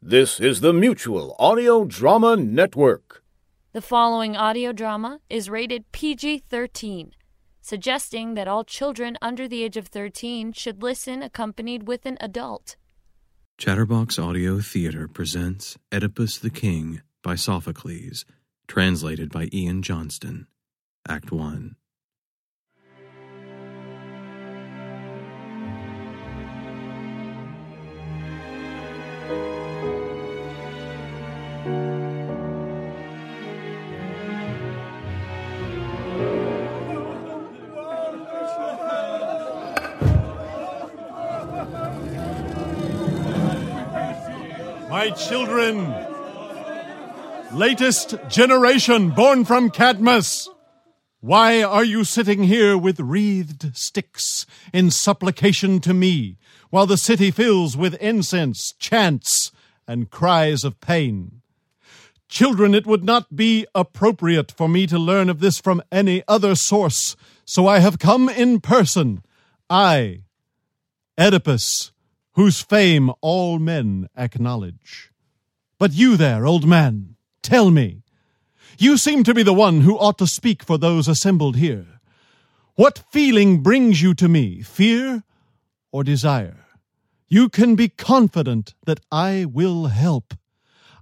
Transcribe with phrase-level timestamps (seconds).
[0.00, 3.24] This is the Mutual Audio Drama Network.
[3.72, 7.14] The following audio drama is rated PG 13,
[7.60, 12.76] suggesting that all children under the age of 13 should listen accompanied with an adult.
[13.58, 18.24] Chatterbox Audio Theater presents Oedipus the King by Sophocles,
[18.68, 20.46] translated by Ian Johnston.
[21.08, 21.74] Act 1.
[44.98, 45.94] My children,
[47.52, 50.48] latest generation born from Cadmus,
[51.20, 56.36] why are you sitting here with wreathed sticks in supplication to me,
[56.70, 59.52] while the city fills with incense, chants,
[59.86, 61.42] and cries of pain?
[62.28, 66.56] Children, it would not be appropriate for me to learn of this from any other
[66.56, 69.22] source, so I have come in person.
[69.70, 70.24] I,
[71.16, 71.92] Oedipus,
[72.38, 75.10] whose fame all men acknowledge.
[75.76, 78.04] But you there, old man, tell me.
[78.78, 81.98] You seem to be the one who ought to speak for those assembled here.
[82.76, 85.24] What feeling brings you to me, fear
[85.90, 86.64] or desire?
[87.26, 90.34] You can be confident that I will help.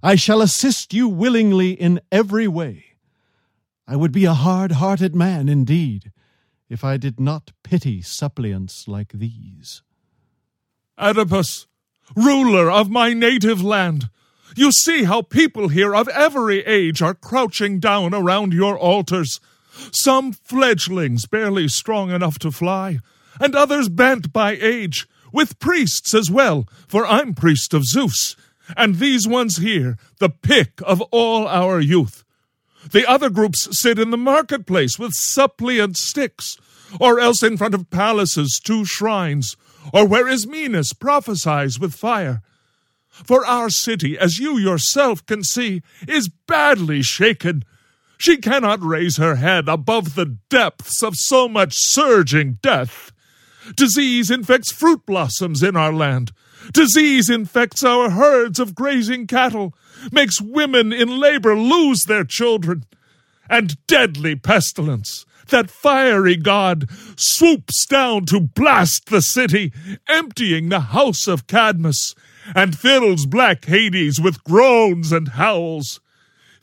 [0.01, 2.95] I shall assist you willingly in every way.
[3.87, 6.11] I would be a hard hearted man indeed
[6.67, 9.83] if I did not pity suppliants like these.
[10.99, 11.67] Oedipus,
[12.15, 14.09] ruler of my native land,
[14.55, 19.39] you see how people here of every age are crouching down around your altars.
[19.91, 22.97] Some fledglings barely strong enough to fly,
[23.39, 28.35] and others bent by age, with priests as well, for I'm priest of Zeus,
[28.75, 32.23] and these ones here, the pick of all our youth.
[32.91, 36.57] The other groups sit in the marketplace with suppliant sticks,
[36.99, 39.55] or else in front of palaces, two shrines,
[39.93, 42.41] or where Ismenus prophesies with fire.
[43.09, 47.63] For our city, as you yourself can see, is badly shaken.
[48.17, 53.11] She cannot raise her head above the depths of so much surging death.
[53.75, 56.31] Disease infects fruit blossoms in our land.
[56.73, 59.73] Disease infects our herds of grazing cattle,
[60.11, 62.85] makes women in labor lose their children.
[63.49, 69.73] And deadly pestilence, that fiery god, swoops down to blast the city,
[70.07, 72.15] emptying the house of Cadmus,
[72.55, 75.99] and fills black Hades with groans and howls.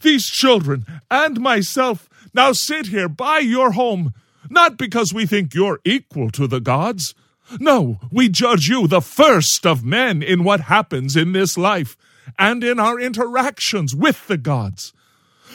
[0.01, 4.13] These children and myself now sit here by your home,
[4.51, 7.15] not because we think you're equal to the gods.
[7.61, 11.97] No, we judge you the first of men in what happens in this life
[12.39, 14.93] and in our interactions with the gods.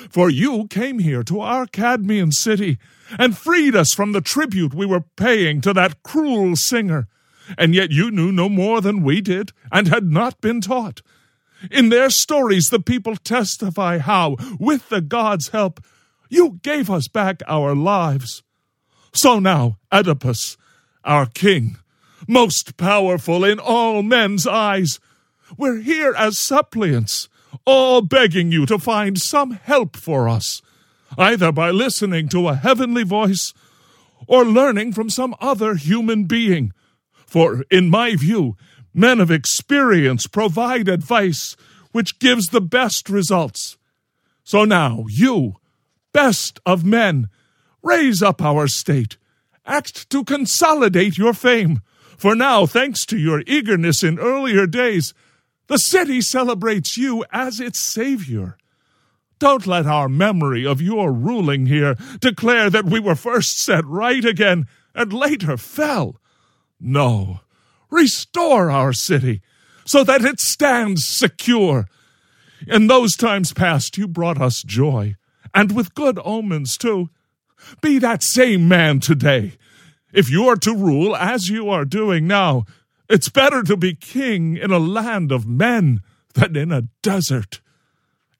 [0.09, 2.77] For you came here to our Cadmean city
[3.17, 7.07] and freed us from the tribute we were paying to that cruel singer,
[7.57, 11.01] and yet you knew no more than we did and had not been taught.
[11.71, 15.83] In their stories, the people testify how, with the gods' help,
[16.29, 18.43] you gave us back our lives.
[19.13, 20.57] So now, Oedipus,
[21.03, 21.77] our king,
[22.27, 24.99] most powerful in all men's eyes,
[25.57, 27.27] we're here as suppliants,
[27.65, 30.61] all begging you to find some help for us,
[31.17, 33.53] either by listening to a heavenly voice
[34.27, 36.71] or learning from some other human being.
[37.25, 38.55] For, in my view,
[38.93, 41.55] men of experience provide advice
[41.91, 43.77] which gives the best results.
[44.43, 45.55] So now, you,
[46.13, 47.29] best of men,
[47.81, 49.17] raise up our state,
[49.65, 51.81] act to consolidate your fame.
[52.17, 55.13] For now, thanks to your eagerness in earlier days,
[55.67, 58.57] the city celebrates you as its savior.
[59.39, 64.23] Don't let our memory of your ruling here declare that we were first set right
[64.23, 66.19] again and later fell.
[66.79, 67.39] No,
[67.89, 69.41] restore our city
[69.85, 71.87] so that it stands secure.
[72.67, 75.15] In those times past, you brought us joy,
[75.53, 77.09] and with good omens, too.
[77.81, 79.53] Be that same man today.
[80.13, 82.65] If you are to rule as you are doing now,
[83.09, 86.01] it's better to be king in a land of men
[86.33, 87.61] than in a desert.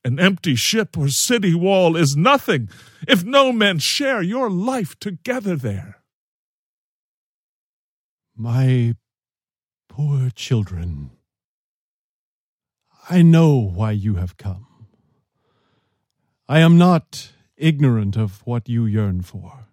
[0.04, 2.68] An empty ship or city wall is nothing
[3.06, 5.98] if no men share your life together there.
[8.34, 8.96] My
[9.88, 11.10] poor children,
[13.10, 14.66] I know why you have come.
[16.48, 19.66] I am not ignorant of what you yearn for,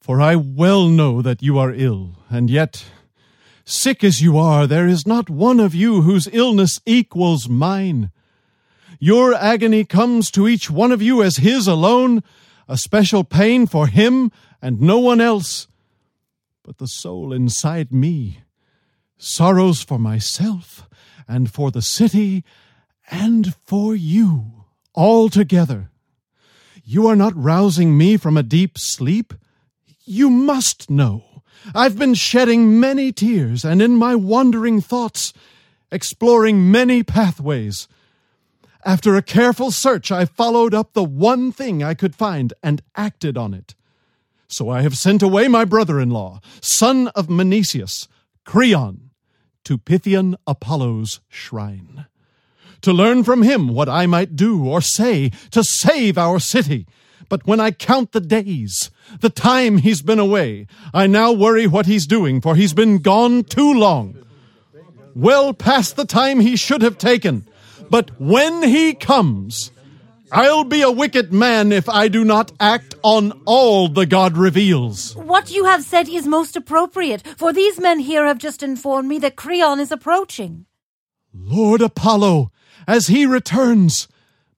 [0.00, 2.84] for I well know that you are ill, and yet
[3.72, 8.10] Sick as you are, there is not one of you whose illness equals mine.
[9.02, 12.22] Your agony comes to each one of you as his alone,
[12.68, 14.30] a special pain for him
[14.60, 15.68] and no one else.
[16.62, 18.42] But the soul inside me
[19.16, 20.86] sorrows for myself
[21.26, 22.44] and for the city
[23.10, 25.90] and for you all together.
[26.84, 29.32] You are not rousing me from a deep sleep.
[30.04, 31.42] You must know.
[31.74, 35.32] I've been shedding many tears and in my wandering thoughts,
[35.90, 37.88] exploring many pathways.
[38.84, 43.36] After a careful search, I followed up the one thing I could find and acted
[43.36, 43.74] on it.
[44.48, 48.08] So I have sent away my brother in law, son of Menoeceus,
[48.44, 49.10] Creon,
[49.64, 52.06] to Pythian Apollo's shrine,
[52.80, 56.86] to learn from him what I might do or say to save our city.
[57.28, 58.90] But when I count the days,
[59.20, 63.44] the time he's been away, I now worry what he's doing, for he's been gone
[63.44, 64.16] too long.
[65.14, 67.46] Well past the time he should have taken.
[67.90, 69.72] But when he comes,
[70.32, 75.16] I'll be a wicked man if I do not act on all the God reveals.
[75.16, 79.18] What you have said is most appropriate, for these men here have just informed me
[79.18, 80.66] that Creon is approaching.
[81.34, 82.52] Lord Apollo,
[82.86, 84.06] as he returns,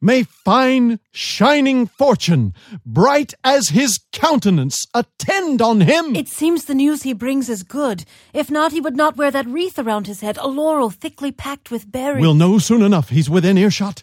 [0.03, 2.53] may fine, shining fortune,
[2.85, 6.17] bright as his countenance, attend on him.
[6.17, 8.05] It seems the news he brings is good.
[8.35, 11.71] If not, he would not wear that wreath around his head, a laurel thickly packed
[11.71, 12.21] with berries.
[12.21, 14.03] We'll know soon enough he's within earshot.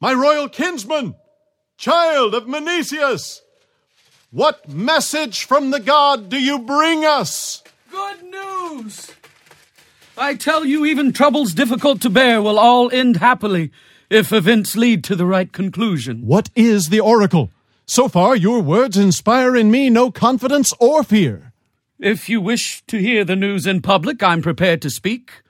[0.00, 1.14] My royal kinsman,
[1.76, 3.42] child of Menoeceus,
[4.30, 7.62] what message from the god do you bring us?
[7.90, 9.12] Good news!
[10.16, 13.70] I tell you, even troubles difficult to bear will all end happily
[14.10, 16.22] if events lead to the right conclusion.
[16.26, 17.50] What is the oracle?
[17.86, 21.52] So far, your words inspire in me no confidence or fear.
[21.98, 25.42] If you wish to hear the news in public, I'm prepared to speak.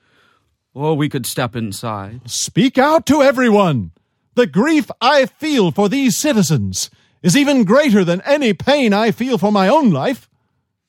[0.73, 2.29] Or we could step inside.
[2.29, 3.91] Speak out to everyone.
[4.35, 6.89] The grief I feel for these citizens
[7.21, 10.29] is even greater than any pain I feel for my own life.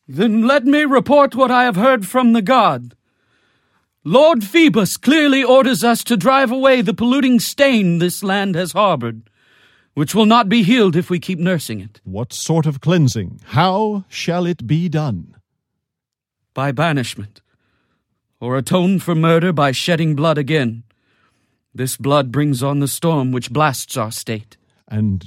[0.07, 2.95] Then let me report what I have heard from the god.
[4.05, 9.29] Lord Phoebus clearly orders us to drive away the polluting stain this land has harbored,
[9.93, 12.01] which will not be healed if we keep nursing it.
[12.05, 13.43] What sort of cleansing?
[13.49, 15.37] How shall it be done?
[16.55, 17.43] By banishment,
[18.41, 20.85] or atone for murder by shedding blood again.
[21.75, 24.57] This blood brings on the storm which blasts our state.
[24.89, 25.27] And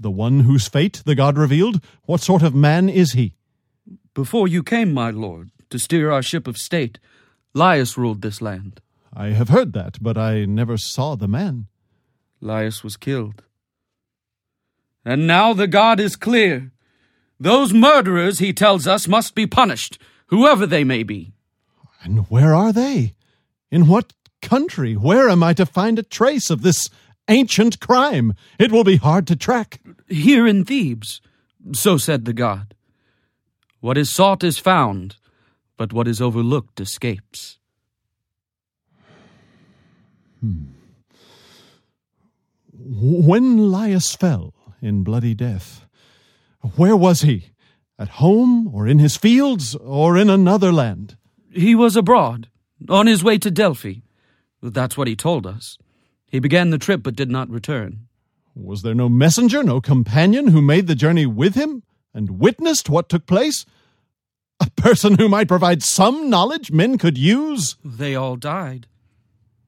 [0.00, 3.34] the one whose fate the god revealed, what sort of man is he?
[4.14, 6.98] Before you came, my lord, to steer our ship of state,
[7.56, 8.82] Laius ruled this land.
[9.14, 11.68] I have heard that, but I never saw the man.
[12.38, 13.44] Laius was killed.
[15.06, 16.70] And now the god is clear.
[17.40, 21.32] Those murderers, he tells us, must be punished, whoever they may be.
[22.02, 23.14] And where are they?
[23.70, 24.12] In what
[24.42, 24.94] country?
[24.94, 26.90] Where am I to find a trace of this
[27.26, 28.34] ancient crime?
[28.58, 29.80] It will be hard to track.
[30.08, 31.22] Here in Thebes,
[31.72, 32.74] so said the god.
[33.80, 35.16] What is sought is found,
[35.76, 37.58] but what is overlooked escapes.
[40.40, 40.64] Hmm.
[42.72, 45.86] When Laius fell in bloody death,
[46.76, 47.50] where was he?
[47.98, 51.16] At home, or in his fields, or in another land?
[51.50, 52.48] He was abroad,
[52.90, 54.00] on his way to Delphi.
[54.62, 55.78] That's what he told us.
[56.26, 58.06] He began the trip but did not return.
[58.54, 63.08] Was there no messenger, no companion who made the journey with him and witnessed what
[63.08, 63.64] took place?
[64.60, 67.76] A person who might provide some knowledge men could use?
[67.84, 68.86] They all died.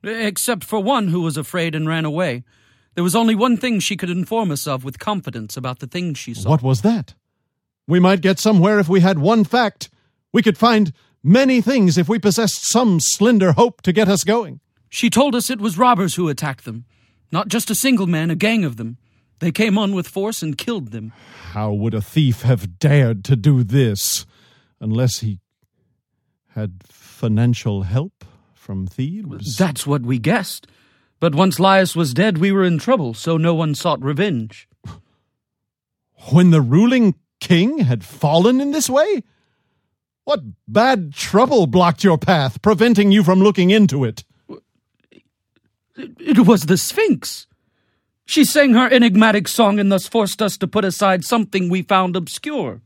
[0.02, 2.45] Except for one who was afraid and ran away.
[2.95, 6.18] There was only one thing she could inform us of with confidence about the things
[6.18, 6.49] she saw.
[6.50, 7.14] What was that?
[7.87, 9.88] We might get somewhere if we had one fact.
[10.33, 10.92] We could find
[11.23, 14.61] many things if we possessed some slender hope to get us going.
[14.88, 16.87] She told us it was robbers who attacked them.
[17.30, 18.99] Not just a single man, a gang of them.
[19.40, 21.12] They came on with force and killed them.
[21.52, 24.26] How would a thief have dared to do this?
[24.80, 25.40] Unless he
[26.50, 29.56] had financial help from Thebes?
[29.56, 30.66] That's what we guessed.
[31.20, 34.68] But once Laius was dead, we were in trouble, so no one sought revenge.
[36.32, 39.23] When the ruling king had fallen in this way?
[40.25, 44.25] What bad trouble blocked your path, preventing you from looking into it?
[45.97, 47.47] It was the Sphinx.
[48.25, 52.14] She sang her enigmatic song and thus forced us to put aside something we found
[52.14, 52.82] obscure,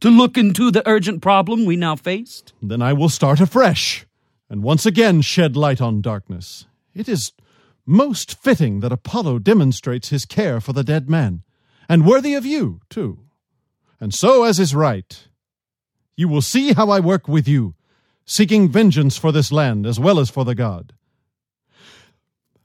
[0.00, 2.52] to look into the urgent problem we now faced.
[2.62, 4.06] Then I will start afresh,
[4.48, 6.66] and once again shed light on darkness.
[6.94, 7.32] It is
[7.86, 11.42] most fitting that Apollo demonstrates his care for the dead man,
[11.88, 13.18] and worthy of you, too.
[14.00, 15.28] And so, as is right,
[16.16, 17.74] you will see how I work with you,
[18.24, 20.94] seeking vengeance for this land as well as for the god.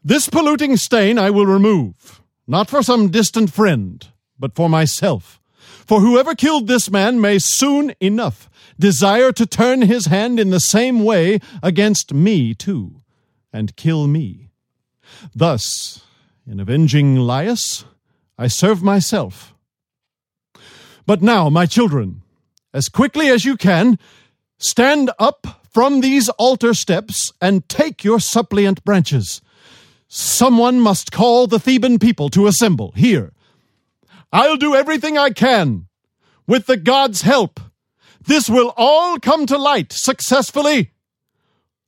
[0.04, 5.42] This polluting stain I will remove, not for some distant friend, but for myself.
[5.86, 8.50] For whoever killed this man may soon enough
[8.80, 13.02] desire to turn his hand in the same way against me too,
[13.54, 14.50] and kill me.
[15.34, 16.04] Thus,
[16.48, 17.86] in avenging Laius,
[18.38, 19.54] I serve myself.
[21.06, 22.24] But now, my children,
[22.74, 24.00] as quickly as you can,
[24.58, 29.42] stand up from these altar steps and take your suppliant branches.
[30.08, 33.34] Someone must call the Theban people to assemble here.
[34.32, 35.88] I'll do everything I can.
[36.48, 37.60] With the gods' help,
[38.22, 40.92] this will all come to light successfully,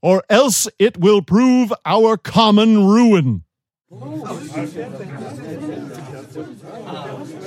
[0.02, 3.44] or else it will prove our common ruin.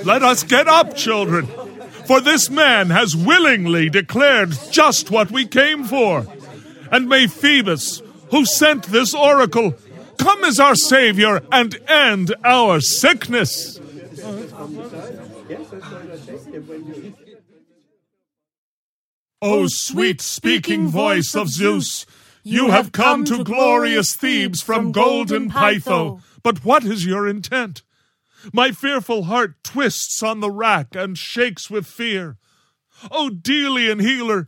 [0.03, 1.47] Let us get up, children,
[2.05, 6.25] for this man has willingly declared just what we came for.
[6.91, 9.75] And may Phoebus, who sent this oracle,
[10.17, 13.79] come as our Savior and end our sickness.
[19.41, 22.05] O sweet speaking voice of Zeus,
[22.43, 26.21] you have come to glorious Thebes from golden Pytho.
[26.43, 27.83] But what is your intent?
[28.53, 32.37] My fearful heart twists on the rack and shakes with fear.
[33.09, 34.47] O Delian healer,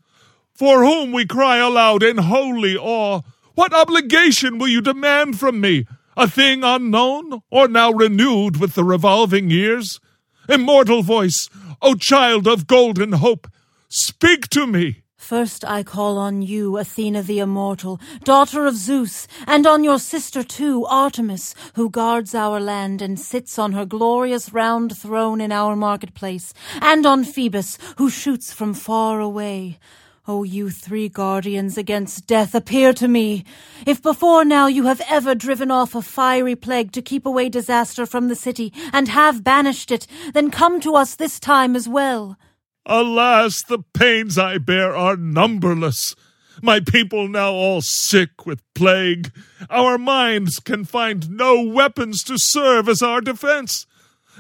[0.54, 3.22] for whom we cry aloud in holy awe,
[3.56, 5.86] what obligation will you demand from me?
[6.16, 10.00] A thing unknown, or now renewed with the revolving years?
[10.48, 11.50] Immortal voice,
[11.82, 13.48] O child of golden hope,
[13.90, 15.04] speak to me.
[15.18, 20.44] First I call on you, Athena the immortal, daughter of Zeus, and on your sister
[20.44, 25.78] too, Artemis, who guards our land and sits on her glorious round throne in our
[25.78, 29.80] marketplace, and on Phoebus, who shoots from far away.
[30.26, 33.44] O you three guardians against death, appear to me.
[33.86, 38.06] If before now you have ever driven off a fiery plague to keep away disaster
[38.06, 42.38] from the city, and have banished it, then come to us this time as well.
[42.86, 46.16] Alas, the pains I bear are numberless.
[46.62, 49.30] My people now all sick with plague.
[49.70, 53.86] Our minds can find no weapons to serve as our defense.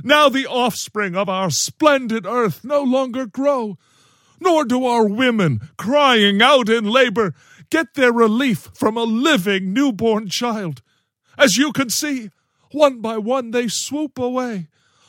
[0.01, 3.77] Now the offspring of our splendid earth no longer grow,
[4.43, 7.33] nor do our women, crying out in labor,
[7.69, 10.81] get their relief from a living newborn child.
[11.38, 12.29] As you can see,
[12.71, 14.67] one by one they swoop away,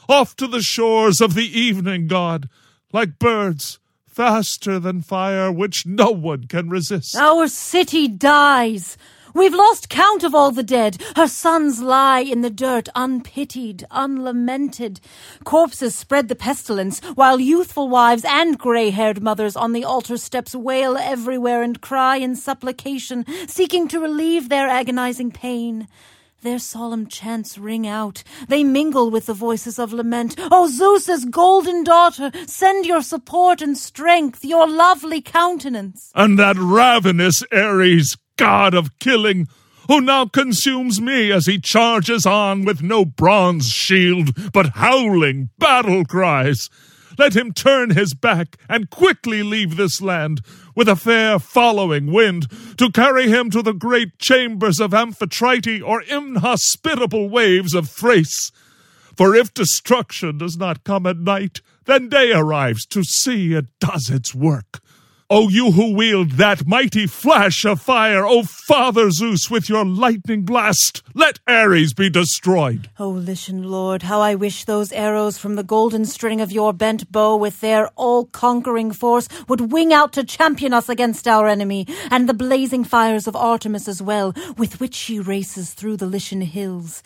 [0.09, 2.49] off to the shores of the evening god
[2.95, 7.17] like birds, faster than fire, which no one can resist.
[7.17, 8.97] Our city dies.
[9.35, 11.03] We've lost count of all the dead.
[11.17, 15.01] Her sons lie in the dirt, unpitied, unlamented.
[15.43, 20.55] Corpses spread the pestilence, while youthful wives and grey haired mothers on the altar steps
[20.55, 25.89] wail everywhere and cry in supplication, seeking to relieve their agonizing pain.
[26.43, 28.23] Their solemn chants ring out.
[28.49, 30.37] They mingle with the voices of lament.
[30.53, 36.13] O Zeus's golden daughter, send your support and strength, your lovely countenance.
[36.15, 39.49] And that ravenous Ares, god of killing,
[39.89, 46.05] who now consumes me as he charges on with no bronze shield, but howling battle
[46.05, 46.71] cries.
[47.19, 50.41] Let him turn his back and quickly leave this land,
[50.75, 52.49] with a fair following wind,
[52.79, 58.51] to carry him to the great chambers of Amphitrite or inhospitable waves of Thrace.
[59.17, 64.11] For if destruction does not come at night, then day arrives to see it does
[64.11, 64.81] its work.
[65.31, 70.43] O you who wield that mighty flash of fire, O Father Zeus, with your lightning
[70.43, 72.91] blast, let Ares be destroyed.
[72.99, 77.11] O Lycian Lord, how I wish those arrows from the golden string of your bent
[77.11, 82.29] bow with their all-conquering force would wing out to champion us against our enemy, and
[82.29, 87.03] the blazing fires of Artemis as well, with which she races through the Lycian hills.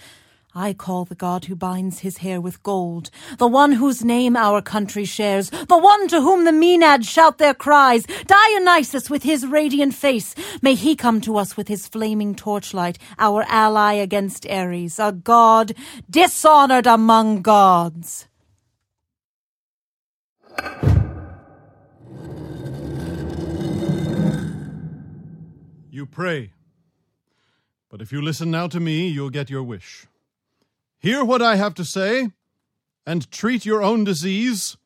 [0.55, 4.63] I call the god who binds his hair with gold, the one whose name our
[4.63, 9.93] country shares, the one to whom the Maenads shout their cries, Dionysus with his radiant
[9.93, 10.35] face.
[10.63, 15.75] May he come to us with his flaming torchlight, our ally against Ares, a god
[16.09, 18.27] dishonored among gods.
[25.91, 26.53] You pray.
[27.91, 30.07] But if you listen now to me, you'll get your wish.
[31.01, 32.31] Hear what I have to say,
[33.07, 34.77] and treat your own disease.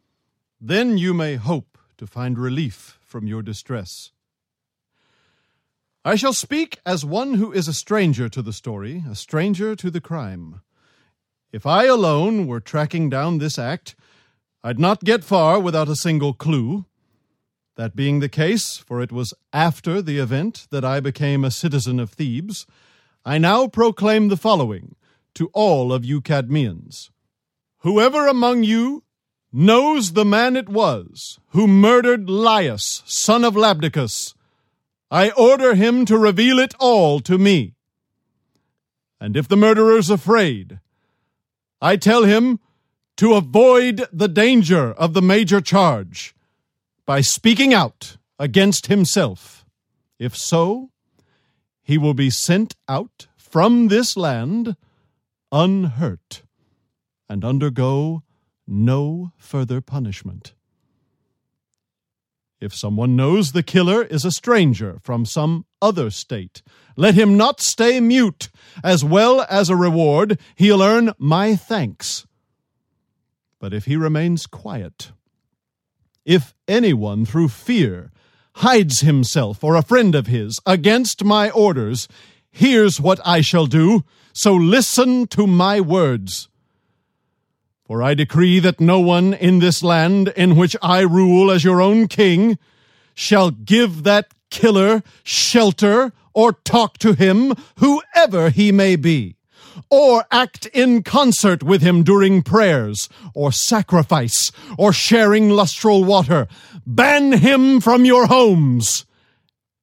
[0.61, 4.12] Then you may hope to find relief from your distress.
[6.04, 9.90] I shall speak as one who is a stranger to the story, a stranger to
[9.90, 10.61] the crime.
[11.50, 13.95] If I alone were tracking down this act,
[14.62, 16.85] I'd not get far without a single clue.
[17.76, 21.99] That being the case, for it was after the event that I became a citizen
[21.99, 22.66] of Thebes,
[23.25, 24.95] I now proclaim the following
[25.34, 27.10] to all of you Cadmeans.
[27.78, 29.04] Whoever among you
[29.52, 34.34] knows the man it was who murdered Laius, son of Labdacus,
[35.10, 37.74] I order him to reveal it all to me.
[39.20, 40.80] And if the murderer's afraid,
[41.80, 42.60] I tell him
[43.16, 46.34] to avoid the danger of the major charge
[47.04, 49.66] by speaking out against himself.
[50.18, 50.90] If so,
[51.82, 54.76] he will be sent out from this land
[55.52, 56.42] unhurt
[57.28, 58.23] and undergo
[58.66, 60.54] no further punishment.
[62.61, 66.62] If someone knows the killer is a stranger from some other state,
[66.97, 68.50] let him not stay mute.
[68.85, 72.25] As well as a reward, he'll earn my thanks.
[73.59, 75.11] But if he remains quiet,
[76.25, 78.12] if anyone through fear
[78.56, 82.06] hides himself or a friend of his against my orders,
[82.50, 84.04] here's what I shall do.
[84.32, 86.48] So listen to my words.
[87.84, 91.82] For I decree that no one in this land in which I rule as your
[91.82, 92.58] own king
[93.14, 99.36] shall give that killer shelter or talk to him, whoever he may be,
[99.90, 106.48] or act in concert with him during prayers, or sacrifice, or sharing lustral water.
[106.86, 109.04] Ban him from your homes,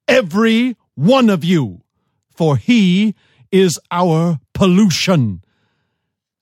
[0.08, 1.82] every one of you,
[2.32, 3.14] for he
[3.52, 5.44] is our pollution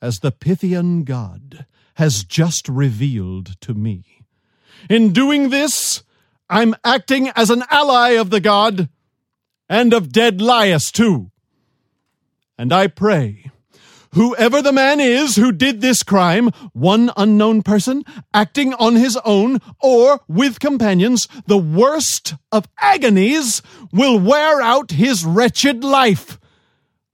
[0.02, 4.04] as the Pythian god has just revealed to me.
[4.90, 6.04] In doing this,
[6.50, 8.90] I'm acting as an ally of the god
[9.68, 11.32] and of dead Laius too.
[12.58, 13.52] And I pray,
[14.14, 19.60] whoever the man is who did this crime, one unknown person, acting on his own,
[19.82, 23.62] or with companions, the worst of agonies
[23.92, 26.40] will wear out his wretched life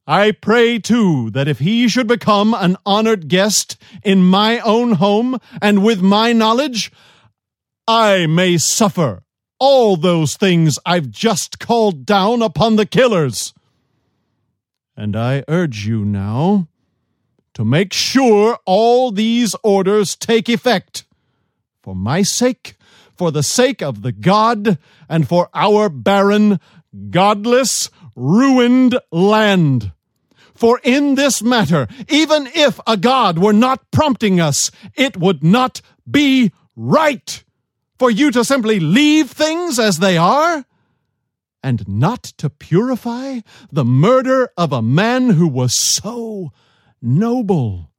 [0.05, 5.39] I pray too that if he should become an honored guest in my own home
[5.61, 6.92] and with my knowledge,
[7.87, 9.24] I may suffer
[9.59, 13.53] all those things I've just called down upon the killers.
[14.98, 16.68] And I urge you now
[17.53, 21.05] to make sure all these orders take effect
[21.81, 22.75] for my sake,
[23.16, 26.59] for the sake of the God, and for our barren,
[27.09, 29.93] godless, ruined land.
[30.63, 35.81] For in this matter, even if a God were not prompting us, it would not
[36.09, 37.43] be right
[37.99, 40.63] for you to simply leave things as they are
[41.61, 43.41] and not to purify
[43.73, 46.53] the murder of a man who was so
[47.01, 47.91] noble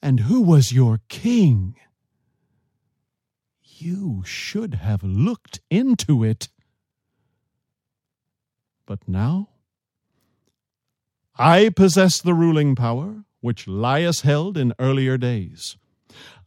[0.00, 1.76] and who was your king.
[3.60, 6.48] You should have looked into it.
[8.86, 9.50] But now
[11.38, 15.76] I possess the ruling power which Laius held in earlier days.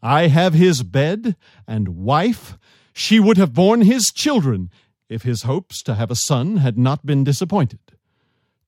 [0.02, 1.36] I have his bed
[1.68, 2.58] and wife.
[2.94, 4.72] She would have borne his children
[5.08, 7.80] if his hopes to have a son had not been disappointed.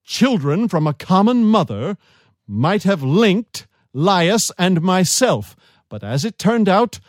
[0.03, 1.97] Children from a common mother
[2.47, 5.55] might have linked Laius and myself,
[5.89, 6.99] but as it turned out,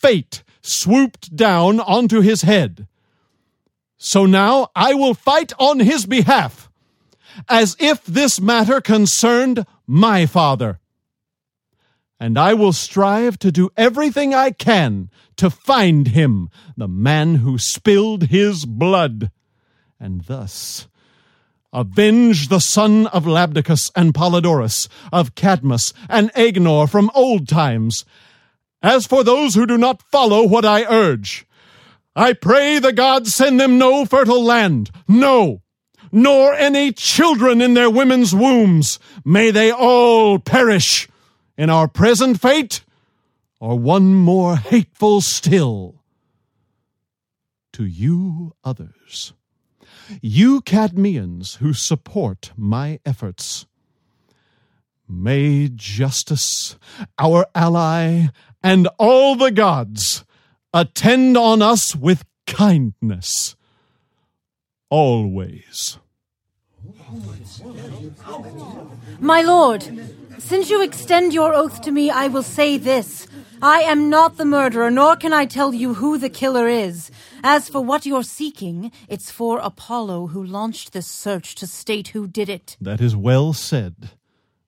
[0.00, 2.86] fate swooped down onto his head.
[3.98, 6.70] So now I will fight on his behalf
[7.48, 10.80] as if this matter concerned my father.
[12.20, 17.58] And I will strive to do everything I can to find him, the man who
[17.58, 19.30] spilled his blood,
[19.98, 20.86] and thus
[21.72, 28.04] avenge the son of Labdacus and Polydorus, of Cadmus and Agenor from old times.
[28.82, 31.46] As for those who do not follow what I urge,
[32.14, 35.61] I pray the gods send them no fertile land, no,
[36.12, 38.98] nor any children in their women's wombs.
[39.24, 41.08] May they all perish
[41.56, 42.84] in our present fate,
[43.58, 45.96] or one more hateful still.
[47.72, 49.32] To you others,
[50.20, 53.66] you Cadmeans who support my efforts,
[55.08, 56.76] may justice,
[57.18, 58.26] our ally,
[58.62, 60.24] and all the gods
[60.74, 63.56] attend on us with kindness
[64.92, 65.98] always.
[69.20, 69.82] My lord,
[70.38, 73.26] since you extend your oath to me, I will say this.
[73.60, 77.10] I am not the murderer, nor can I tell you who the killer is.
[77.44, 82.26] As for what you're seeking, it's for Apollo who launched this search to state who
[82.26, 82.76] did it.
[82.80, 84.10] That is well said.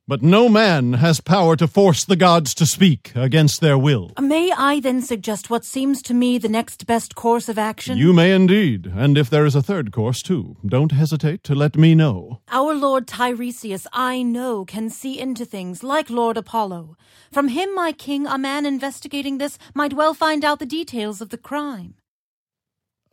[0.06, 4.10] But no man has power to force the gods to speak against their will.
[4.20, 7.96] May I then suggest what seems to me the next best course of action?
[7.96, 11.78] You may indeed, and if there is a third course too, don't hesitate to let
[11.78, 12.40] me know.
[12.48, 16.98] Our Lord Tiresias, I know, can see into things like Lord Apollo.
[17.32, 21.30] From him, my king, a man investigating this might well find out the details of
[21.30, 21.94] the crime.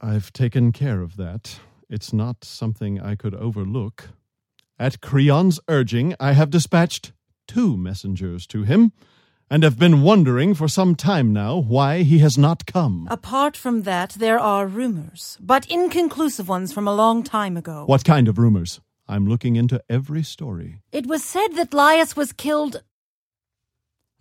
[0.01, 1.61] I've taken care of that.
[1.89, 4.09] It's not something I could overlook.
[4.81, 7.11] At Creon's urging, I have dispatched
[7.47, 8.93] two messengers to him,
[9.47, 13.07] and have been wondering for some time now why he has not come.
[13.11, 17.83] Apart from that, there are rumors, but inconclusive ones from a long time ago.
[17.85, 18.81] What kind of rumors?
[19.07, 20.81] I'm looking into every story.
[20.91, 22.81] It was said that Laius was killed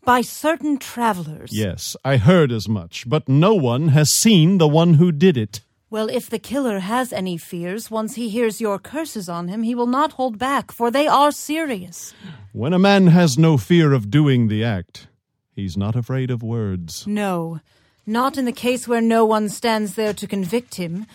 [0.04, 1.52] by certain travelers.
[1.54, 5.62] Yes, I heard as much, but no one has seen the one who did it.
[5.90, 9.74] Well, if the killer has any fears, once he hears your curses on him, he
[9.74, 12.14] will not hold back, for they are serious.
[12.52, 15.08] When a man has no fear of doing the act,
[15.52, 17.08] he's not afraid of words.
[17.08, 17.58] No,
[18.06, 21.06] not in the case where no one stands there to convict him.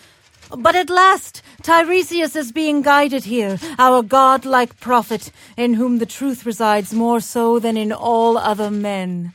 [0.54, 6.44] But at last, Tiresias is being guided here, our godlike prophet, in whom the truth
[6.44, 9.32] resides more so than in all other men.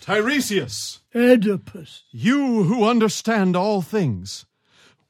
[0.00, 1.00] Tiresias!
[1.12, 2.04] Oedipus.
[2.12, 4.45] You who understand all things.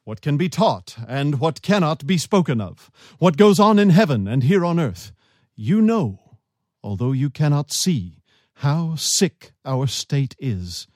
[0.06, 2.92] What can be taught and what cannot be spoken of.
[3.18, 5.10] What goes on in heaven and here on earth.
[5.56, 6.38] You know,
[6.80, 8.22] although you cannot see,
[8.54, 10.86] how sick our state is.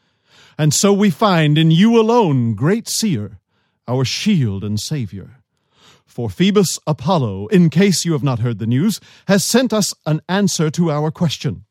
[0.57, 3.41] And so we find in you alone, great seer,
[3.89, 5.43] our shield and savior.
[6.07, 10.21] For Phoebus Apollo, in case you have not heard the news, has sent us an
[10.29, 11.65] answer to our question.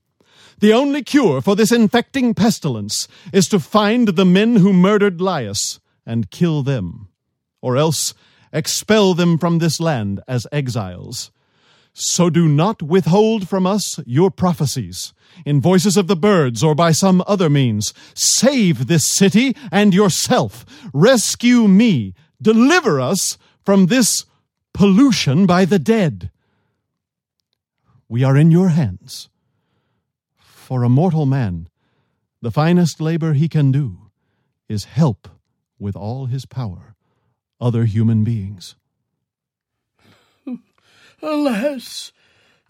[0.59, 5.79] The only cure for this infecting pestilence is to find the men who murdered Laius
[6.05, 7.08] and kill them,
[7.61, 8.13] or else
[8.51, 11.31] expel them from this land as exiles.
[11.93, 15.13] So do not withhold from us your prophecies,
[15.45, 17.93] in voices of the birds or by some other means.
[18.13, 20.65] Save this city and yourself.
[20.93, 22.13] Rescue me.
[22.41, 24.25] Deliver us from this
[24.73, 26.31] pollution by the dead.
[28.07, 29.29] We are in your hands.
[30.37, 31.67] For a mortal man,
[32.41, 34.09] the finest labor he can do
[34.69, 35.27] is help
[35.77, 36.88] with all his power
[37.59, 38.75] other human beings.
[41.21, 42.11] Alas!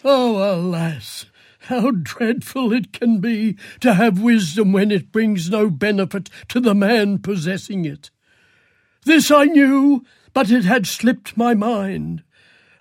[0.03, 1.25] Oh, alas!
[1.61, 6.73] How dreadful it can be to have wisdom when it brings no benefit to the
[6.73, 8.09] man possessing it.
[9.05, 12.23] This I knew, but it had slipped my mind.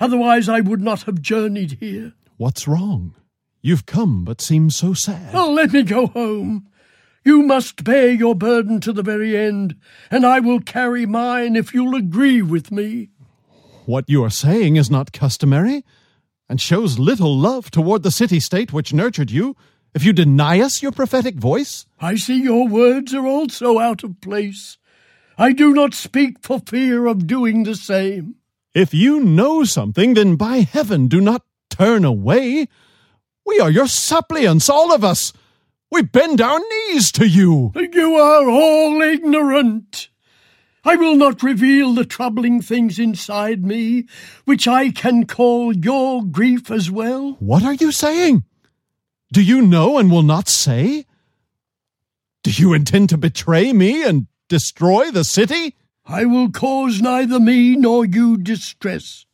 [0.01, 2.14] Otherwise I would not have journeyed here.
[2.37, 3.14] What's wrong?
[3.61, 5.35] You've come, but seem so sad.
[5.35, 6.68] Oh, let me go home.
[7.29, 9.77] You must bear your burden to the very end,
[10.11, 13.11] and I will carry mine if you'll agree with me.
[13.85, 15.85] What you are saying is not customary,
[16.49, 19.57] and shows little love toward the city state which nurtured you,
[19.93, 21.85] if you deny us your prophetic voice.
[22.01, 24.79] I see your words are also out of place.
[25.37, 28.37] I do not speak for fear of doing the same.
[28.73, 32.69] If you know something, then by heaven do not turn away.
[33.45, 35.35] We are your suppliants, all of us.
[35.90, 37.72] We bend our knees to you.
[37.74, 40.09] You are all ignorant.
[40.85, 44.07] I will not reveal the troubling things inside me,
[44.44, 47.37] which I can call your grief as well.
[47.40, 48.44] What are you saying?
[49.33, 51.05] Do you know and will not say?
[52.42, 55.74] Do you intend to betray me and destroy the city?
[56.07, 59.27] I will cause neither me nor you distress.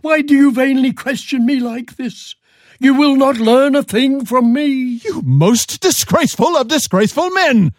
[0.00, 2.34] Why do you vainly question me like this?
[2.78, 5.00] You will not learn a thing from me.
[5.04, 7.72] You most disgraceful of disgraceful men!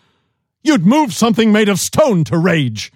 [0.64, 2.92] You'd move something made of stone to rage.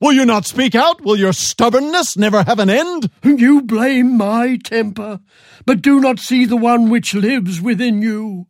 [0.00, 1.00] Will you not speak out?
[1.00, 3.10] Will your stubbornness never have an end?
[3.24, 5.20] You blame my temper,
[5.64, 8.46] but do not see the one which lives within you.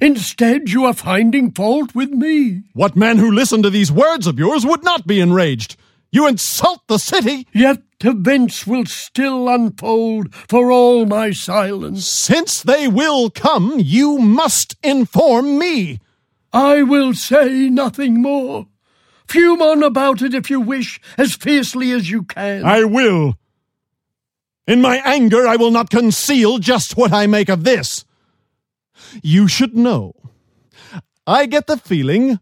[0.00, 2.64] Instead, you are finding fault with me.
[2.72, 5.76] What man who listened to these words of yours would not be enraged?
[6.10, 7.46] You insult the city!
[7.54, 12.06] Yet events will still unfold for all my silence.
[12.06, 16.00] Since they will come, you must inform me.
[16.52, 18.66] I will say nothing more.
[19.26, 22.64] Fume on about it if you wish, as fiercely as you can.
[22.64, 23.34] I will.
[24.66, 28.04] In my anger, I will not conceal just what I make of this.
[29.22, 30.14] You should know.
[31.26, 32.40] I get the feeling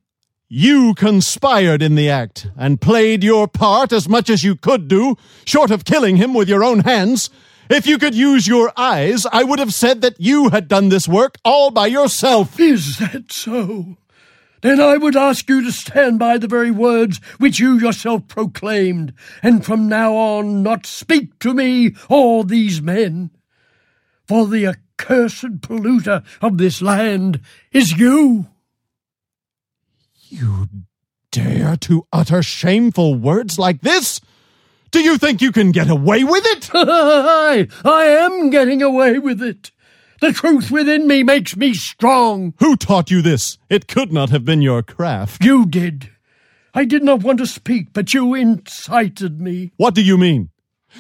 [0.53, 5.17] you conspired in the act and played your part as much as you could do,
[5.45, 7.31] short of killing him with your own hands.
[7.71, 11.07] If you could use your eyes, I would have said that you had done this
[11.07, 12.59] work all by yourself.
[12.59, 13.97] Is that so?
[14.61, 19.15] Then I would ask you to stand by the very words which you yourself proclaimed,
[19.45, 23.31] and from now on not speak to me or these men.
[24.27, 28.50] For the accursed polluter of this land is you.
[30.33, 30.69] You
[31.33, 34.21] dare to utter shameful words like this?
[34.93, 36.71] Do you think you can get away with it?
[36.75, 39.73] I, I am getting away with it.
[40.21, 42.55] The truth within me makes me strong.
[42.61, 43.59] Who taught you this?
[43.69, 45.43] It could not have been your craft.
[45.45, 46.11] You did.
[46.75, 49.73] I did not want to speak, but you incited me.
[49.79, 50.51] What do you mean?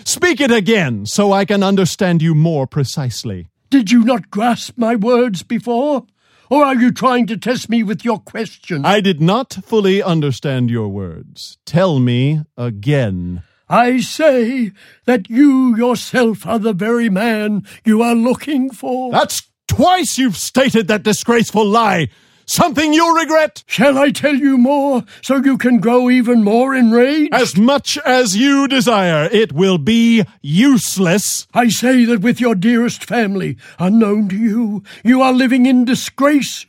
[0.05, 3.47] Speak it again so I can understand you more precisely.
[3.71, 6.07] Did you not grasp my words before?
[6.51, 8.85] Or are you trying to test me with your question?
[8.85, 11.59] I did not fully understand your words.
[11.65, 13.45] Tell me again.
[13.69, 14.73] I say
[15.05, 19.13] that you yourself are the very man you are looking for.
[19.13, 22.09] That's twice you've stated that disgraceful lie.
[22.51, 23.63] Something you'll regret.
[23.69, 27.33] Shall I tell you more so you can grow even more enraged?
[27.33, 29.29] As much as you desire.
[29.31, 31.47] It will be useless.
[31.55, 36.67] I say that with your dearest family, unknown to you, you are living in disgrace.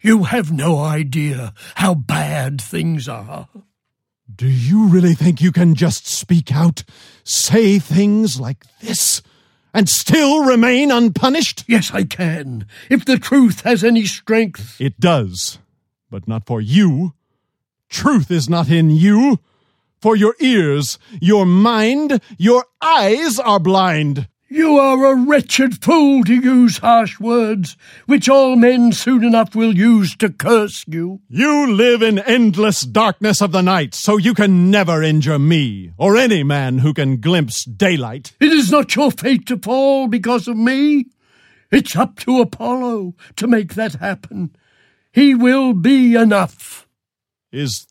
[0.00, 3.46] You have no idea how bad things are.
[4.34, 6.82] Do you really think you can just speak out,
[7.22, 9.22] say things like this,
[9.74, 11.64] and still remain unpunished?
[11.66, 14.80] Yes, I can, if the truth has any strength.
[14.80, 15.58] It does,
[16.10, 17.12] but not for you.
[17.90, 19.40] Truth is not in you.
[20.00, 24.28] For your ears, your mind, your eyes are blind.
[24.54, 29.74] You are a wretched fool to use harsh words, which all men soon enough will
[29.74, 31.22] use to curse you.
[31.28, 36.16] You live in endless darkness of the night, so you can never injure me, or
[36.16, 38.36] any man who can glimpse daylight.
[38.38, 41.06] It is not your fate to fall because of me.
[41.72, 44.54] It's up to Apollo to make that happen.
[45.12, 46.86] He will be enough.
[47.50, 47.88] Is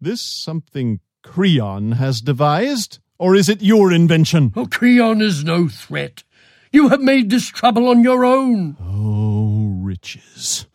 [0.00, 3.00] this something Creon has devised?
[3.18, 4.52] Or is it your invention?
[4.54, 6.22] Oh, Creon is no threat.
[6.70, 8.76] You have made this trouble on your own.
[8.80, 10.66] Oh, riches.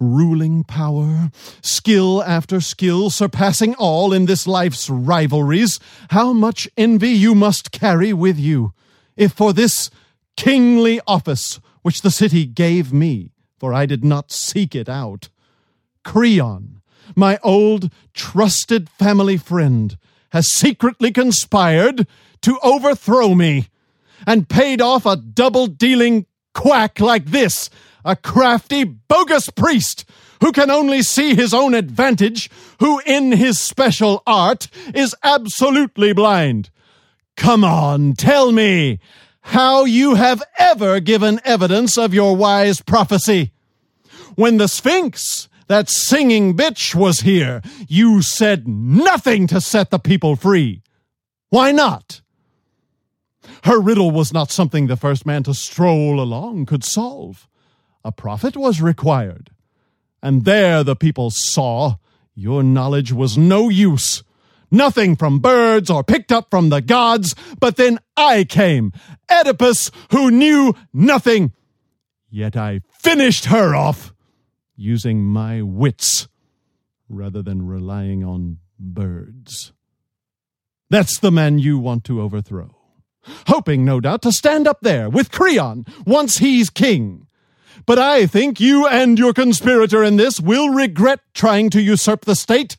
[0.00, 1.30] Ruling power,
[1.62, 5.78] skill after skill, surpassing all in this life's rivalries.
[6.10, 8.74] How much envy you must carry with you,
[9.16, 9.90] if for this
[10.36, 15.30] kingly office which the city gave me, for I did not seek it out.
[16.04, 16.82] Creon,
[17.14, 19.96] my old trusted family friend,
[20.36, 22.06] has secretly conspired
[22.42, 23.68] to overthrow me
[24.26, 27.70] and paid off a double dealing quack like this,
[28.04, 30.04] a crafty, bogus priest
[30.42, 36.68] who can only see his own advantage, who in his special art is absolutely blind.
[37.38, 38.98] Come on, tell me
[39.40, 43.52] how you have ever given evidence of your wise prophecy.
[44.34, 50.36] When the Sphinx that singing bitch was here, you said nothing to set the people
[50.36, 50.82] free.
[51.50, 52.20] Why not?
[53.64, 57.48] Her riddle was not something the first man to stroll along could solve.
[58.04, 59.50] A prophet was required.
[60.22, 61.96] And there the people saw
[62.34, 64.22] your knowledge was no use.
[64.70, 68.92] Nothing from birds or picked up from the gods, but then I came,
[69.30, 71.52] Oedipus, who knew nothing.
[72.28, 74.12] Yet I finished her off
[74.76, 76.28] using my wits
[77.08, 79.72] rather than relying on birds.
[80.90, 82.76] That's the man you want to overthrow.
[83.48, 87.26] Hoping, no doubt, to stand up there with Creon once he's king.
[87.84, 92.36] But I think you and your conspirator in this will regret trying to usurp the
[92.36, 92.76] state.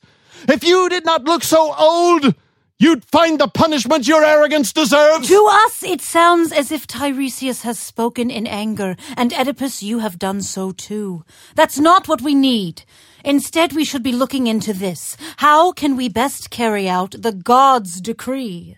[0.47, 2.35] If you did not look so old,
[2.79, 5.27] you'd find the punishment your arrogance deserves.
[5.27, 10.19] To us, it sounds as if Tiresias has spoken in anger, and Oedipus, you have
[10.19, 11.23] done so too.
[11.55, 12.83] That's not what we need.
[13.23, 15.17] Instead, we should be looking into this.
[15.37, 18.77] How can we best carry out the god's decree?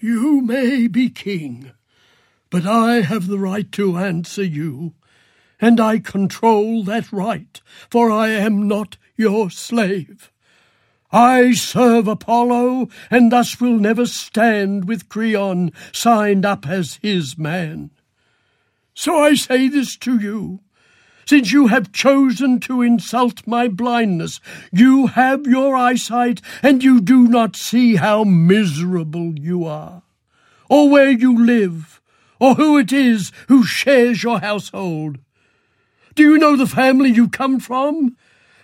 [0.00, 1.72] You may be king,
[2.50, 4.94] but I have the right to answer you,
[5.60, 10.31] and I control that right, for I am not your slave.
[11.12, 17.90] I serve Apollo, and thus will never stand with Creon signed up as his man.
[18.94, 20.60] So I say this to you.
[21.26, 24.40] Since you have chosen to insult my blindness,
[24.72, 30.02] you have your eyesight, and you do not see how miserable you are,
[30.68, 32.00] or where you live,
[32.40, 35.18] or who it is who shares your household.
[36.14, 38.16] Do you know the family you come from?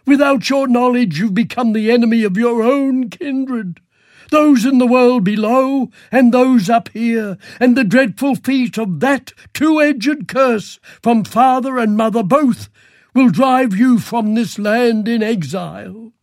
[0.09, 3.83] Without your knowledge, you've become the enemy of your own kindred.
[4.31, 9.35] Those in the world below, and those up here, and the dreadful feet of that
[9.53, 12.71] two edged curse from father and mother both
[13.15, 16.15] will drive you from this land in exile.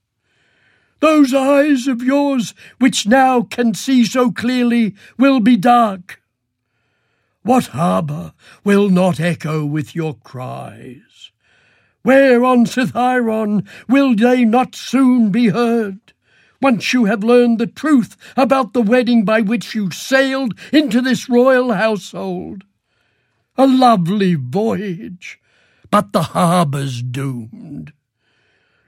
[0.99, 6.23] Those eyes of yours, which now can see so clearly, will be dark.
[7.43, 11.04] What harbour will not echo with your cries?
[12.05, 16.13] Where on Cithaeron will they not soon be heard?
[16.61, 21.27] Once you have learned the truth about the wedding by which you sailed into this
[21.27, 22.63] royal household.
[23.57, 25.39] A lovely voyage,
[25.89, 27.91] but the harbour's doomed.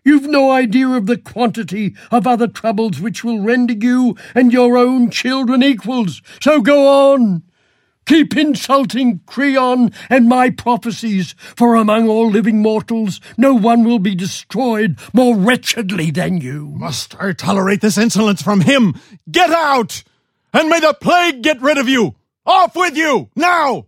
[0.06, 4.78] You've no idea of the quantity of other troubles which will render you and your
[4.78, 6.22] own children equals.
[6.40, 7.42] So go on.
[8.08, 14.16] Keep insulting Creon and my prophecies, for among all living mortals no one will be
[14.16, 16.68] destroyed more wretchedly than you.
[16.78, 18.96] Must I tolerate this insolence from him?
[19.30, 20.04] Get out!
[20.54, 22.16] And may the plague get rid of you!
[22.46, 23.30] Off with you!
[23.36, 23.88] Now!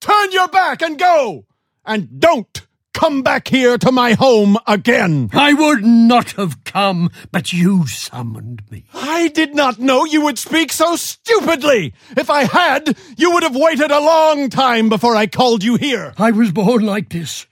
[0.00, 1.46] Turn your back and go!
[1.84, 2.65] And don't
[2.96, 5.28] come back here to my home again.
[5.34, 8.84] I would not have come, but you summoned me.
[8.94, 11.92] I did not know you would speak so stupidly.
[12.16, 16.14] If I had, you would have waited a long time before I called you here.
[16.16, 17.46] I was born like this.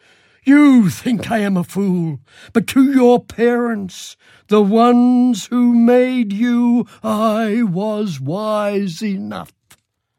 [0.44, 2.20] You think I am a fool,
[2.54, 4.16] but to your parents,
[4.48, 9.52] the ones who made you, I was wise enough.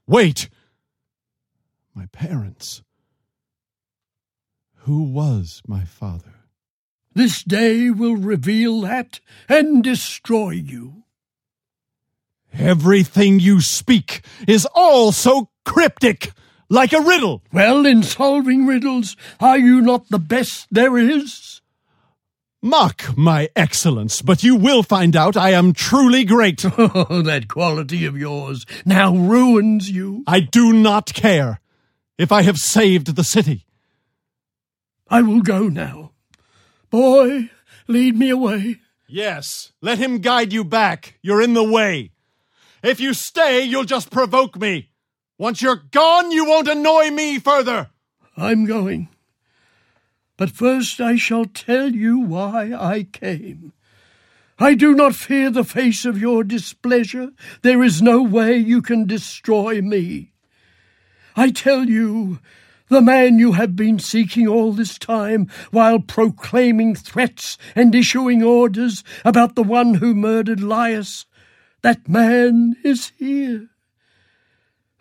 [0.06, 0.50] Wait.
[1.96, 2.84] My parents.
[4.86, 6.36] Who was my father?
[7.12, 9.20] This day will reveal that
[9.50, 11.06] and destroy you.
[12.54, 16.34] Everything you speak is all so cryptic,
[16.70, 17.42] like a riddle.
[17.52, 21.62] Well, in solving riddles, are you not the best there is?
[22.62, 26.64] Mock my excellence, but you will find out I am truly great.
[26.78, 30.24] Oh, that quality of yours now ruins you.
[30.28, 31.60] I do not care
[32.20, 33.66] if I have saved the city.
[35.08, 36.12] I will go now.
[36.90, 37.50] Boy,
[37.88, 38.80] lead me away.
[39.08, 41.20] Yes, let him guide you back.
[41.22, 42.12] You're in the way.
[42.82, 44.90] If you stay, you'll just provoke me.
[45.38, 47.90] Once you're gone, you won't annoy me further.
[48.38, 49.10] I'm going.
[50.38, 53.74] But first I shall tell you why I came.
[54.58, 57.32] I do not fear the face of your displeasure.
[57.62, 60.32] There is no way you can destroy me.
[61.36, 62.40] I tell you,
[62.88, 69.04] the man you have been seeking all this time while proclaiming threats and issuing orders
[69.24, 71.26] about the one who murdered Laius,
[71.82, 73.70] that man is here.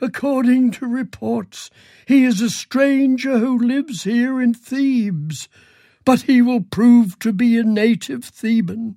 [0.01, 1.71] According to reports,
[2.07, 5.49] he is a stranger who lives here in Thebes,
[6.05, 8.97] but he will prove to be a native Theban.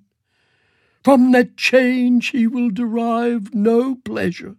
[1.03, 4.55] From that change he will derive no pleasure.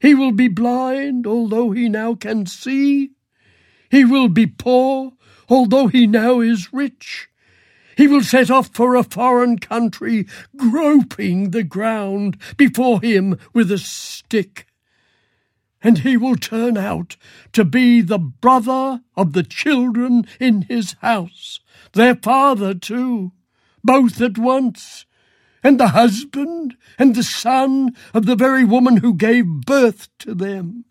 [0.00, 3.12] He will be blind, although he now can see.
[3.90, 5.12] He will be poor,
[5.48, 7.28] although he now is rich.
[7.96, 13.78] He will set off for a foreign country, groping the ground before him with a
[13.78, 14.66] stick.
[15.82, 17.16] And he will turn out
[17.52, 21.60] to be the brother of the children in his house,
[21.92, 23.32] their father too,
[23.82, 25.06] both at once,
[25.62, 30.84] and the husband and the son of the very woman who gave birth to them.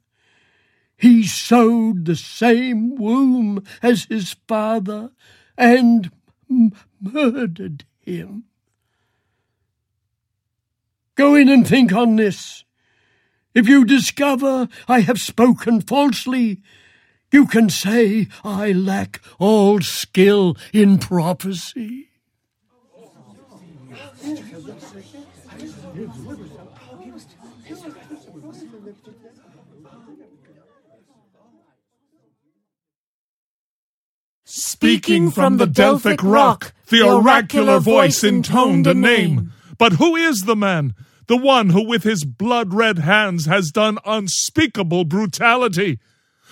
[0.98, 5.12] He sowed the same womb as his father
[5.58, 6.12] and
[6.50, 8.46] m- murdered him.
[11.16, 12.64] Go in and think on this.
[13.54, 16.62] If you discover I have spoken falsely,
[17.32, 22.10] you can say I lack all skill in prophecy.
[34.86, 39.52] Speaking from the Delphic rock, the oracular voice intoned a name.
[39.80, 40.94] But who is the man?
[41.26, 45.98] The one who with his blood red hands has done unspeakable brutality.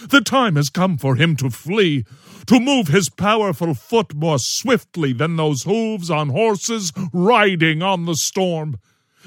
[0.10, 2.06] The time has come for him to flee,
[2.48, 8.15] to move his powerful foot more swiftly than those hooves on horses riding on the
[8.15, 8.80] storm.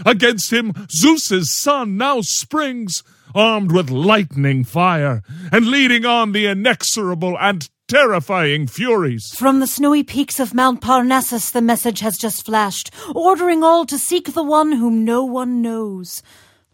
[0.04, 3.04] Against him, Zeus's son now springs,
[3.36, 9.32] armed with lightning fire, and leading on the inexorable and terrifying furies.
[9.36, 13.96] From the snowy peaks of Mount Parnassus, the message has just flashed, ordering all to
[13.96, 16.20] seek the one whom no one knows.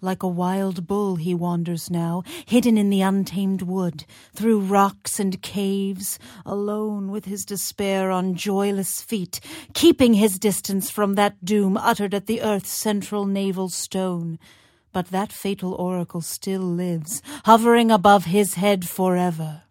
[0.01, 5.41] Like a wild bull, he wanders now, hidden in the untamed wood, through rocks and
[5.43, 9.39] caves, alone with his despair on joyless feet,
[9.75, 14.39] keeping his distance from that doom uttered at the earth's central navel stone.
[14.93, 19.65] But that fatal oracle still lives, hovering above his head forever.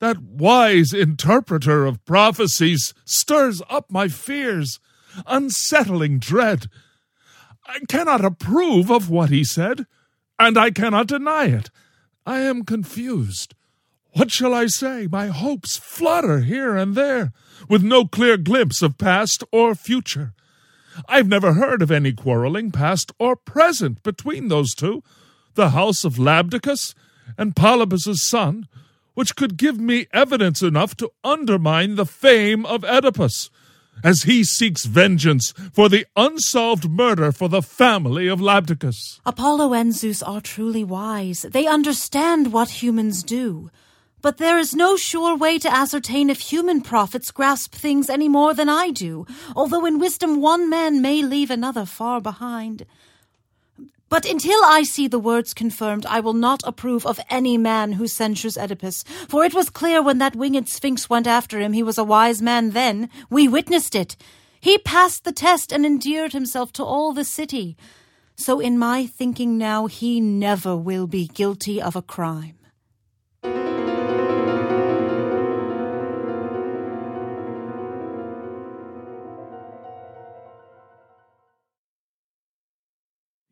[0.00, 4.80] That wise interpreter of prophecies stirs up my fears,
[5.26, 6.66] unsettling dread.
[7.66, 9.86] I cannot approve of what he said,
[10.38, 11.70] and I cannot deny it.
[12.26, 13.54] I am confused.
[14.12, 15.08] What shall I say?
[15.10, 17.32] My hopes flutter here and there,
[17.68, 20.34] with no clear glimpse of past or future.
[21.08, 25.02] I've never heard of any quarreling, past or present, between those two,
[25.54, 26.94] the house of Labdacus
[27.36, 28.68] and Polybus's son,
[29.14, 33.50] which could give me evidence enough to undermine the fame of Oedipus,
[34.02, 39.20] as he seeks vengeance for the unsolved murder for the family of Labdacus.
[39.24, 41.42] Apollo and Zeus are truly wise.
[41.42, 43.70] They understand what humans do.
[44.20, 48.54] But there is no sure way to ascertain if human prophets grasp things any more
[48.54, 52.86] than I do, although in wisdom one man may leave another far behind.
[54.14, 58.06] But until I see the words confirmed, I will not approve of any man who
[58.06, 61.98] censures Oedipus, for it was clear when that winged sphinx went after him he was
[61.98, 63.10] a wise man then.
[63.28, 64.16] We witnessed it.
[64.60, 67.76] He passed the test and endeared himself to all the city.
[68.36, 72.54] So in my thinking now, he never will be guilty of a crime.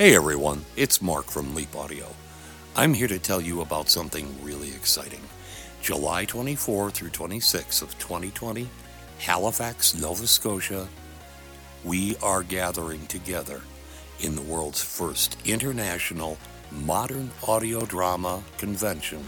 [0.00, 2.06] Hey everyone, it's Mark from Leap Audio.
[2.74, 5.20] I'm here to tell you about something really exciting.
[5.82, 8.66] July 24 through 26 of 2020,
[9.18, 10.88] Halifax, Nova Scotia,
[11.84, 13.60] we are gathering together
[14.20, 16.38] in the world's first international
[16.72, 19.22] modern audio drama convention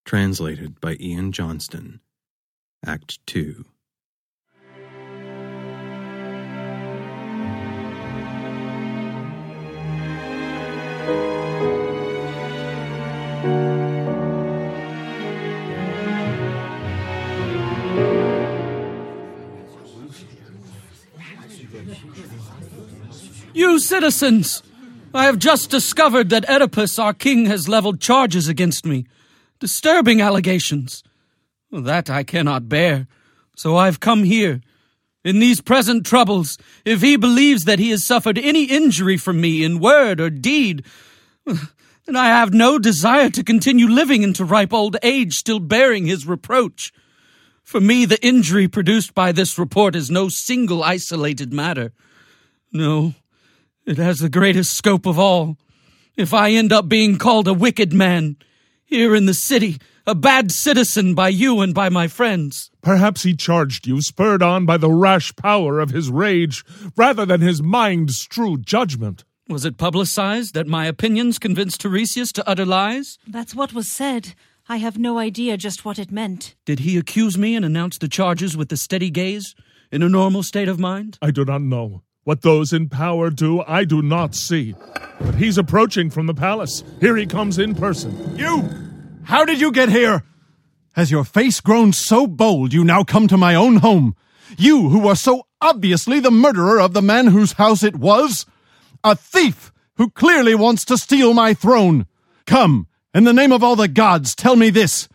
[0.05, 1.99] translated by Ian Johnston.
[2.87, 3.65] Act 2.
[23.53, 24.63] You citizens!
[25.15, 29.07] I have just discovered that Oedipus, our king, has leveled charges against me.
[29.61, 31.05] Disturbing allegations.
[31.71, 33.07] That I cannot bear.
[33.57, 34.61] So I've come here.
[35.25, 39.62] In these present troubles, if he believes that he has suffered any injury from me
[39.62, 40.85] in word or deed,
[41.47, 46.27] then I have no desire to continue living into ripe old age still bearing his
[46.27, 46.93] reproach.
[47.62, 51.93] For me, the injury produced by this report is no single isolated matter.
[52.73, 53.15] No,
[53.87, 55.57] it has the greatest scope of all.
[56.16, 58.37] If I end up being called a wicked man,
[58.85, 62.70] here in the city, a bad citizen by you and by my friends.
[62.82, 66.64] Perhaps he charged you, spurred on by the rash power of his rage,
[66.97, 69.24] rather than his mind's true judgment.
[69.49, 73.18] Was it publicized that my opinions convinced Tiresias to utter lies?
[73.26, 74.35] That's what was said.
[74.68, 76.55] I have no idea just what it meant.
[76.64, 79.55] Did he accuse me and announce the charges with a steady gaze,
[79.91, 81.18] in a normal state of mind?
[81.20, 82.04] I do not know.
[82.25, 84.75] What those in power do, I do not see.
[85.20, 86.83] But he's approaching from the palace.
[86.99, 88.37] Here he comes in person.
[88.37, 88.68] You!
[89.25, 90.25] How did you get here?
[90.93, 94.16] Has your face grown so bold you now come to my own home?
[94.57, 98.47] You who are so obviously the murderer of the man whose house it was?
[99.03, 102.07] A thief who clearly wants to steal my throne.
[102.47, 105.09] Come In the name of all the gods, tell me this.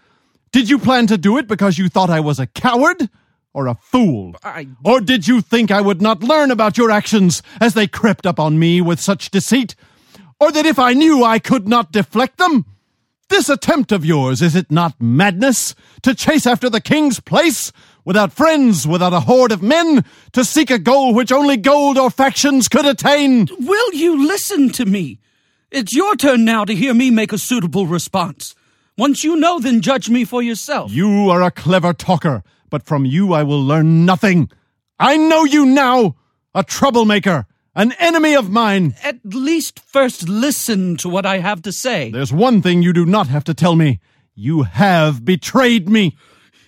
[0.51, 3.09] Did you plan to do it because you thought I was a coward
[3.53, 4.35] or a fool?
[4.43, 4.67] I.
[4.83, 8.39] Or did you think I would not learn about your actions as they crept up
[8.39, 9.75] on me with such deceit?
[10.39, 12.65] Or that if I knew I could not deflect them?
[13.29, 15.75] This attempt of yours, is it not madness?
[16.01, 17.71] To chase after the king's place?
[18.03, 20.03] Without friends, without a horde of men?
[20.33, 23.47] To seek a goal which only gold or factions could attain?
[23.59, 25.19] Will you listen to me?
[25.69, 28.55] It's your turn now to hear me make a suitable response.
[28.97, 30.91] Once you know, then judge me for yourself.
[30.91, 34.49] You are a clever talker, but from you I will learn nothing.
[34.99, 36.15] I know you now!
[36.53, 37.45] A troublemaker!
[37.75, 38.95] An enemy of mine!
[39.03, 42.11] At least first listen to what I have to say.
[42.11, 43.99] There's one thing you do not have to tell me.
[44.35, 46.17] You have betrayed me.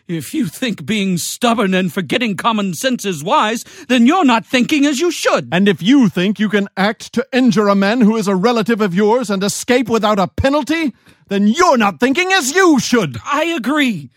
[0.08, 4.86] If you think being stubborn and forgetting common sense is wise, then you're not thinking
[4.86, 5.48] as you should.
[5.54, 8.82] And if you think you can act to injure a man who is a relative
[8.82, 10.94] of yours and escape without a penalty,
[11.30, 13.20] then you're not thinking as you should.
[13.24, 14.10] I agree.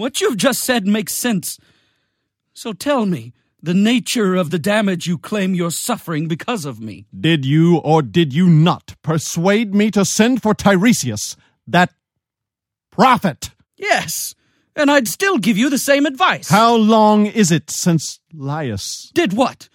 [0.00, 1.58] What you've just said makes sense.
[2.54, 7.04] So tell me the nature of the damage you claim you're suffering because of me.
[7.14, 11.36] Did you or did you not persuade me to send for Tiresias,
[11.66, 11.92] that
[12.90, 13.50] prophet?
[13.76, 14.34] Yes,
[14.74, 16.48] and I'd still give you the same advice.
[16.48, 19.10] How long is it since Laius?
[19.12, 19.68] Did what?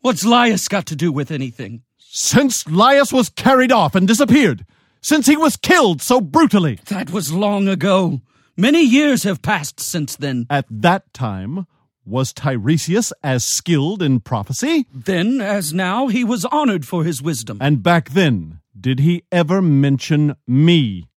[0.00, 1.82] What's Laius got to do with anything?
[1.98, 4.66] Since Laius was carried off and disappeared.
[5.00, 6.80] Since he was killed so brutally.
[6.86, 8.20] That was long ago.
[8.56, 10.46] Many years have passed since then.
[10.48, 11.66] At that time,
[12.04, 14.86] was Tiresias as skilled in prophecy?
[14.94, 17.58] Then, as now, he was honored for his wisdom.
[17.60, 21.08] And back then, did he ever mention me?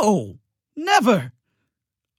[0.00, 0.38] No,
[0.76, 1.32] never.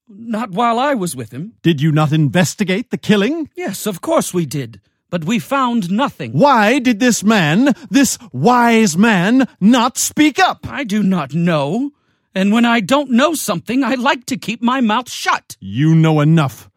[0.08, 1.54] Not while I was with him.
[1.64, 3.50] Did you not investigate the killing?
[3.56, 4.82] Yes, of course we did.
[5.10, 6.34] But we found nothing.
[6.34, 10.68] Why did this man, this wise man, not speak up?
[10.70, 11.92] I do not know.
[12.36, 15.58] And when I don't know something, I like to keep my mouth shut.
[15.60, 16.70] You know enough.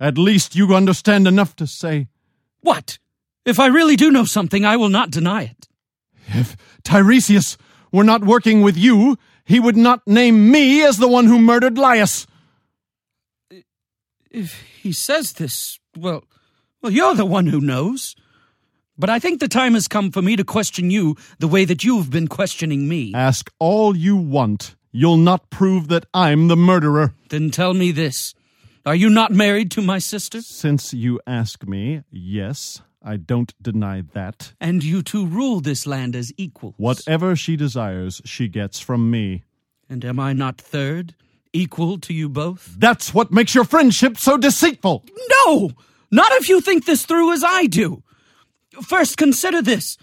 [0.00, 2.08] At least you understand enough to say.
[2.60, 2.98] What?
[3.44, 5.68] If I really do know something, I will not deny it.
[6.28, 7.58] If Tiresias
[7.92, 11.76] were not working with you, he would not name me as the one who murdered
[11.76, 12.26] Laius.
[14.30, 16.24] If he says this, well,
[16.82, 18.16] well, you're the one who knows.
[18.96, 21.84] But I think the time has come for me to question you the way that
[21.84, 23.12] you've been questioning me.
[23.14, 24.76] Ask all you want.
[24.96, 27.14] You'll not prove that I'm the murderer.
[27.28, 28.32] Then tell me this.
[28.86, 30.40] Are you not married to my sister?
[30.40, 34.52] Since you ask me, yes, I don't deny that.
[34.60, 36.74] And you two rule this land as equals.
[36.76, 39.42] Whatever she desires, she gets from me.
[39.90, 41.16] And am I not third?
[41.52, 42.76] Equal to you both?
[42.78, 45.04] That's what makes your friendship so deceitful.
[45.44, 45.72] No!
[46.12, 48.04] Not if you think this through as I do.
[48.80, 49.98] First, consider this.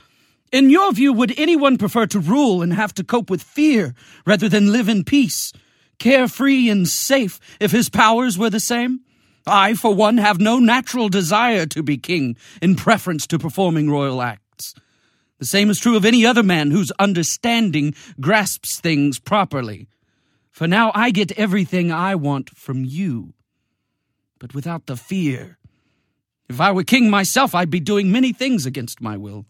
[0.52, 3.94] In your view, would anyone prefer to rule and have to cope with fear
[4.26, 5.54] rather than live in peace,
[5.98, 9.00] carefree and safe if his powers were the same?
[9.48, 14.22] I, for one, have no natural desire to be king in preference to performing royal
[14.22, 14.76] acts.
[15.40, 19.88] The same is true of any other man whose understanding grasps things properly.
[20.52, 23.34] For now I get everything I want from you,
[24.38, 25.58] but without the fear.
[26.50, 29.46] If I were king myself, I'd be doing many things against my will.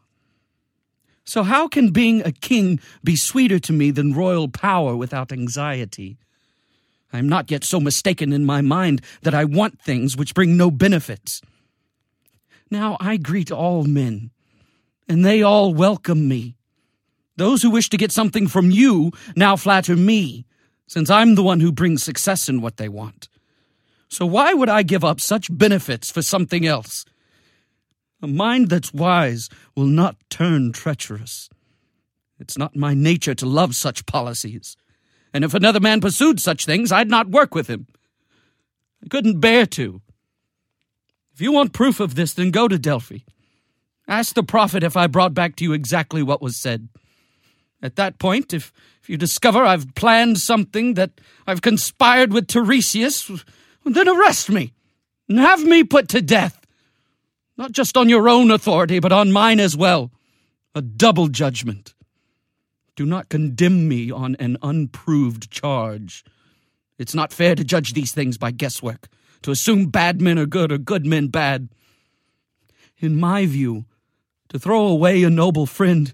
[1.32, 6.18] So, how can being a king be sweeter to me than royal power without anxiety?
[7.14, 10.58] I am not yet so mistaken in my mind that I want things which bring
[10.58, 11.42] no benefits.
[12.70, 14.32] Now I greet all men,
[15.08, 16.58] and they all welcome me.
[17.38, 20.44] Those who wish to get something from you now flatter me,
[20.86, 23.30] since I'm the one who brings success in what they want.
[24.10, 27.06] So why would I give up such benefits for something else?
[28.22, 31.50] A mind that's wise will not turn treacherous.
[32.40, 34.78] It's not my nature to love such policies.
[35.34, 37.88] And if another man pursued such things, I'd not work with him.
[39.04, 40.02] I couldn't bear to.
[41.34, 43.20] If you want proof of this, then go to Delphi.
[44.08, 46.90] Ask the prophet if I brought back to you exactly what was said.
[47.82, 53.44] At that point, if, if you discover I've planned something, that I've conspired with Tiresias,
[53.86, 54.74] then arrest me
[55.28, 56.61] and have me put to death.
[57.58, 60.12] Not just on your own authority, but on mine as well.
[60.74, 61.94] A double judgment.
[62.96, 66.24] Do not condemn me on an unproved charge.
[66.98, 69.08] It's not fair to judge these things by guesswork,
[69.42, 71.70] to assume bad men are good or good men bad.
[73.00, 73.86] In my view,
[74.50, 76.14] to throw away a noble friend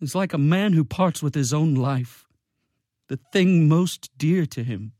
[0.00, 2.26] is like a man who parts with his own life,
[3.08, 4.92] the thing most dear to him.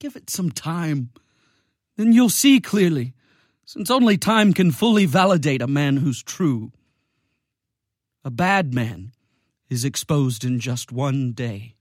[0.00, 1.10] Give it some time.
[1.96, 3.14] Then you'll see clearly,
[3.68, 6.72] since only time can fully validate a man who's true.
[8.24, 9.12] A bad man
[9.68, 11.74] is exposed in just one day.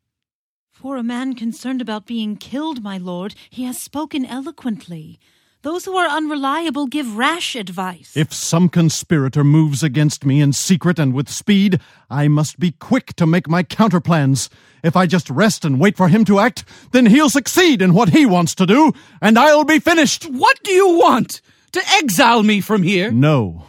[0.69, 5.17] For a man concerned about being killed, my lord, he has spoken eloquently.
[5.61, 8.11] Those who are unreliable give rash advice.
[8.17, 11.79] If some conspirator moves against me in secret and with speed,
[12.09, 14.49] I must be quick to make my counterplans.
[14.83, 18.09] If I just rest and wait for him to act, then he'll succeed in what
[18.09, 20.25] he wants to do, and I'll be finished.
[20.25, 21.41] What do you want?
[21.73, 23.11] To exile me from here?
[23.11, 23.63] No.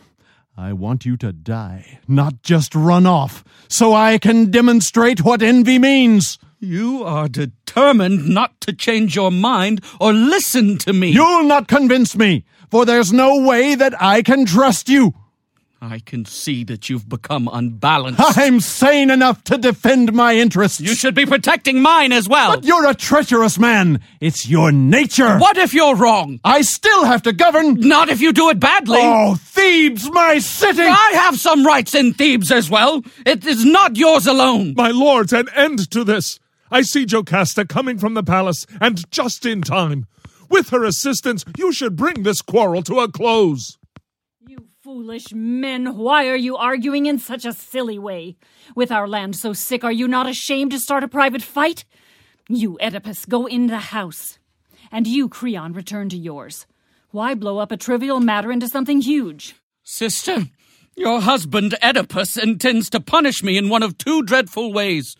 [0.56, 5.78] I want you to die, not just run off, so I can demonstrate what envy
[5.78, 6.38] means.
[6.58, 11.10] You are determined not to change your mind or listen to me.
[11.10, 15.14] You'll not convince me, for there's no way that I can trust you.
[15.80, 18.20] I can see that you've become unbalanced.
[18.36, 20.80] I'm sane enough to defend my interests.
[20.80, 22.56] You should be protecting mine as well.
[22.56, 24.00] But you're a treacherous man.
[24.20, 25.38] It's your nature.
[25.38, 26.40] What if you're wrong?
[26.42, 27.74] I still have to govern.
[27.78, 28.98] Not if you do it badly.
[29.00, 30.82] Oh, Thebes, my city!
[30.82, 33.02] I have some rights in Thebes as well.
[33.24, 34.74] It is not yours alone.
[34.76, 36.40] My lords, an end to this.
[36.72, 40.06] I see Jocasta coming from the palace, and just in time.
[40.50, 43.77] With her assistance, you should bring this quarrel to a close.
[44.88, 48.36] You foolish men, why are you arguing in such a silly way?
[48.74, 51.84] With our land so sick, are you not ashamed to start a private fight?
[52.48, 54.38] You, Oedipus, go in the house.
[54.90, 56.64] And you, Creon, return to yours.
[57.10, 59.54] Why blow up a trivial matter into something huge?
[59.82, 60.46] Sister,
[60.96, 65.16] your husband Oedipus intends to punish me in one of two dreadful ways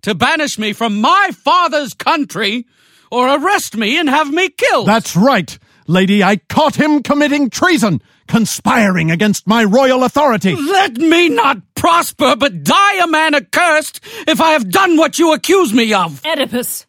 [0.00, 2.64] to banish me from my father's country
[3.10, 4.88] or arrest me and have me killed.
[4.88, 5.58] That's right.
[5.86, 8.00] Lady, I caught him committing treason,
[8.30, 10.54] conspiring against my royal authority.
[10.54, 15.32] Let me not prosper, but die a man accursed if I have done what you
[15.32, 16.24] accuse me of.
[16.24, 16.86] Oedipus,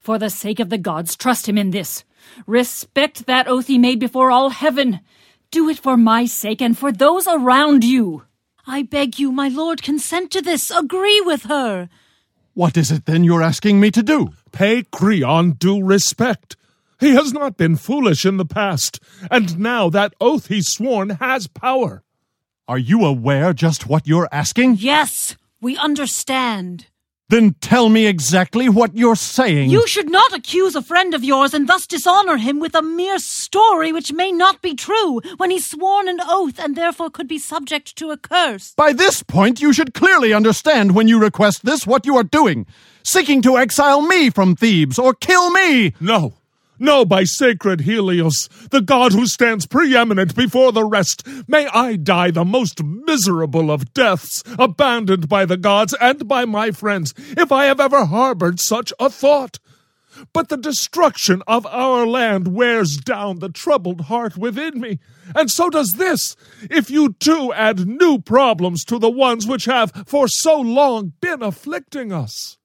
[0.00, 2.04] for the sake of the gods, trust him in this.
[2.46, 5.00] Respect that oath he made before all heaven.
[5.50, 8.24] Do it for my sake and for those around you.
[8.66, 10.70] I beg you, my lord, consent to this.
[10.70, 11.90] Agree with her.
[12.54, 14.30] What is it then you're asking me to do?
[14.52, 16.56] Pay Creon due respect.
[17.02, 21.48] He has not been foolish in the past, and now that oath he's sworn has
[21.48, 22.04] power.
[22.68, 24.76] Are you aware just what you're asking?
[24.78, 26.86] Yes, we understand.
[27.28, 29.70] Then tell me exactly what you're saying.
[29.70, 33.18] You should not accuse a friend of yours and thus dishonor him with a mere
[33.18, 37.38] story which may not be true when he's sworn an oath and therefore could be
[37.38, 38.74] subject to a curse.
[38.76, 42.64] By this point, you should clearly understand when you request this what you are doing.
[43.02, 45.94] Seeking to exile me from Thebes or kill me.
[45.98, 46.34] No.
[46.82, 52.32] No, by sacred Helios, the god who stands preeminent before the rest, may I die
[52.32, 57.66] the most miserable of deaths, abandoned by the gods and by my friends, if I
[57.66, 59.60] have ever harbored such a thought.
[60.32, 64.98] But the destruction of our land wears down the troubled heart within me,
[65.36, 69.92] and so does this, if you too add new problems to the ones which have
[70.04, 72.58] for so long been afflicting us.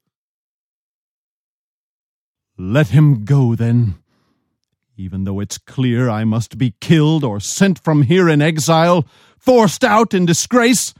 [2.57, 3.99] Let him go, then.
[4.99, 9.05] Even though it's clear I must be killed or sent from here in exile,
[9.37, 10.95] forced out in disgrace,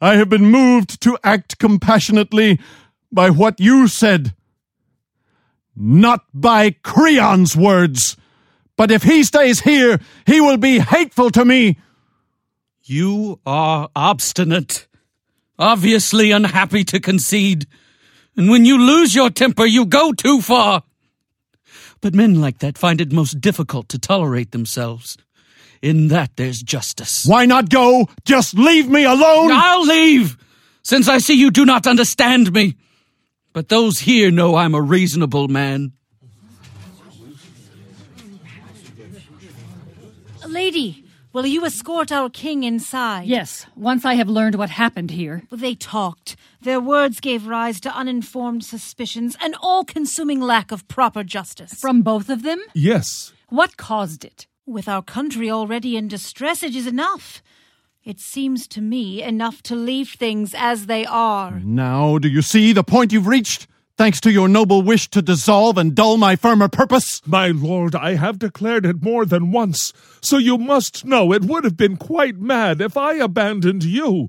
[0.00, 2.58] I have been moved to act compassionately
[3.12, 4.34] by what you said.
[5.76, 8.16] Not by Creon's words.
[8.76, 11.78] But if he stays here, he will be hateful to me.
[12.82, 14.88] You are obstinate,
[15.60, 17.68] obviously unhappy to concede.
[18.36, 20.82] And when you lose your temper, you go too far.
[22.02, 25.16] But men like that find it most difficult to tolerate themselves.
[25.80, 27.24] In that there's justice.
[27.24, 28.08] Why not go?
[28.24, 29.50] Just leave me alone!
[29.52, 30.36] I'll leave,
[30.82, 32.76] since I see you do not understand me.
[33.52, 35.92] But those here know I'm a reasonable man.
[40.46, 43.26] Lady, will you escort our king inside?
[43.26, 45.44] Yes, once I have learned what happened here.
[45.50, 46.36] They talked.
[46.62, 51.74] Their words gave rise to uninformed suspicions, an all consuming lack of proper justice.
[51.74, 52.60] From both of them?
[52.72, 53.32] Yes.
[53.48, 54.46] What caused it?
[54.64, 57.42] With our country already in distress, it is enough.
[58.04, 61.58] It seems to me enough to leave things as they are.
[61.64, 63.66] Now, do you see the point you've reached?
[63.96, 67.26] Thanks to your noble wish to dissolve and dull my firmer purpose?
[67.26, 71.64] My lord, I have declared it more than once, so you must know it would
[71.64, 74.28] have been quite mad if I abandoned you,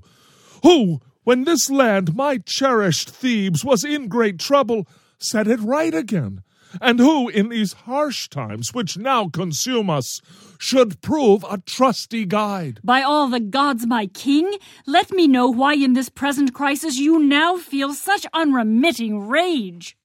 [0.64, 4.86] who, when this land, my cherished Thebes, was in great trouble,
[5.18, 6.42] set it right again,
[6.80, 10.20] and who, in these harsh times which now consume us,
[10.58, 12.80] should prove a trusty guide.
[12.84, 14.50] By all the gods, my king,
[14.86, 19.96] let me know why in this present crisis you now feel such unremitting rage.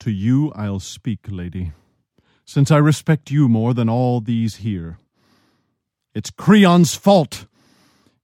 [0.00, 1.72] To you I'll speak, lady,
[2.44, 4.98] since I respect you more than all these here.
[6.14, 7.46] It's Creon's fault.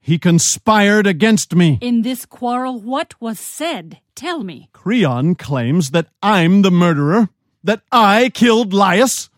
[0.05, 1.79] He conspired against me.
[1.81, 4.01] In this quarrel, what was said?
[4.17, 4.69] Tell me.
[4.73, 7.29] Creon claims that I'm the murderer,
[7.63, 9.31] that I killed Laius.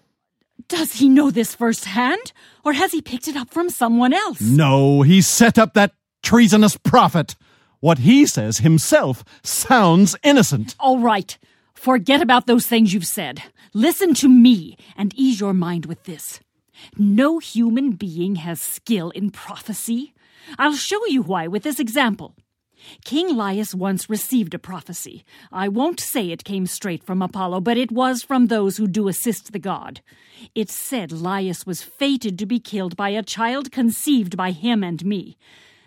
[0.66, 2.32] Does he know this firsthand,
[2.64, 4.40] or has he picked it up from someone else?
[4.40, 5.92] No, he set up that
[6.22, 7.36] treasonous prophet.
[7.80, 10.74] What he says himself sounds innocent.
[10.80, 11.36] All right.
[11.74, 13.42] Forget about those things you've said.
[13.74, 16.40] Listen to me and ease your mind with this.
[16.96, 20.13] No human being has skill in prophecy.
[20.58, 22.34] I'll show you why with this example.
[23.04, 25.24] King Laius once received a prophecy.
[25.50, 29.08] I won't say it came straight from Apollo, but it was from those who do
[29.08, 30.00] assist the god.
[30.54, 35.04] It said Laius was fated to be killed by a child conceived by him and
[35.04, 35.36] me.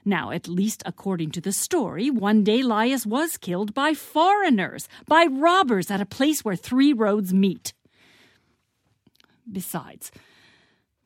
[0.05, 5.26] Now, at least according to the story, one day Laius was killed by foreigners, by
[5.26, 7.74] robbers at a place where three roads meet.
[9.51, 10.12] Besides,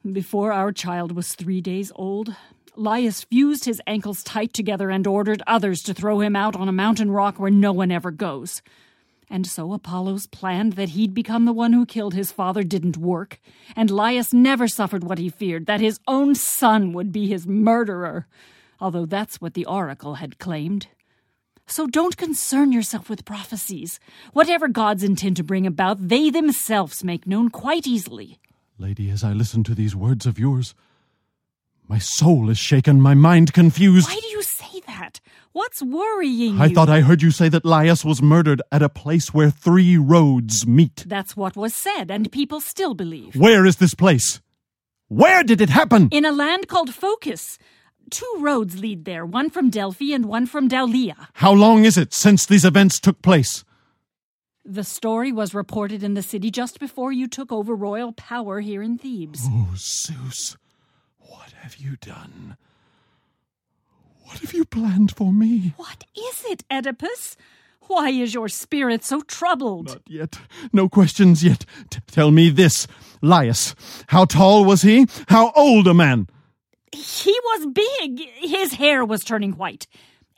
[0.10, 2.36] before our child was three days old,
[2.76, 6.74] Laius fused his ankles tight together and ordered others to throw him out on a
[6.74, 8.61] mountain rock where no one ever goes.
[9.30, 13.39] And so Apollo's plan that he'd become the one who killed his father didn't work,
[13.76, 18.28] and Laius never suffered what he feared that his own son would be his murderer,
[18.80, 20.88] although that's what the oracle had claimed.
[21.65, 23.99] So don't concern yourself with prophecies.
[24.34, 28.39] Whatever gods intend to bring about, they themselves make known quite easily.
[28.78, 30.76] Lady, as I listen to these words of yours,
[31.91, 34.07] my soul is shaken, my mind confused.
[34.07, 35.19] Why do you say that?
[35.51, 36.73] What's worrying I you?
[36.73, 40.65] thought I heard you say that Laius was murdered at a place where three roads
[40.65, 41.03] meet.
[41.05, 43.35] That's what was said, and people still believe.
[43.35, 44.39] Where is this place?
[45.09, 46.07] Where did it happen?
[46.11, 47.57] In a land called Phocis.
[48.09, 51.27] Two roads lead there, one from Delphi and one from Daulia.
[51.33, 53.65] How long is it since these events took place?
[54.63, 58.81] The story was reported in the city just before you took over royal power here
[58.81, 59.41] in Thebes.
[59.51, 60.55] Oh, Zeus,
[61.62, 62.57] have you done?
[64.26, 65.74] What have you planned for me?
[65.78, 67.38] What is it, Oedipus?
[67.88, 69.88] Why is your spirit so troubled?
[69.88, 70.39] Not yet.
[70.72, 71.66] No questions yet.
[71.89, 72.88] T- tell me this.
[73.22, 73.76] Laius,
[74.07, 75.07] how tall was he?
[75.28, 76.28] How old a man?
[76.93, 78.22] He was big.
[78.39, 79.88] His hair was turning white.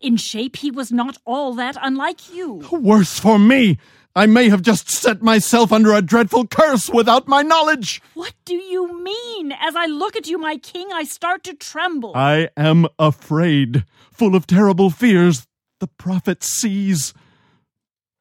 [0.01, 2.67] In shape, he was not all that unlike you.
[2.71, 3.77] Worse for me.
[4.15, 7.99] I may have just set myself under a dreadful curse without my knowledge.
[8.13, 9.51] What do you mean?
[9.53, 12.13] As I look at you, my king, I start to tremble.
[12.15, 15.47] I am afraid, full of terrible fears.
[15.79, 17.13] The prophet sees.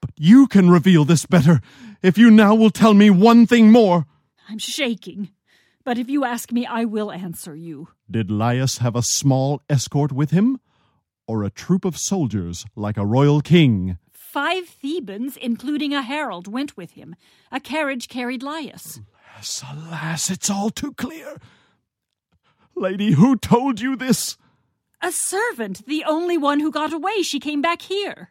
[0.01, 1.61] But you can reveal this better
[2.03, 4.07] if you now will tell me one thing more.
[4.49, 5.28] I'm shaking.
[5.84, 7.88] But if you ask me, I will answer you.
[8.11, 10.59] Did Laius have a small escort with him?
[11.28, 13.99] Or a troop of soldiers like a royal king?
[14.32, 17.16] Five Thebans, including a herald, went with him.
[17.50, 18.98] A carriage carried Laius.
[19.34, 21.36] Alas, alas, it's all too clear.
[22.74, 24.38] Lady, who told you this?
[25.02, 27.20] A servant, the only one who got away.
[27.20, 28.30] She came back here.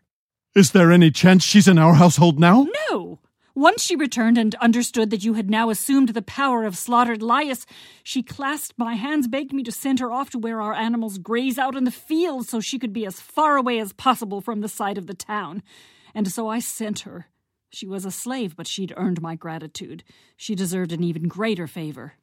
[0.55, 2.65] Is there any chance she's in our household now?
[2.89, 3.19] No.
[3.53, 7.65] Once she returned and understood that you had now assumed the power of slaughtered Laius,
[8.03, 11.57] she clasped my hands, begged me to send her off to where our animals graze
[11.57, 14.69] out in the fields so she could be as far away as possible from the
[14.69, 15.61] sight of the town.
[16.15, 17.27] And so I sent her.
[17.69, 20.03] She was a slave, but she'd earned my gratitude.
[20.35, 22.13] She deserved an even greater favor.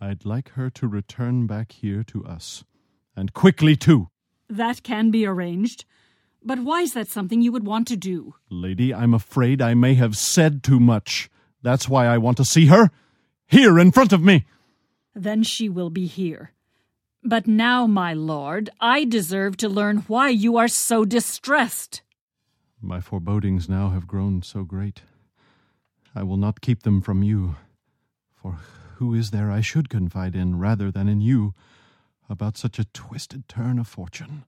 [0.00, 2.64] I'd like her to return back here to us.
[3.14, 4.08] And quickly, too.
[4.48, 5.84] That can be arranged.
[6.42, 8.34] But why is that something you would want to do?
[8.48, 11.30] Lady, I'm afraid I may have said too much.
[11.62, 12.90] That's why I want to see her.
[13.46, 14.46] Here in front of me.
[15.14, 16.52] Then she will be here.
[17.22, 22.00] But now, my lord, I deserve to learn why you are so distressed.
[22.80, 25.02] My forebodings now have grown so great.
[26.14, 27.56] I will not keep them from you.
[28.34, 28.58] For
[28.96, 31.54] who is there I should confide in rather than in you
[32.30, 34.44] about such a twisted turn of fortune?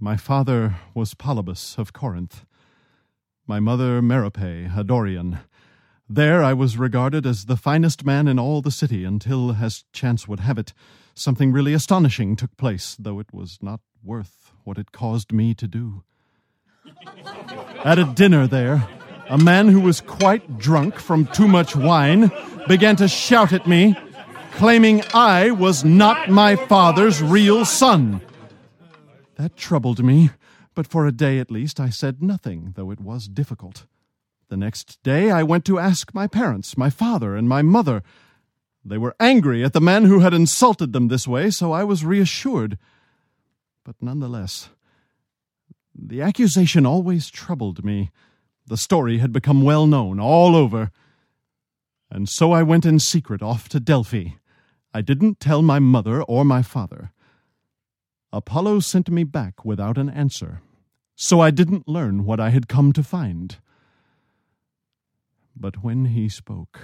[0.00, 2.44] My father was Polybus of Corinth,
[3.46, 5.38] my mother Merope, a Dorian.
[6.08, 10.26] There I was regarded as the finest man in all the city until, as chance
[10.26, 10.74] would have it,
[11.14, 15.68] something really astonishing took place, though it was not worth what it caused me to
[15.68, 16.02] do.
[17.84, 18.86] At a dinner there,
[19.28, 22.32] a man who was quite drunk from too much wine
[22.66, 23.96] began to shout at me,
[24.52, 28.20] claiming I was not my father's real son.
[29.36, 30.30] That troubled me,
[30.74, 33.86] but for a day at least I said nothing, though it was difficult.
[34.48, 38.02] The next day I went to ask my parents, my father, and my mother.
[38.84, 42.04] They were angry at the man who had insulted them this way, so I was
[42.04, 42.78] reassured.
[43.84, 44.68] But nonetheless,
[45.94, 48.10] the accusation always troubled me.
[48.66, 50.90] The story had become well known all over.
[52.10, 54.28] And so I went in secret off to Delphi.
[54.92, 57.10] I didn't tell my mother or my father.
[58.34, 60.60] Apollo sent me back without an answer,
[61.14, 63.58] so I didn't learn what I had come to find.
[65.54, 66.80] But when he spoke,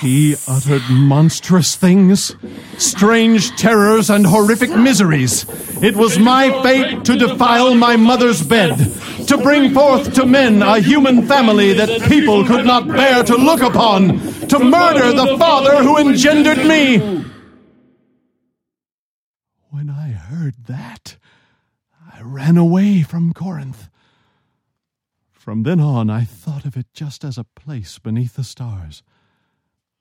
[0.00, 2.34] he uttered monstrous things,
[2.76, 5.46] strange terrors, and horrific miseries.
[5.80, 8.76] It was my fate to defile my mother's bed,
[9.28, 13.62] to bring forth to men a human family that people could not bear to look
[13.62, 14.18] upon,
[14.48, 17.22] to murder the father who engendered me.
[19.70, 20.12] When I
[20.46, 21.16] heard that,
[22.14, 23.88] I ran away from Corinth.
[25.32, 29.02] From then on, I thought of it just as a place beneath the stars.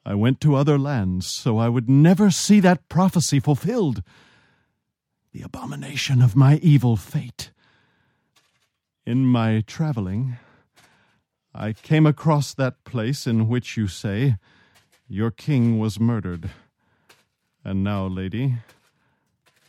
[0.06, 4.04] I went to other lands so I would never see that prophecy fulfilled.
[5.32, 7.50] The abomination of my evil fate.
[9.04, 10.38] In my traveling,
[11.56, 14.36] I came across that place in which you say
[15.08, 16.52] your king was murdered.
[17.64, 18.58] And now, lady,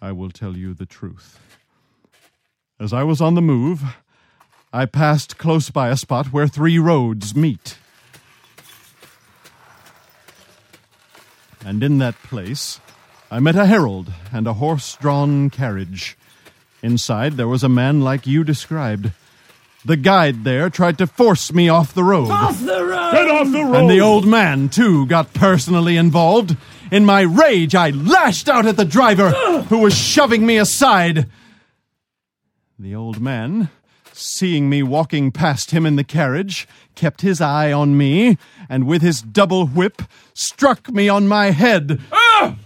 [0.00, 1.38] I will tell you the truth.
[2.78, 3.82] As I was on the move,
[4.72, 7.78] I passed close by a spot where three roads meet.
[11.66, 12.78] and in that place
[13.28, 16.16] I met a herald and a horse drawn carriage.
[16.80, 19.10] Inside there was a man like you described.
[19.84, 22.30] The guide there tried to force me off the road.
[22.30, 23.12] Off the road!
[23.12, 23.74] Get off the road!
[23.74, 26.56] And the old man, too, got personally involved.
[26.90, 29.30] In my rage, I lashed out at the driver,
[29.68, 31.28] who was shoving me aside.
[32.78, 33.70] The old man,
[34.12, 39.02] seeing me walking past him in the carriage, kept his eye on me, and with
[39.02, 42.00] his double whip struck me on my head.
[42.12, 42.56] Ah!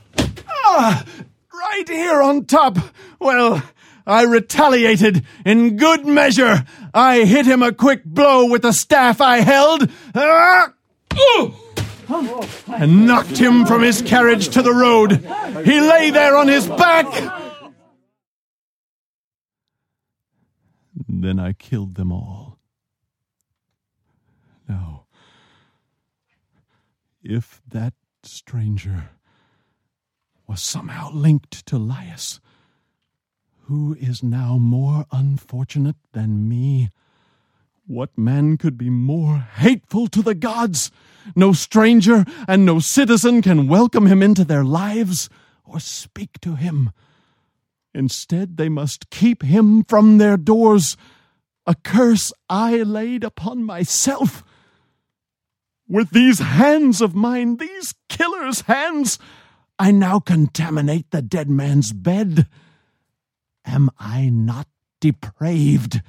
[0.49, 1.05] Ah!
[1.53, 2.77] Right here on top.
[3.18, 3.62] Well,
[4.07, 6.66] I retaliated in good measure.
[6.93, 9.91] I hit him a quick blow with the staff I held.
[10.14, 10.73] Ah!
[12.68, 15.12] And knocked him from his carriage to the road.
[15.64, 17.06] He lay there on his back.
[21.08, 22.58] Then I killed them all.
[24.68, 25.04] Now,
[27.22, 29.11] if that stranger
[30.46, 32.40] was somehow linked to Laius,
[33.64, 36.90] who is now more unfortunate than me?
[37.86, 40.90] What man could be more hateful to the gods?
[41.35, 45.29] No stranger and no citizen can welcome him into their lives
[45.64, 46.91] or speak to him.
[47.95, 50.97] Instead, they must keep him from their doors,
[51.66, 54.45] a curse I laid upon myself.
[55.89, 59.18] With these hands of mine, these killer's hands,
[59.79, 62.47] I now contaminate the dead man's bed.
[63.64, 64.68] Am I not
[65.01, 66.01] depraved?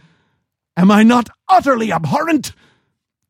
[0.78, 2.53] Am I not utterly abhorrent?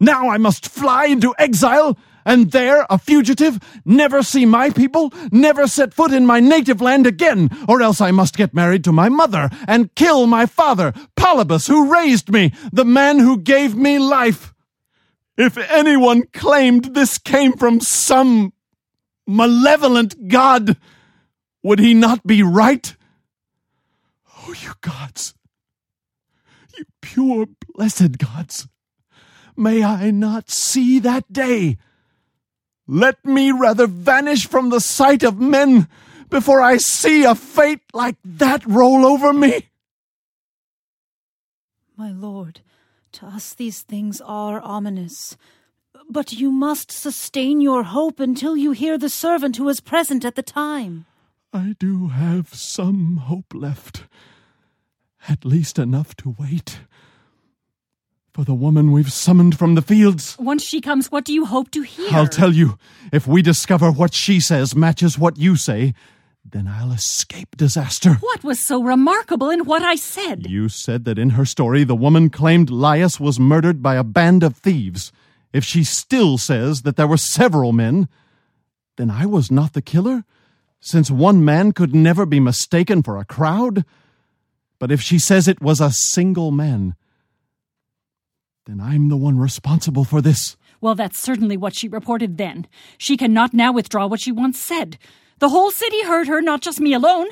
[0.01, 1.95] Now I must fly into exile,
[2.25, 7.05] and there, a fugitive, never see my people, never set foot in my native land
[7.05, 11.67] again, or else I must get married to my mother and kill my father, Polybus,
[11.67, 14.55] who raised me, the man who gave me life.
[15.37, 18.53] If anyone claimed this came from some
[19.27, 20.77] malevolent god,
[21.61, 22.95] would he not be right?
[24.47, 25.35] Oh, you gods,
[26.75, 27.45] you pure,
[27.75, 28.67] blessed gods,
[29.61, 31.77] may I not see that day.
[32.87, 35.87] Let me rather vanish from the sight of men
[36.29, 39.69] before I see a fate like that roll over me.
[41.95, 42.61] My lord,
[43.13, 45.37] to us these things are ominous.
[46.09, 50.35] But you must sustain your hope until you hear the servant who was present at
[50.35, 51.05] the time.
[51.53, 54.05] I do have some hope left.
[55.29, 56.79] At least enough to wait.
[58.33, 60.37] For the woman we've summoned from the fields.
[60.39, 62.07] Once she comes, what do you hope to hear?
[62.11, 62.77] I'll tell you.
[63.11, 65.93] If we discover what she says matches what you say,
[66.49, 68.13] then I'll escape disaster.
[68.21, 70.49] What was so remarkable in what I said?
[70.49, 74.43] You said that in her story the woman claimed Laius was murdered by a band
[74.43, 75.11] of thieves.
[75.51, 78.07] If she still says that there were several men,
[78.95, 80.23] then I was not the killer,
[80.79, 83.83] since one man could never be mistaken for a crowd.
[84.79, 86.95] But if she says it was a single man,
[88.65, 90.55] then I'm the one responsible for this.
[90.81, 92.67] Well, that's certainly what she reported then.
[92.97, 94.97] She cannot now withdraw what she once said.
[95.39, 97.27] The whole city heard her, not just me alone.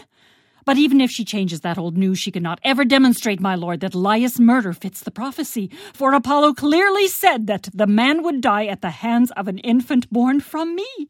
[0.66, 3.96] But even if she changes that old news, she cannot ever demonstrate, my lord, that
[3.96, 5.70] Laius' murder fits the prophecy.
[5.94, 10.10] For Apollo clearly said that the man would die at the hands of an infant
[10.12, 11.10] born from me.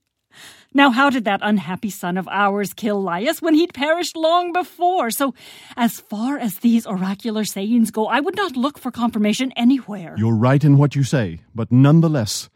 [0.74, 5.10] Now, how did that unhappy son of ours kill Laius when he'd perished long before?
[5.10, 5.34] So,
[5.76, 10.14] as far as these oracular sayings go, I would not look for confirmation anywhere.
[10.18, 12.50] You're right in what you say, but nonetheless,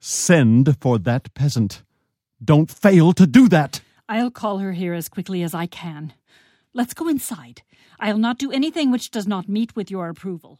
[0.00, 1.84] send for that peasant.
[2.44, 3.80] Don't fail to do that.
[4.08, 6.12] I'll call her here as quickly as I can.
[6.72, 7.62] Let's go inside.
[8.00, 10.58] I'll not do anything which does not meet with your approval.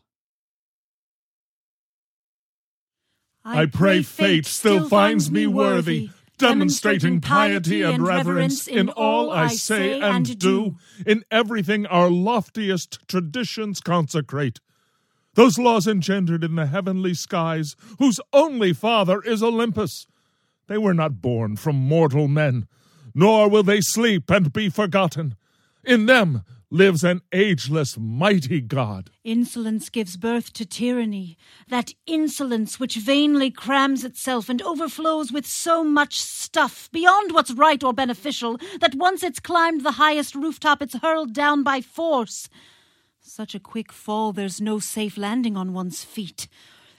[3.44, 6.08] I pray fate still finds me worthy,
[6.48, 10.76] demonstrating piety and reverence in all I say and do,
[11.06, 14.60] in everything our loftiest traditions consecrate.
[15.34, 20.06] Those laws engendered in the heavenly skies, whose only father is Olympus.
[20.68, 22.66] They were not born from mortal men,
[23.14, 25.34] nor will they sleep and be forgotten.
[25.84, 26.44] In them
[26.74, 29.08] lives an ageless, mighty God.
[29.22, 35.84] Insolence gives birth to tyranny, that insolence which vainly crams itself and overflows with so
[35.84, 40.98] much stuff beyond what's right or beneficial that once it's climbed the highest rooftop, it's
[40.98, 42.48] hurled down by force.
[43.20, 46.48] Such a quick fall, there's no safe landing on one's feet.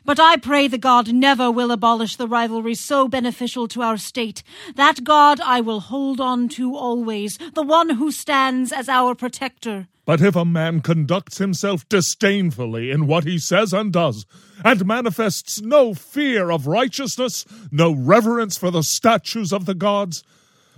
[0.06, 4.44] But I pray the God never will abolish the rivalry so beneficial to our state.
[4.76, 9.88] That God I will hold on to always, the one who stands as our protector.
[10.06, 14.28] But if a man conducts himself disdainfully in what he says and does,
[14.64, 20.24] and manifests no fear of righteousness, no reverence for the statues of the gods,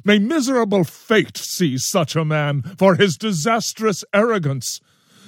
[0.06, 4.80] may miserable fate seize such a man for his disastrous arrogance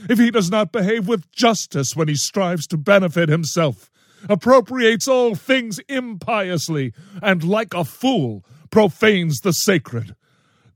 [0.07, 3.89] if he does not behave with justice when he strives to benefit himself,
[4.27, 10.15] appropriates all things impiously, and like a fool profanes the sacred.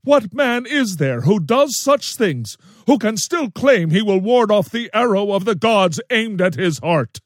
[0.02, 4.50] What man is there who does such things, who can still claim he will ward
[4.50, 7.20] off the arrow of the gods aimed at his heart?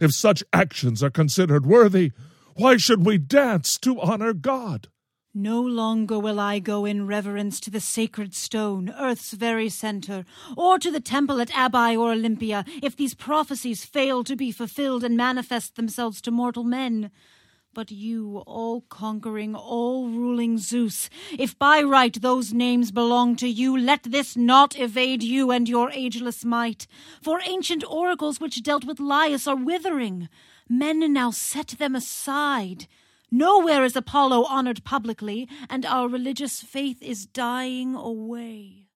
[0.00, 2.12] If such actions are considered worthy,
[2.54, 4.88] why should we dance to honor God?
[5.36, 10.24] No longer will I go in reverence to the sacred stone, earth's very center,
[10.56, 15.02] or to the temple at Abae or Olympia, if these prophecies fail to be fulfilled
[15.02, 17.10] and manifest themselves to mortal men.
[17.72, 23.76] But you, all conquering, all ruling Zeus, if by right those names belong to you,
[23.76, 26.86] let this not evade you and your ageless might.
[27.20, 30.28] For ancient oracles which dealt with Laius are withering.
[30.68, 32.86] Men now set them aside.
[33.30, 38.88] Nowhere is Apollo honored publicly, and our religious faith is dying away.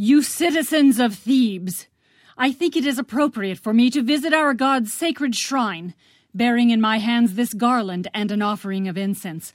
[0.00, 1.88] You citizens of Thebes,
[2.36, 5.92] I think it is appropriate for me to visit our god's sacred shrine,
[6.32, 9.52] bearing in my hands this garland and an offering of incense.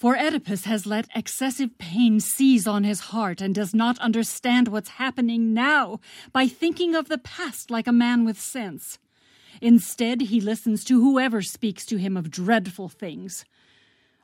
[0.00, 4.88] For Oedipus has let excessive pain seize on his heart and does not understand what's
[4.96, 6.00] happening now
[6.32, 8.98] by thinking of the past like a man with sense.
[9.60, 13.44] Instead, he listens to whoever speaks to him of dreadful things.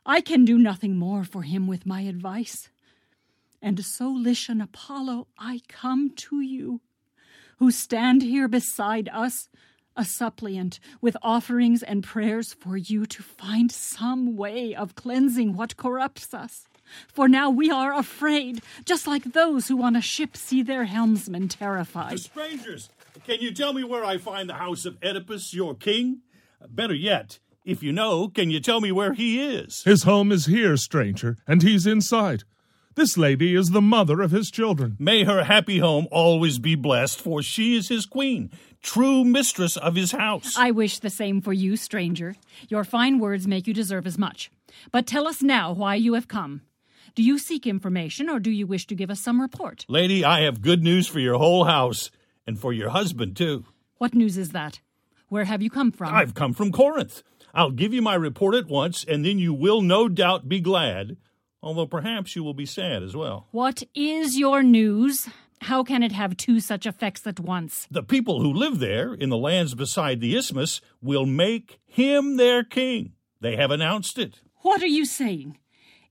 [0.07, 2.70] I can do nothing more for him with my advice.
[3.61, 6.81] And so, Lycian Apollo, I come to you,
[7.59, 9.51] who stand here beside us,
[9.97, 15.76] a suppliant with offerings and prayers for you to find some way of cleansing what
[15.76, 16.66] corrupts us.
[17.09, 21.49] For now we are afraid, just like those who on a ship see their helmsman
[21.49, 22.20] terrified.
[22.20, 22.90] Strangers,
[23.24, 26.20] can you tell me where I find the house of Oedipus, your king?
[26.68, 29.82] Better yet, if you know, can you tell me where he is?
[29.82, 32.44] His home is here, stranger, and he's inside.
[32.94, 34.97] This lady is the mother of his children.
[34.99, 38.51] May her happy home always be blessed, for she is his queen,
[38.87, 40.55] true mistress of his house.
[40.57, 42.37] I wish the same for you, stranger.
[42.68, 44.51] Your fine words make you deserve as much.
[44.93, 46.62] But tell us now why you have come.
[47.16, 49.84] Do you seek information, or do you wish to give us some report?
[49.89, 52.11] Lady, I have good news for your whole house,
[52.47, 53.64] and for your husband, too.
[53.99, 54.80] What news is that?
[55.28, 56.14] Where have you come from?
[56.14, 57.22] I've come from Corinth.
[57.53, 61.16] I'll give you my report at once, and then you will no doubt be glad,
[61.61, 63.49] although perhaps you will be sad as well.
[63.51, 65.28] What is your news?
[65.62, 67.86] How can it have two such effects at once?
[67.90, 72.62] The people who live there, in the lands beside the isthmus, will make him their
[72.62, 73.12] king.
[73.40, 74.40] They have announced it.
[74.62, 75.59] What are you saying?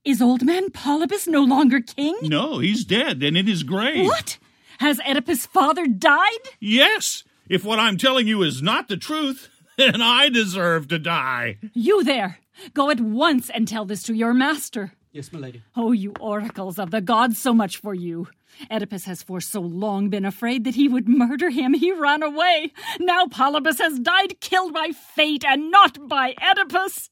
[0.04, 2.16] Is old man Polybus no longer king?
[2.22, 4.06] No, he's dead and in his grave.
[4.06, 4.38] What?
[4.78, 6.38] Has Oedipus' father died?
[6.60, 7.24] Yes.
[7.48, 11.58] If what I'm telling you is not the truth, then I deserve to die.
[11.72, 12.38] You there!
[12.72, 14.92] Go at once and tell this to your master.
[15.16, 15.62] Yes, my lady.
[15.74, 18.28] Oh, you oracles of the gods, so much for you.
[18.70, 22.70] Oedipus has for so long been afraid that he would murder him, he ran away.
[23.00, 27.08] Now Polybus has died, killed by fate, and not by Oedipus.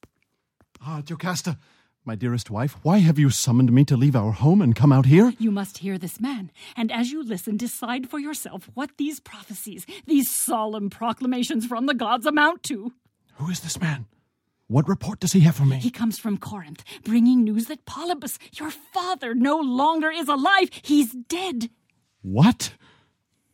[0.83, 1.57] Ah, Jocasta,
[2.05, 5.07] my dearest wife, why have you summoned me to leave our home and come out
[5.07, 5.33] here?
[5.39, 9.87] You must hear this man, and as you listen, decide for yourself what these prophecies,
[10.05, 12.93] these solemn proclamations from the gods amount to.
[13.37, 14.05] Who is this man?
[14.67, 15.77] What report does he have for me?
[15.77, 20.71] He comes from Corinth, bringing news that Polybus, your father, no longer is alive.
[20.83, 21.69] He's dead.
[22.23, 22.73] What?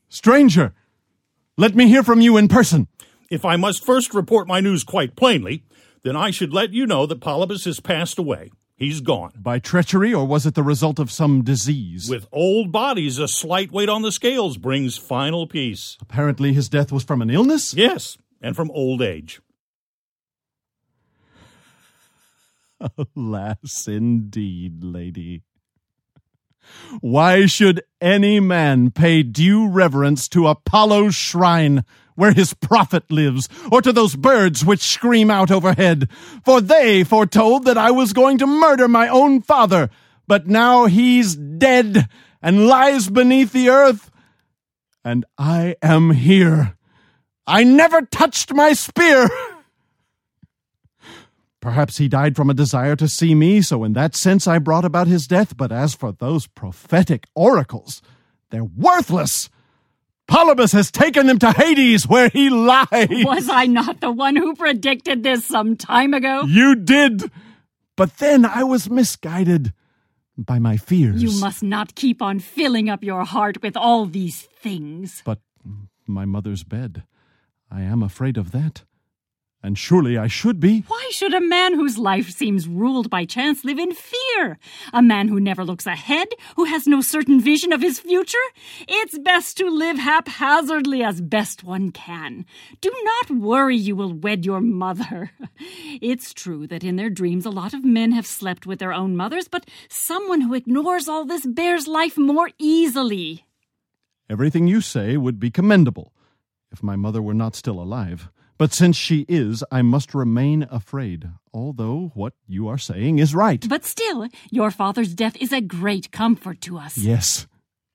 [0.08, 0.72] Stranger!
[1.56, 2.86] Let me hear from you in person.
[3.28, 5.64] If I must first report my news quite plainly,
[6.04, 8.50] then I should let you know that Polybus has passed away.
[8.76, 9.32] He's gone.
[9.36, 12.08] By treachery, or was it the result of some disease?
[12.08, 15.98] With old bodies, a slight weight on the scales brings final peace.
[16.00, 17.74] Apparently, his death was from an illness?
[17.74, 19.40] Yes, and from old age.
[22.80, 25.42] Alas, indeed, lady.
[27.00, 33.80] Why should any man pay due reverence to Apollo's shrine where his prophet lives, or
[33.80, 36.08] to those birds which scream out overhead?
[36.44, 39.90] For they foretold that I was going to murder my own father,
[40.26, 42.08] but now he's dead
[42.42, 44.10] and lies beneath the earth,
[45.04, 46.76] and I am here.
[47.46, 49.28] I never touched my spear.
[51.60, 54.84] Perhaps he died from a desire to see me, so in that sense I brought
[54.84, 55.56] about his death.
[55.56, 58.00] But as for those prophetic oracles,
[58.50, 59.50] they're worthless.
[60.26, 62.86] Polybus has taken them to Hades, where he lies.
[63.24, 66.44] Was I not the one who predicted this some time ago?
[66.46, 67.30] You did.
[67.96, 69.74] But then I was misguided
[70.38, 71.22] by my fears.
[71.22, 75.20] You must not keep on filling up your heart with all these things.
[75.24, 75.40] But
[76.06, 77.02] my mother's bed,
[77.70, 78.84] I am afraid of that.
[79.62, 80.84] And surely I should be.
[80.88, 84.58] Why should a man whose life seems ruled by chance live in fear?
[84.94, 88.38] A man who never looks ahead, who has no certain vision of his future?
[88.88, 92.46] It's best to live haphazardly as best one can.
[92.80, 95.30] Do not worry you will wed your mother.
[96.00, 99.14] It's true that in their dreams a lot of men have slept with their own
[99.14, 103.44] mothers, but someone who ignores all this bears life more easily.
[104.30, 106.14] Everything you say would be commendable
[106.72, 108.30] if my mother were not still alive.
[108.60, 113.66] But since she is, I must remain afraid, although what you are saying is right.
[113.66, 116.98] But still, your father's death is a great comfort to us.
[116.98, 117.46] Yes,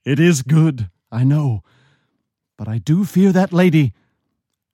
[0.05, 1.61] it is good, I know.
[2.57, 3.93] But I do fear that lady.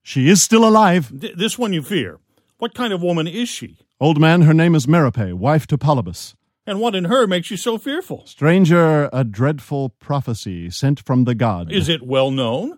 [0.02, 1.12] She is still alive.
[1.20, 2.20] Th- this one you fear.
[2.58, 3.80] What kind of woman is she?
[4.00, 6.36] Old man, her name is Merope, wife to Polybus.
[6.66, 8.26] And what in her makes you so fearful?
[8.28, 11.70] Stranger, a dreadful prophecy sent from the god.
[11.70, 12.78] Is it well known?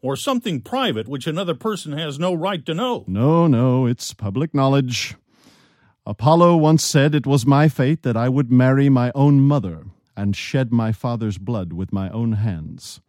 [0.00, 3.04] Or something private which another person has no right to know.
[3.06, 5.16] No, no, it's public knowledge.
[6.06, 9.84] Apollo once said it was my fate that I would marry my own mother
[10.16, 13.00] and shed my father's blood with my own hands.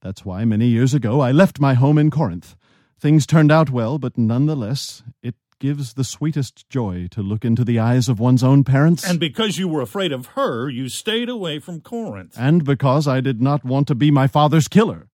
[0.00, 2.56] That's why many years ago I left my home in Corinth.
[2.98, 7.78] Things turned out well, but nonetheless, it gives the sweetest joy to look into the
[7.78, 9.08] eyes of one's own parents.
[9.08, 12.36] And because you were afraid of her, you stayed away from Corinth.
[12.38, 15.08] And because I did not want to be my father's killer.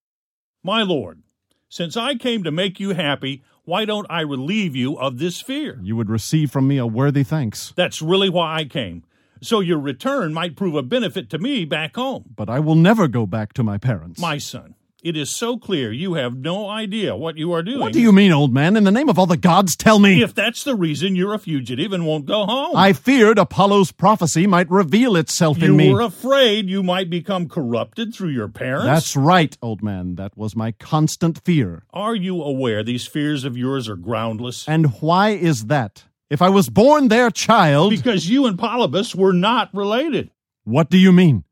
[0.65, 1.23] My lord,
[1.69, 5.81] since I came to make you happy, why don't I relieve you of this fear?
[5.83, 7.73] You would receive from me a worthy thanks.
[7.75, 9.03] That's really why I came.
[9.41, 12.27] So your return might prove a benefit to me back home.
[12.37, 14.21] But I will never go back to my parents.
[14.21, 17.81] My son, it is so clear you have no idea what you are doing.
[17.81, 18.77] What do you mean, old man?
[18.77, 20.23] In the name of all the gods, tell me.
[20.23, 22.77] If that's the reason you're a fugitive and won't go home.
[22.77, 25.89] I feared Apollo's prophecy might reveal itself you in me.
[25.89, 28.87] You were afraid you might become corrupted through your parents?
[28.87, 30.15] That's right, old man.
[30.15, 31.83] That was my constant fear.
[31.93, 34.69] Are you aware these fears of yours are groundless?
[34.69, 36.05] And why is that?
[36.31, 37.91] If I was born their child.
[37.91, 40.31] Because you and Polybus were not related.
[40.65, 41.45] What do you mean?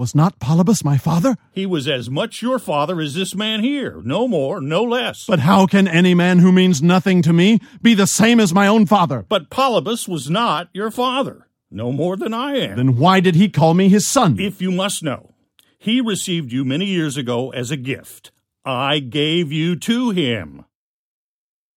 [0.00, 1.36] Was not Polybus my father?
[1.52, 5.26] He was as much your father as this man here, no more, no less.
[5.26, 8.66] But how can any man who means nothing to me be the same as my
[8.66, 9.26] own father?
[9.28, 12.78] But Polybus was not your father, no more than I am.
[12.78, 14.40] Then why did he call me his son?
[14.40, 15.34] If you must know,
[15.76, 18.32] he received you many years ago as a gift.
[18.64, 20.64] I gave you to him.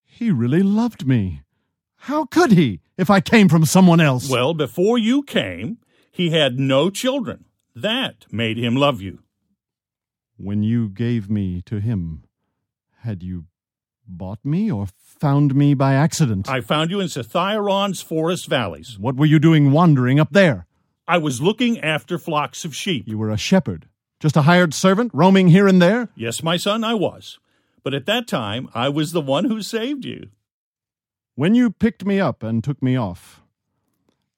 [0.02, 1.42] He really loved me.
[1.98, 4.30] How could he, if I came from someone else?
[4.30, 5.80] Well, before you came,
[6.10, 7.44] he had no children.
[7.76, 9.20] That made him love you.
[10.38, 12.24] When you gave me to him,
[13.02, 13.46] had you
[14.08, 16.50] bought me or found me by accident?
[16.50, 18.98] I found you in Cithaeron's forest valleys.
[19.00, 20.68] What were you doing wandering up there?
[21.08, 23.08] I was looking after flocks of sheep.
[23.08, 23.88] You were a shepherd,
[24.20, 26.10] just a hired servant, roaming here and there?
[26.16, 27.40] Yes, my son, I was.
[27.84, 30.30] But at that time, I was the one who saved you.
[31.36, 33.43] When you picked me up and took me off,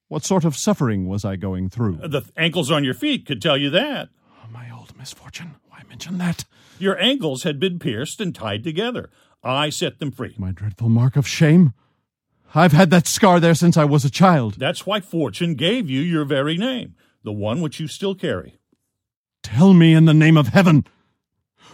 [0.07, 1.97] what sort of suffering was I going through?
[1.97, 4.09] The ankles on your feet could tell you that.
[4.43, 5.55] Oh, my old misfortune.
[5.67, 6.45] Why mention that?
[6.79, 9.09] Your ankles had been pierced and tied together.
[9.43, 10.35] I set them free.
[10.37, 11.73] My dreadful mark of shame.
[12.53, 14.55] I've had that scar there since I was a child.
[14.57, 18.57] That's why fortune gave you your very name, the one which you still carry.
[19.43, 20.85] Tell me in the name of heaven,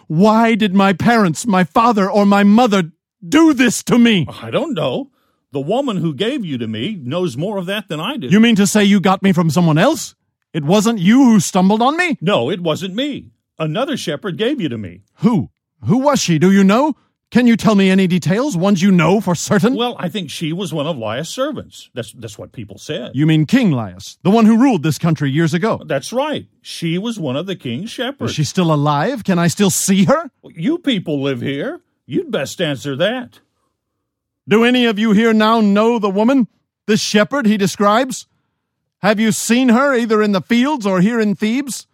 [0.07, 2.91] why did my parents, my father, or my mother
[3.25, 4.27] do this to me?
[4.41, 5.11] I don't know.
[5.51, 8.27] The woman who gave you to me knows more of that than I do.
[8.27, 10.15] You mean to say you got me from someone else?
[10.53, 12.17] It wasn't you who stumbled on me?
[12.21, 13.31] No, it wasn't me.
[13.59, 15.01] Another shepherd gave you to me.
[15.15, 15.49] Who?
[15.85, 16.39] Who was she?
[16.39, 16.95] Do you know?
[17.31, 19.75] Can you tell me any details, ones you know for certain?
[19.75, 21.89] Well, I think she was one of Laius' servants.
[21.93, 23.11] That's that's what people said.
[23.13, 25.81] You mean King Laius, the one who ruled this country years ago?
[25.85, 26.47] That's right.
[26.61, 28.31] She was one of the king's shepherds.
[28.31, 29.23] Is she still alive?
[29.23, 30.29] Can I still see her?
[30.43, 31.79] You people live here.
[32.05, 33.39] You'd best answer that.
[34.51, 36.49] Do any of you here now know the woman,
[36.85, 38.27] the shepherd he describes?
[39.01, 41.87] Have you seen her either in the fields or here in Thebes?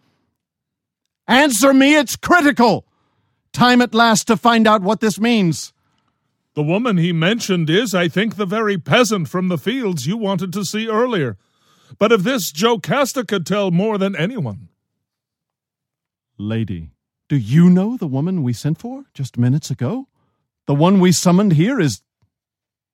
[1.28, 2.84] Answer me, it's critical.
[3.52, 5.72] Time at last to find out what this means.
[6.54, 10.52] The woman he mentioned is, I think, the very peasant from the fields you wanted
[10.54, 11.36] to see earlier.
[11.96, 14.68] But of this Jocasta could tell more than anyone.
[16.36, 16.90] Lady,
[17.28, 20.08] do you know the woman we sent for just minutes ago?
[20.66, 22.02] The one we summoned here is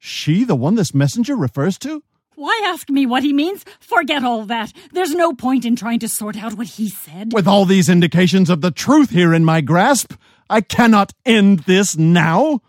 [0.05, 2.03] she the one this messenger refers to?
[2.35, 3.65] Why ask me what he means?
[3.81, 4.71] Forget all that.
[4.93, 7.33] There's no point in trying to sort out what he said.
[7.33, 10.13] With all these indications of the truth here in my grasp,
[10.51, 12.61] I cannot end this now.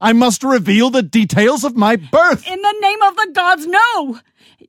[0.00, 2.46] I must reveal the details of my birth.
[2.46, 4.20] In the name of the gods, no!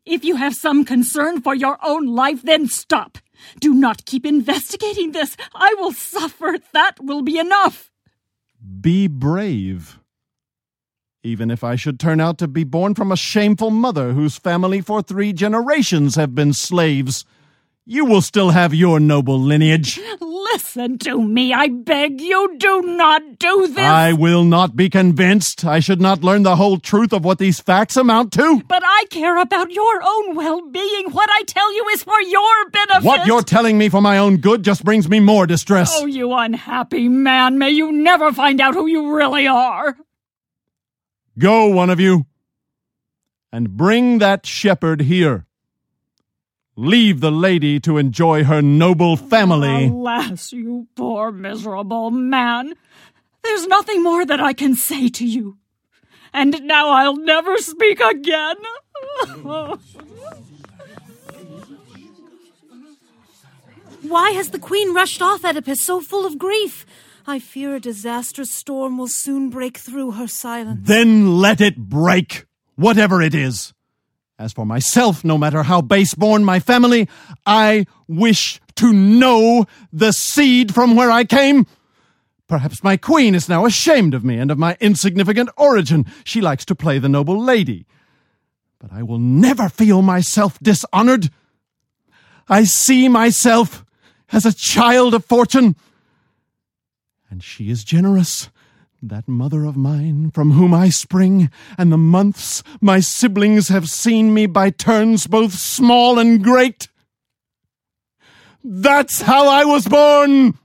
[0.04, 3.20] If you have some concern for your own life, then stop.
[3.60, 5.38] Do not keep investigating this.
[5.54, 6.56] I will suffer.
[6.74, 7.92] That will be enough.
[8.82, 10.00] Be brave.
[11.26, 14.80] Even if I should turn out to be born from a shameful mother whose family
[14.80, 17.26] for three generations have been slaves,
[17.84, 20.00] you will still have your noble lineage.
[20.22, 22.56] Listen to me, I beg you.
[22.60, 23.80] Do not do this.
[23.80, 25.66] I will not be convinced.
[25.66, 28.62] I should not learn the whole truth of what these facts amount to.
[28.68, 31.10] But I care about your own well being.
[31.10, 33.04] What I tell you is for your benefit.
[33.04, 35.92] What you're telling me for my own good just brings me more distress.
[35.96, 37.58] Oh, you unhappy man.
[37.58, 39.98] May you never find out who you really are.
[41.38, 42.26] Go, one of you,
[43.52, 45.46] and bring that shepherd here.
[46.78, 49.88] Leave the lady to enjoy her noble family.
[49.88, 52.74] Alas, you poor miserable man.
[53.44, 55.58] There's nothing more that I can say to you.
[56.34, 58.56] And now I'll never speak again.
[64.02, 66.86] Why has the queen rushed off, Oedipus, so full of grief?
[67.28, 70.82] I fear a disastrous storm will soon break through her silence.
[70.84, 72.46] Then let it break,
[72.76, 73.74] whatever it is.
[74.38, 77.10] As for myself, no matter how base born my family,
[77.46, 81.66] I wish to know the seed from where I came.
[82.48, 86.06] Perhaps my queen is now ashamed of me and of my insignificant origin.
[86.24, 87.88] She likes to play the noble lady.
[88.78, 91.32] But I will never feel myself dishonored.
[92.48, 93.84] I see myself
[94.32, 95.76] as a child of fortune.
[97.36, 98.50] And she is generous,
[99.04, 104.34] that mother of mine from whom I spring, and the months my siblings have seen
[104.34, 106.88] me by turns both small and great.
[108.64, 110.58] That's how I was born!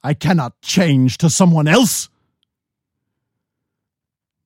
[0.00, 2.08] I cannot change to someone else.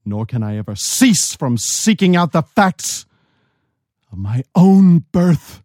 [0.02, 3.04] Nor can I ever cease from seeking out the facts
[4.10, 5.62] of my own birth.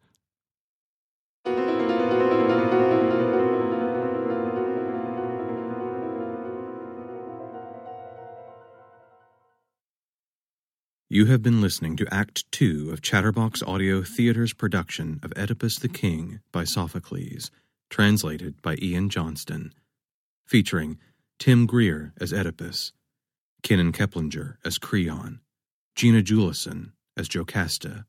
[11.15, 15.87] You have been listening to Act Two of Chatterbox Audio Theater's production of Oedipus the
[15.87, 17.51] King by Sophocles,
[17.89, 19.71] translated by Ian Johnston,
[20.45, 20.97] featuring
[21.39, 22.91] Tim Greer as Oedipus,
[23.63, 25.39] Kenan Keplinger as Creon,
[25.95, 28.03] Gina Julison as Jocasta,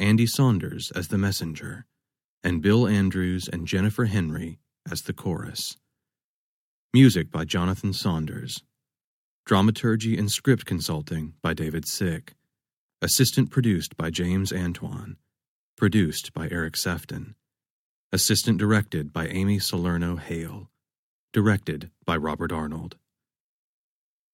[0.00, 1.86] Andy Saunders as the messenger,
[2.42, 4.58] and Bill Andrews and Jennifer Henry
[4.90, 5.76] as the chorus.
[6.92, 8.64] Music by Jonathan Saunders.
[9.46, 12.34] Dramaturgy and script consulting by David Sick.
[13.00, 15.18] Assistant produced by James Antoine.
[15.76, 17.36] Produced by Eric Sefton.
[18.12, 20.68] Assistant directed by Amy Salerno Hale.
[21.32, 22.96] Directed by Robert Arnold.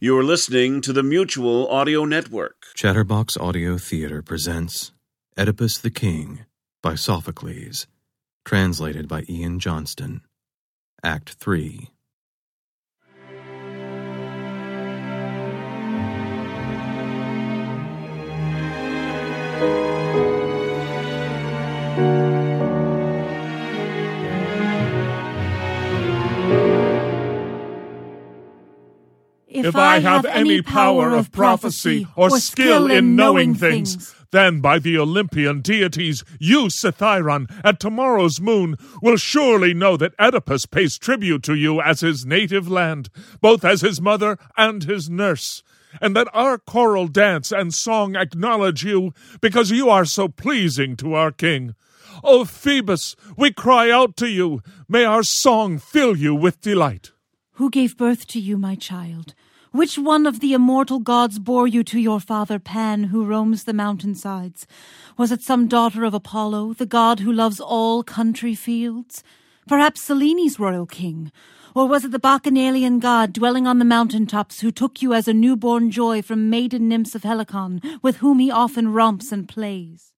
[0.00, 2.66] You're listening to the Mutual Audio Network.
[2.74, 4.92] Chatterbox Audio Theater presents
[5.36, 6.44] Oedipus the King
[6.82, 7.86] by Sophocles,
[8.44, 10.22] translated by Ian Johnston.
[11.02, 11.90] Act 3.
[29.60, 34.78] If If, I have any power of prophecy or skill in knowing things, then by
[34.78, 41.42] the Olympian deities, you, Cithaeron, at tomorrow's moon, will surely know that Oedipus pays tribute
[41.44, 43.08] to you as his native land,
[43.40, 45.62] both as his mother and his nurse,
[46.00, 51.14] and that our choral dance and song acknowledge you because you are so pleasing to
[51.14, 51.74] our king.
[52.22, 54.60] O Phoebus, we cry out to you.
[54.88, 57.12] May our song fill you with delight.
[57.52, 59.34] Who gave birth to you, my child?
[59.78, 63.72] Which one of the immortal gods bore you to your father Pan, who roams the
[63.72, 64.66] mountainsides?
[65.16, 69.22] Was it some daughter of Apollo, the god who loves all country fields?
[69.68, 71.30] Perhaps Cyllene's royal king?
[71.76, 75.28] Or was it the bacchanalian god dwelling on the mountain tops who took you as
[75.28, 80.12] a newborn joy from maiden nymphs of Helicon, with whom he often romps and plays?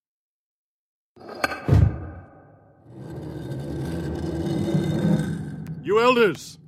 [5.82, 6.59] You elders!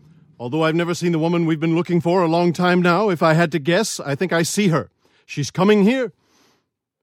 [0.42, 3.22] Although I've never seen the woman we've been looking for a long time now, if
[3.22, 4.90] I had to guess, I think I see her.
[5.24, 6.12] She's coming here.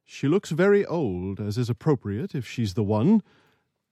[0.04, 3.24] She looks very old, as is appropriate if she's the one.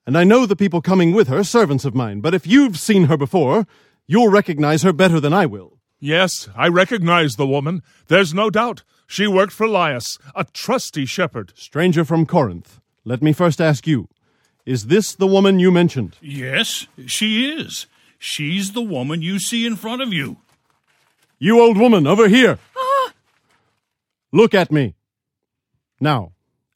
[0.05, 3.05] And I know the people coming with her, servants of mine, but if you've seen
[3.05, 3.65] her before,
[4.05, 5.79] you'll recognize her better than I will.
[5.97, 7.83] Yes, I recognize the woman.
[8.09, 8.83] There's no doubt.
[9.07, 11.53] She worked for Laius, a trusty shepherd.
[11.55, 14.09] Stranger from Corinth, let me first ask you
[14.65, 16.17] Is this the woman you mentioned?
[16.19, 17.87] Yes, she is.
[18.19, 20.37] She's the woman you see in front of you.
[21.39, 22.59] You old woman, over here!
[24.31, 24.95] Look at me.
[25.99, 26.33] Now,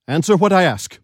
[0.07, 0.99] answer what I ask.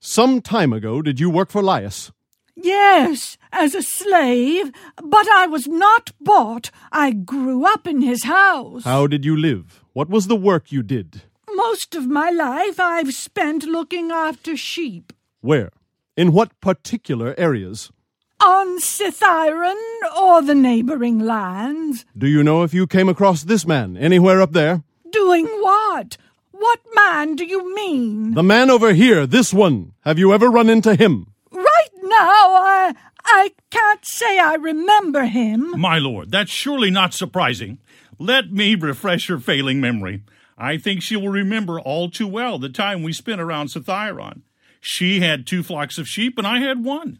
[0.00, 2.10] Some time ago, did you work for Laius?
[2.56, 4.72] Yes, as a slave,
[5.02, 6.70] but I was not bought.
[6.90, 8.84] I grew up in his house.
[8.84, 9.84] How did you live?
[9.92, 11.22] What was the work you did?
[11.54, 15.12] Most of my life I've spent looking after sheep.
[15.40, 15.70] Where?
[16.16, 17.92] In what particular areas?
[18.40, 19.76] On Cithaeron
[20.16, 22.04] or the neighboring lands.
[22.16, 24.84] Do you know if you came across this man anywhere up there?
[25.10, 26.16] Doing what?
[26.52, 28.34] What man do you mean?
[28.34, 29.92] The man over here, this one.
[30.02, 31.32] Have you ever run into him?
[31.50, 32.94] Right now, I,
[33.24, 35.78] I can't say I remember him.
[35.78, 37.78] My lord, that's surely not surprising.
[38.18, 40.22] Let me refresh her failing memory.
[40.56, 44.42] I think she will remember all too well the time we spent around Cithaeron.
[44.80, 47.18] She had two flocks of sheep, and I had one.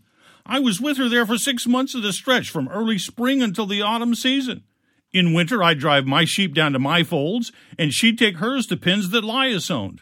[0.48, 3.66] I was with her there for six months at a stretch from early spring until
[3.66, 4.64] the autumn season.
[5.12, 8.76] In winter, I'd drive my sheep down to my folds, and she'd take hers to
[8.78, 10.00] pens that Laius owned.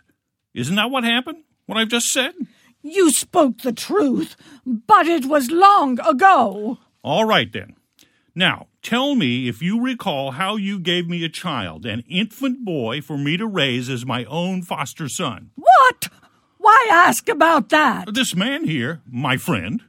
[0.54, 1.42] Isn't that what happened?
[1.66, 2.32] What I've just said?
[2.80, 6.78] You spoke the truth, but it was long ago.
[7.02, 7.74] All right, then.
[8.32, 13.00] Now, tell me if you recall how you gave me a child, an infant boy,
[13.00, 15.50] for me to raise as my own foster son.
[15.56, 16.08] What?
[16.58, 18.14] Why ask about that?
[18.14, 19.82] This man here, my friend,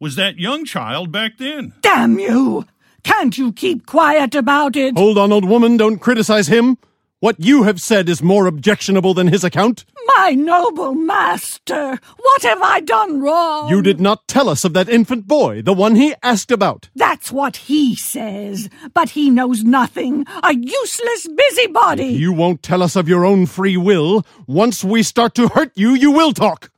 [0.00, 1.74] was that young child back then.
[1.82, 2.64] Damn you!
[3.04, 4.96] Can't you keep quiet about it?
[4.96, 6.78] Hold on, old woman, don't criticize him.
[7.20, 9.84] What you have said is more objectionable than his account.
[10.16, 13.68] My noble master, what have I done wrong?
[13.68, 16.88] You did not tell us of that infant boy, the one he asked about.
[16.96, 20.24] That's what he says, but he knows nothing.
[20.42, 22.04] A useless busybody.
[22.04, 24.24] You won't tell us of your own free will.
[24.46, 26.70] Once we start to hurt you, you will talk.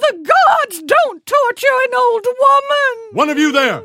[0.00, 3.08] The gods, don't torture an old woman!
[3.12, 3.82] One of you there!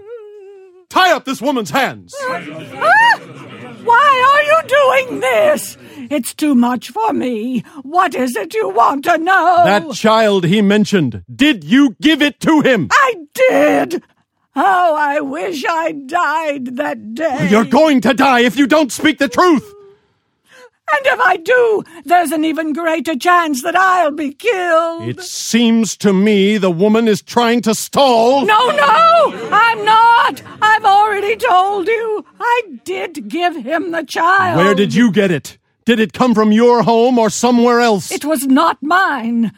[0.89, 2.15] Tie up this woman's hands!
[2.21, 3.19] Ah!
[3.83, 5.77] Why are you doing this?
[6.09, 7.61] It's too much for me.
[7.81, 9.61] What is it you want to know?
[9.65, 12.89] That child he mentioned, did you give it to him?
[12.91, 14.03] I did!
[14.55, 17.49] Oh, I wish I died that day.
[17.49, 19.72] You're going to die if you don't speak the truth!
[20.91, 25.03] And if I do, there's an even greater chance that I'll be killed.
[25.07, 28.45] It seems to me the woman is trying to stall.
[28.45, 30.41] No, no, I'm not.
[30.61, 32.25] I've already told you.
[32.39, 34.57] I did give him the child.
[34.57, 35.57] Where did you get it?
[35.85, 38.11] Did it come from your home or somewhere else?
[38.11, 39.51] It was not mine.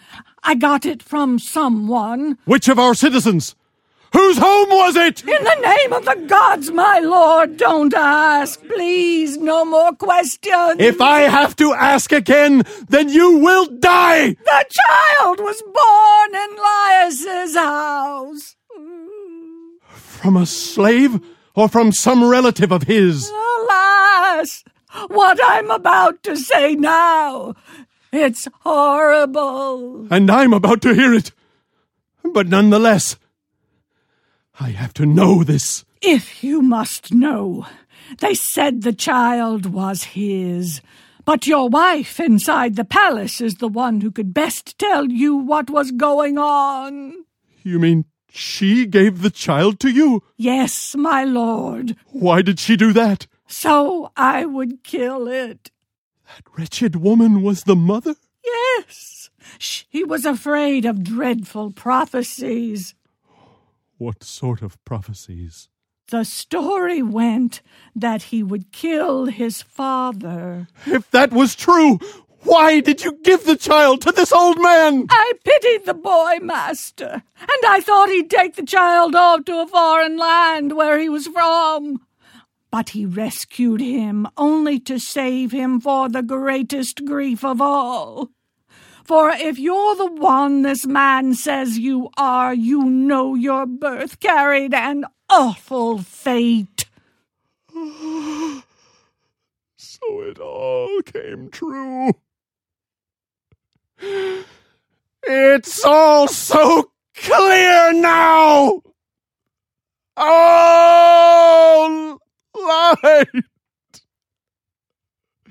[0.44, 2.38] I got it from someone.
[2.46, 3.56] Which of our citizens?
[4.16, 5.24] Whose home was it?
[5.28, 8.62] In the name of the gods, my lord, don't ask.
[8.66, 10.78] Please, no more questions.
[10.80, 14.30] If I have to ask again, then you will die.
[14.30, 18.56] The child was born in Laius's house.
[19.90, 21.20] From a slave
[21.54, 23.30] or from some relative of his?
[23.30, 24.64] Alas,
[25.08, 27.54] what I'm about to say now.
[28.14, 30.08] It's horrible.
[30.10, 31.34] And I'm about to hear it.
[32.24, 33.18] But nonetheless,
[34.60, 35.86] I have to know this.
[36.02, 37.66] If you must know,
[38.20, 40.82] they said the child was his.
[41.26, 45.70] But your wife inside the palace is the one who could best tell you what
[45.70, 47.26] was going on.
[47.64, 50.22] You mean she gave the child to you?
[50.38, 51.96] Yes, my lord.
[52.12, 53.28] Why did she do that?
[53.48, 55.72] so I would kill it.
[56.28, 58.16] That wretched woman was the mother?
[58.44, 62.96] Yes, she was afraid of dreadful prophecies.
[63.98, 65.70] What sort of prophecies?
[66.10, 67.62] The story went
[67.96, 70.68] that he would kill his father.
[70.86, 72.00] If that was true,
[72.42, 75.08] why did you give the child to this old man?
[75.10, 79.68] I pitied the boy, master, and I thought he'd take the child off to a
[79.68, 82.02] foreign land where he was from.
[82.70, 88.30] But he rescued him only to save him for the greatest grief of all.
[89.06, 94.74] For if you're the one this man says you are, you know your birth carried
[94.74, 96.86] an awful fate.
[97.72, 98.64] so
[100.22, 102.14] it all came true.
[105.22, 108.82] It's all so clear now!
[110.18, 112.18] Oh,
[112.56, 113.28] light!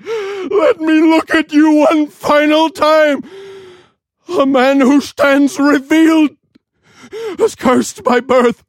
[0.05, 3.23] Let me look at you one final time.
[4.39, 6.31] A man who stands revealed
[7.39, 8.63] as cursed by birth,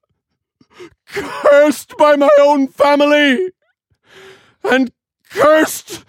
[1.07, 3.51] cursed by my own family,
[4.65, 4.93] and
[5.31, 6.05] cursed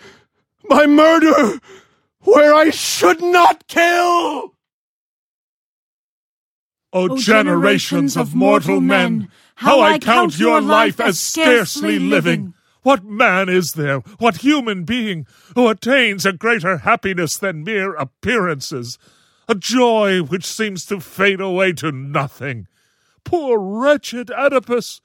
[0.69, 1.59] by murder
[2.21, 4.53] where I should not kill.
[6.93, 12.53] O generations of mortal men, how I count your life as scarcely living!
[12.87, 18.97] What man is there, what human being, who attains a greater happiness than mere appearances?
[19.49, 22.65] A joy which seems to fade away to nothing.
[23.25, 25.01] Poor wretched Oedipus!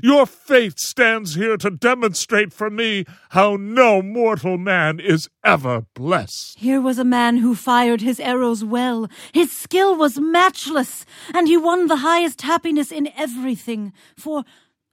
[0.00, 6.56] Your fate stands here to demonstrate for me how no mortal man is ever blessed.
[6.60, 9.08] Here was a man who fired his arrows well.
[9.32, 11.04] His skill was matchless,
[11.34, 13.92] and he won the highest happiness in everything.
[14.16, 14.44] For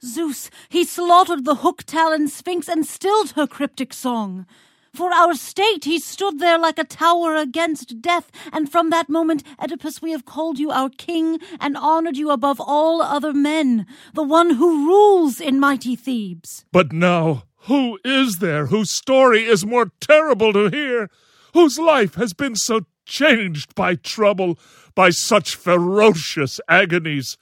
[0.04, 4.46] Zeus, he slaughtered the hook-taloned sphinx and stilled her cryptic song.
[4.94, 9.44] For our state he stood there like a tower against death, and from that moment,
[9.58, 14.24] Oedipus, we have called you our king and honored you above all other men, the
[14.24, 16.66] one who rules in mighty Thebes.
[16.74, 21.10] But now, who is there whose story is more terrible to hear,
[21.54, 24.60] whose life has been so changed by trouble,
[24.94, 27.38] by such ferocious agonies?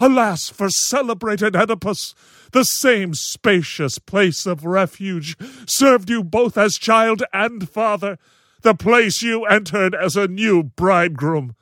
[0.00, 2.14] Alas for celebrated Oedipus!
[2.52, 5.36] The same spacious place of refuge
[5.66, 8.18] served you both as child and father,
[8.62, 11.54] the place you entered as a new bridegroom.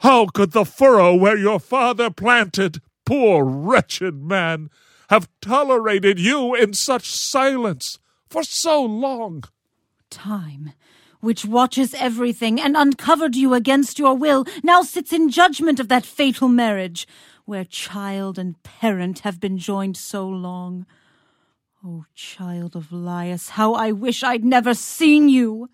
[0.00, 4.70] How could the furrow where your father planted, poor wretched man,
[5.10, 7.98] have tolerated you in such silence
[8.28, 9.44] for so long?
[10.08, 10.72] Time,
[11.20, 16.06] which watches everything and uncovered you against your will, now sits in judgment of that
[16.06, 17.06] fatal marriage
[17.46, 20.84] where child and parent have been joined so long.
[21.84, 25.70] O oh, child of Laius, how I wish I'd never seen you!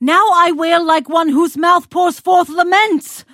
[0.00, 3.24] Now I wail like one whose mouth pours forth laments!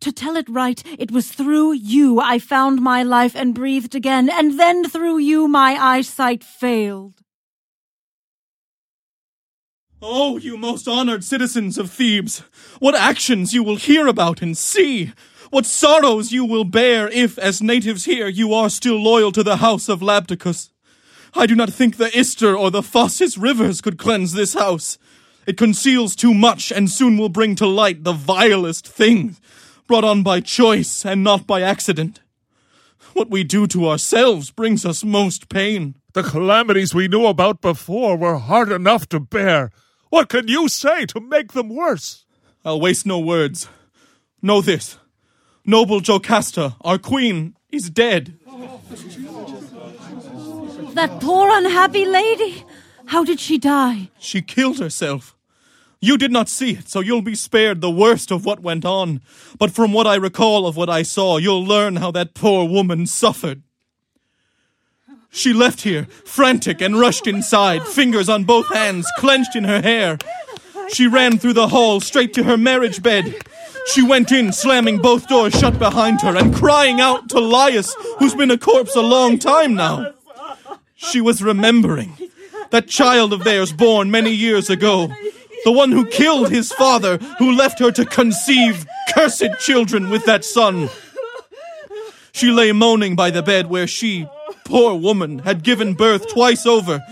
[0.00, 4.30] To tell it right, it was through you I found my life and breathed again,
[4.30, 7.20] and then through you my eyesight failed.
[10.00, 12.42] Oh, you most honored citizens of Thebes,
[12.78, 15.12] what actions you will hear about and see!
[15.50, 19.56] What sorrows you will bear if, as natives here, you are still loyal to the
[19.56, 20.70] house of Labdacus.
[21.34, 24.96] I do not think the Ister or the Phasis rivers could cleanse this house.
[25.46, 29.40] It conceals too much and soon will bring to light the vilest things,
[29.88, 32.20] brought on by choice and not by accident.
[33.12, 35.96] What we do to ourselves brings us most pain.
[36.12, 39.72] The calamities we knew about before were hard enough to bear.
[40.10, 42.24] What can you say to make them worse?
[42.64, 43.66] I'll waste no words.
[44.40, 44.96] Know this.
[45.70, 48.36] Noble Jocasta, our queen, is dead.
[50.94, 52.64] That poor unhappy lady!
[53.06, 54.10] How did she die?
[54.18, 55.36] She killed herself.
[56.00, 59.20] You did not see it, so you'll be spared the worst of what went on.
[59.60, 63.06] But from what I recall of what I saw, you'll learn how that poor woman
[63.06, 63.62] suffered.
[65.30, 70.18] She left here, frantic, and rushed inside, fingers on both hands, clenched in her hair.
[70.92, 73.36] She ran through the hall straight to her marriage bed.
[73.86, 78.34] She went in, slamming both doors shut behind her and crying out to Laius, who's
[78.34, 80.12] been a corpse a long time now.
[80.94, 82.16] She was remembering
[82.70, 85.08] that child of theirs born many years ago,
[85.64, 90.44] the one who killed his father, who left her to conceive cursed children with that
[90.44, 90.88] son.
[92.32, 94.26] She lay moaning by the bed where she,
[94.64, 97.02] poor woman, had given birth twice over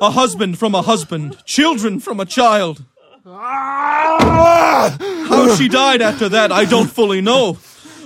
[0.00, 2.84] a husband from a husband, children from a child.
[3.26, 5.21] Ah!
[5.50, 7.58] How she died after that, I don't fully know.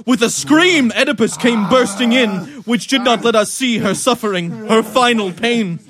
[0.04, 2.30] With a scream, Oedipus came bursting in,
[2.64, 5.80] which did not let us see her suffering, her final pain.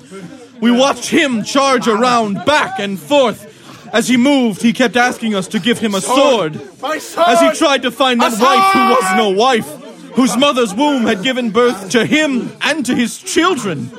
[0.59, 3.53] We watched him charge around, back and forth.
[3.93, 6.55] As he moved, he kept asking us to give him a sword.
[6.79, 7.27] Sword!
[7.27, 9.67] As he tried to find that wife who was no wife,
[10.15, 13.91] whose mother's womb had given birth to him and to his children.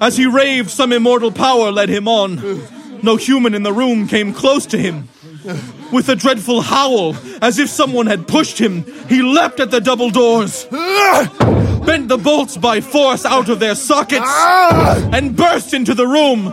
[0.00, 2.62] As he raved, some immortal power led him on.
[3.02, 5.08] No human in the room came close to him.
[5.92, 10.10] With a dreadful howl, as if someone had pushed him, he leapt at the double
[10.10, 14.30] doors, bent the bolts by force out of their sockets,
[15.12, 16.52] and burst into the room.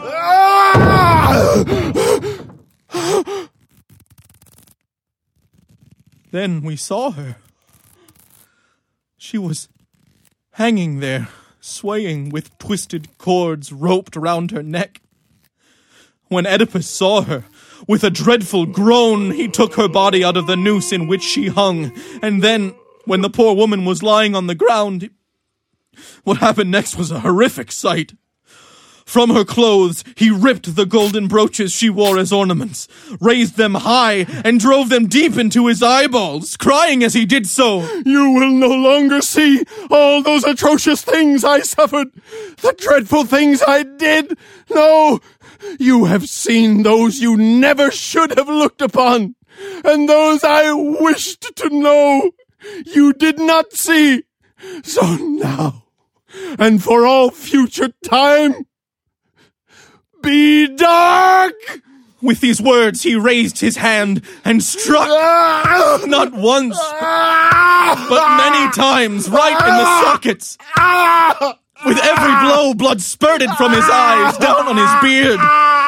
[6.32, 7.38] Then we saw her.
[9.18, 9.68] She was
[10.54, 11.30] hanging there,
[11.60, 15.02] swaying with twisted cords roped round her neck.
[16.28, 17.46] When Oedipus saw her,
[17.90, 21.48] with a dreadful groan, he took her body out of the noose in which she
[21.48, 21.92] hung,
[22.22, 22.76] and then,
[23.06, 25.10] when the poor woman was lying on the ground,
[26.24, 28.14] what happened next was a horrific sight.
[29.10, 32.88] From her clothes, he ripped the golden brooches she wore as ornaments,
[33.20, 37.82] raised them high, and drove them deep into his eyeballs, crying as he did so.
[38.06, 42.10] You will no longer see all those atrocious things I suffered,
[42.58, 44.38] the dreadful things I did.
[44.70, 45.22] No,
[45.80, 49.36] you have seen those you never should have looked upon,
[49.84, 52.32] and those I wished to know
[52.86, 54.24] you did not see.
[54.84, 55.86] So now,
[56.58, 58.66] and for all future time,
[60.22, 61.54] be dark!
[62.22, 69.54] With these words, he raised his hand and struck, not once, but many times, right
[69.54, 70.58] in the sockets.
[71.86, 75.40] With every blow, blood spurted from his eyes, down on his beard,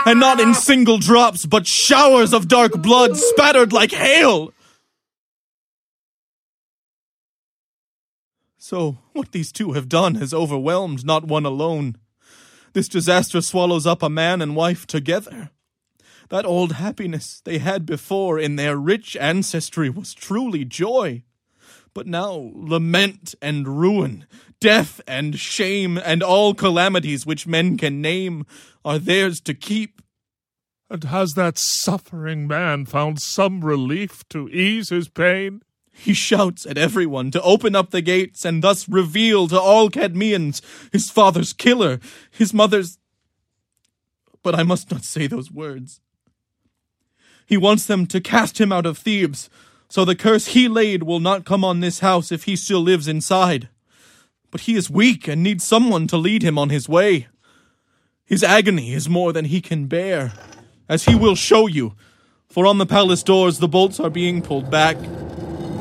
[0.06, 4.54] and not in single drops, but showers of dark blood spattered like hail.
[8.58, 11.98] So, what these two have done has overwhelmed not one alone.
[12.72, 15.50] This disaster swallows up a man and wife together.
[16.30, 21.24] That old happiness they had before in their rich ancestry was truly joy.
[21.94, 24.26] But now lament and ruin,
[24.62, 28.46] death and shame, and all calamities which men can name
[28.86, 30.02] are theirs to keep.
[30.90, 35.64] And has that suffering man found some relief to ease his pain?
[35.92, 40.62] He shouts at everyone to open up the gates and thus reveal to all Cadmeans
[40.92, 42.98] his father's killer, his mother's.
[44.42, 46.00] But I must not say those words.
[47.46, 49.50] He wants them to cast him out of Thebes,
[49.90, 53.10] so the curse he laid will not come on this house if he still lives
[53.10, 53.68] inside.
[54.52, 57.28] But he is weak and needs someone to lead him on his way.
[58.26, 60.34] His agony is more than he can bear,
[60.88, 61.96] as he will show you,
[62.50, 64.98] for on the palace doors the bolts are being pulled back.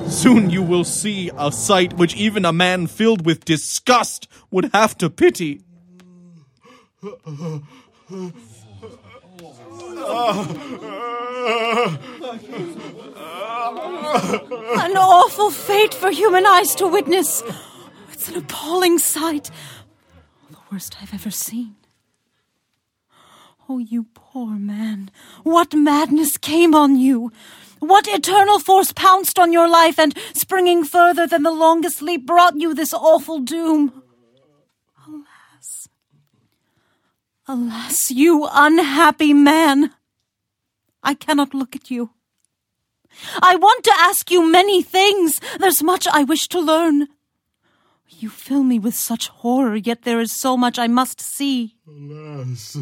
[0.09, 4.97] Soon you will see a sight which even a man filled with disgust would have
[4.99, 5.63] to pity.
[7.03, 7.67] An
[14.97, 17.43] awful fate for human eyes to witness.
[18.21, 19.51] It's an appalling sight.
[20.51, 21.77] The worst I've ever seen.
[23.67, 25.11] Oh, you poor man.
[25.43, 27.33] What madness came on you?
[27.79, 32.61] What eternal force pounced on your life and, springing further than the longest leap, brought
[32.61, 34.03] you this awful doom?
[35.09, 35.89] Alas.
[37.49, 39.95] Alas, you unhappy man.
[41.03, 42.11] I cannot look at you.
[43.41, 45.41] I want to ask you many things.
[45.59, 47.09] There's much I wish to learn.
[48.19, 51.77] You fill me with such horror, yet there is so much I must see.
[51.87, 52.77] Alas,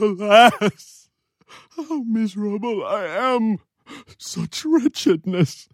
[0.00, 1.08] alas,
[1.76, 3.58] how miserable I am!
[4.18, 5.68] Such wretchedness!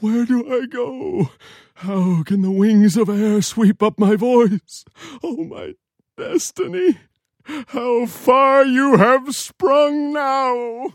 [0.00, 1.30] Where do I go?
[1.74, 4.84] How can the wings of air sweep up my voice?
[5.22, 5.74] Oh, my
[6.16, 6.98] destiny!
[7.44, 10.94] How far you have sprung now!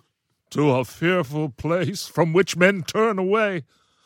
[0.52, 3.64] To a fearful place from which men turn away,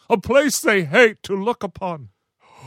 [0.09, 2.09] a place they hate to look upon.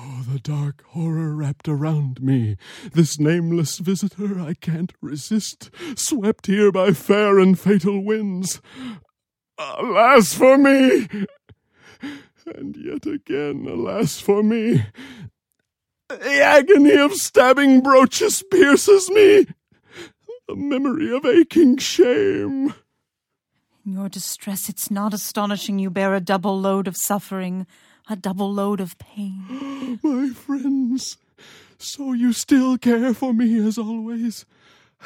[0.01, 2.57] Oh, the dark horror wrapped around me.
[2.93, 8.61] This nameless visitor I can't resist, swept here by fair and fatal winds.
[9.59, 11.09] Alas for me!
[12.47, 14.85] And yet again, alas for me!
[16.09, 19.47] The agony of stabbing brooches pierces me.
[20.47, 22.73] The memory of aching shame.
[23.85, 27.67] In your distress, it's not astonishing you bear a double load of suffering,
[28.09, 29.99] a double load of pain.
[30.03, 31.19] My friends,
[31.79, 34.47] so you still care for me as always,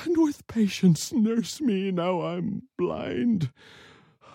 [0.05, 3.51] and with patience nurse me now I'm blind.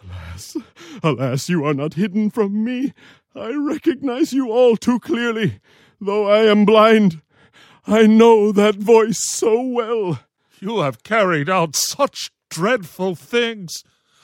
[0.03, 0.57] Alas,
[1.03, 2.93] alas, you are not hidden from me.
[3.35, 5.59] I recognize you all too clearly,
[5.99, 7.21] though I am blind.
[7.85, 10.19] I know that voice so well.
[10.59, 13.83] You have carried out such dreadful things.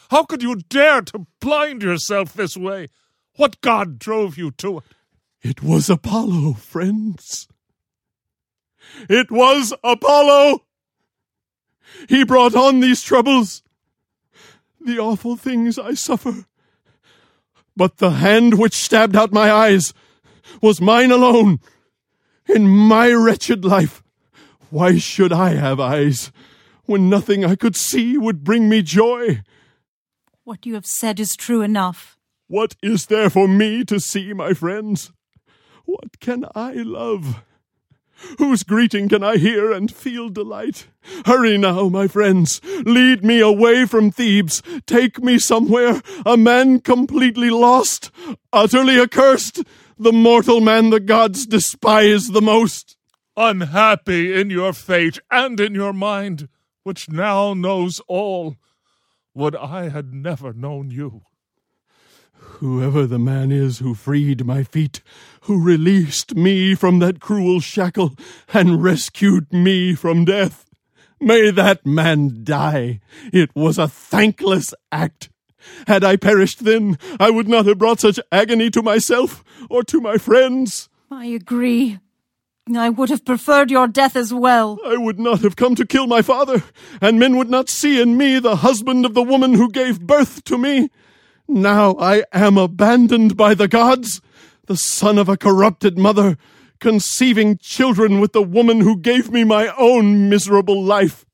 [0.10, 2.90] How could you dare to blind yourself this way?
[3.35, 4.84] What god drove you to it?
[5.41, 7.47] It was Apollo, friends.
[9.10, 10.64] It was Apollo!
[12.07, 13.64] He brought on these troubles,
[14.80, 16.45] the awful things I suffer.
[17.76, 19.93] But the hand which stabbed out my eyes
[20.61, 21.60] was mine alone.
[22.47, 24.03] In my wretched life,
[24.69, 26.31] why should I have eyes
[26.85, 29.41] when nothing I could see would bring me joy?
[30.43, 32.12] What you have said is true enough.
[32.53, 35.11] What is there for me to see, my friends?
[35.85, 37.41] What can I love?
[38.38, 40.85] Whose greeting can I hear and feel delight?
[41.25, 42.61] Hurry now, my friends.
[42.85, 44.61] Lead me away from Thebes.
[44.85, 48.11] Take me somewhere, a man completely lost,
[48.53, 49.63] utterly accursed,
[49.97, 52.97] the mortal man the gods despise the most.
[53.35, 56.49] Unhappy in your fate and in your mind,
[56.84, 58.57] which now knows all.
[59.34, 61.23] Would I had never known you.
[62.59, 65.01] Whoever the man is who freed my feet,
[65.41, 68.15] who released me from that cruel shackle,
[68.53, 70.69] and rescued me from death,
[71.19, 73.01] may that man die.
[73.34, 75.30] It was a thankless act.
[75.88, 79.99] Had I perished then, I would not have brought such agony to myself or to
[79.99, 80.89] my friends.
[81.11, 81.99] I agree.
[82.73, 84.80] I would have preferred your death as well.
[84.85, 86.63] I would not have come to kill my father,
[87.01, 90.43] and men would not see in me the husband of the woman who gave birth
[90.45, 90.89] to me.
[91.48, 94.22] Now I am abandoned by the gods,
[94.68, 96.38] the son of a corrupted mother,
[96.80, 101.26] conceiving children with the woman who gave me my own miserable life.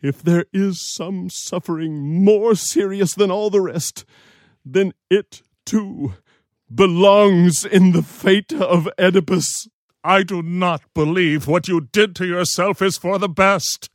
[0.00, 4.04] If there is some suffering more serious than all the rest,
[4.64, 6.14] then it, too,
[6.72, 9.68] belongs in the fate of Oedipus.
[10.02, 13.88] I do not believe what you did to yourself is for the best.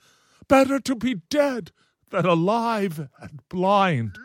[0.47, 1.71] Better to be dead
[2.11, 4.17] than alive and blind.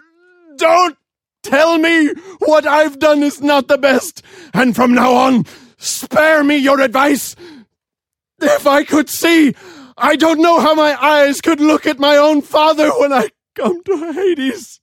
[0.63, 0.97] Don't
[1.43, 4.23] tell me what I've done is not the best,
[4.55, 5.45] and from now on,
[5.77, 7.35] spare me your advice.
[8.41, 9.57] If I could see,
[9.99, 13.83] I don't know how my eyes could look at my own father when I come
[13.83, 14.81] to Hades.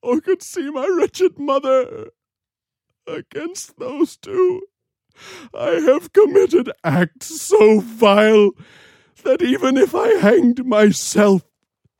[0.00, 2.10] Or could see my wretched mother.
[3.04, 4.62] Against those two,
[5.52, 8.52] I have committed acts so vile
[9.24, 11.42] that even if I hanged myself,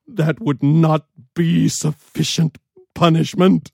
[0.09, 2.59] that would not be sufficient
[2.95, 3.71] punishment.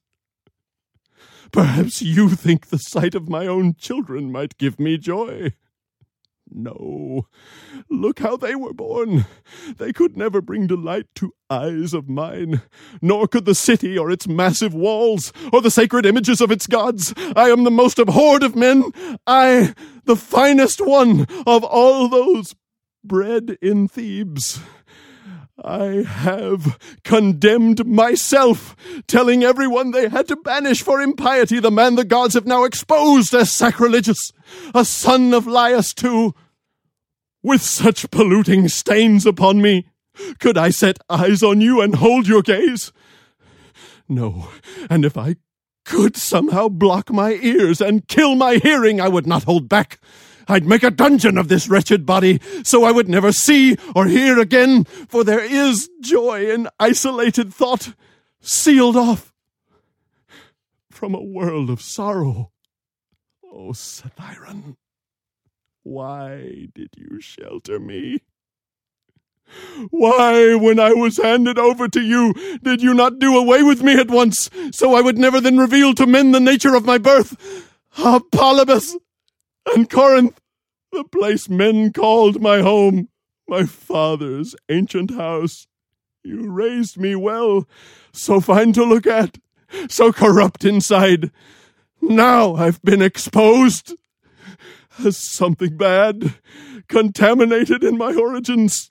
[1.52, 5.52] Perhaps you think the sight of my own children might give me joy.
[6.50, 7.26] No,
[7.88, 9.24] look how they were born.
[9.76, 12.62] They could never bring delight to eyes of mine,
[13.00, 17.14] nor could the city or its massive walls, or the sacred images of its gods.
[17.34, 18.92] I am the most abhorred of men.
[19.26, 19.74] I,
[20.04, 22.54] the finest one of all those
[23.02, 24.60] bred in Thebes.
[25.64, 28.76] I have condemned myself,
[29.06, 33.32] telling everyone they had to banish for impiety the man the gods have now exposed
[33.32, 34.30] as sacrilegious,
[34.74, 36.34] a son of Laius too.
[37.42, 39.86] With such polluting stains upon me,
[40.38, 42.92] could I set eyes on you and hold your gaze?
[44.06, 44.48] No,
[44.90, 45.36] and if I
[45.86, 49.98] could somehow block my ears and kill my hearing, I would not hold back.
[50.48, 54.38] I'd make a dungeon of this wretched body, so I would never see or hear
[54.38, 57.94] again, for there is joy in isolated thought,
[58.40, 59.32] sealed off
[60.90, 62.52] from a world of sorrow.
[63.44, 64.76] O oh, Cithaeron,
[65.82, 68.20] why did you shelter me?
[69.90, 73.98] Why, when I was handed over to you, did you not do away with me
[73.98, 77.70] at once, so I would never then reveal to men the nature of my birth?
[77.98, 78.96] Ah, Polybus
[79.74, 80.40] and Corinth,
[80.92, 83.08] the place men called my home,
[83.48, 85.66] my father's ancient house.
[86.22, 87.68] You raised me well,
[88.12, 89.38] so fine to look at,
[89.88, 91.30] so corrupt inside.
[92.00, 93.94] Now I've been exposed
[95.04, 96.34] as something bad,
[96.88, 98.90] contaminated in my origins.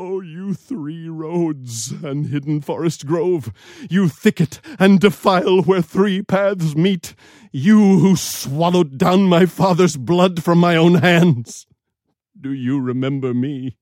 [0.00, 3.52] Oh, you three roads and hidden forest grove,
[3.90, 7.16] you thicket and defile where three paths meet,
[7.50, 11.66] you who swallowed down my father's blood from my own hands.
[12.40, 13.76] Do you remember me?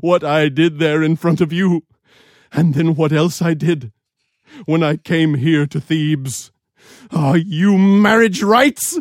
[0.00, 1.82] What I did there in front of you,
[2.52, 3.90] and then what else I did
[4.64, 6.52] when I came here to Thebes?
[7.10, 9.00] Ah, oh, you marriage rites!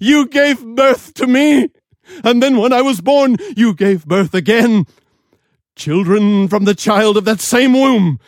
[0.00, 1.68] You gave birth to me,
[2.24, 4.86] and then when I was born, you gave birth again
[5.76, 8.20] Children from the child of that same womb,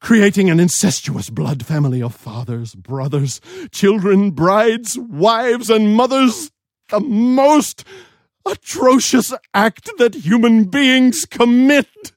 [0.00, 3.40] creating an incestuous blood family of fathers, brothers,
[3.70, 6.50] children, brides, wives, and mothers,
[6.88, 7.84] the most
[8.46, 12.12] atrocious act that human beings commit.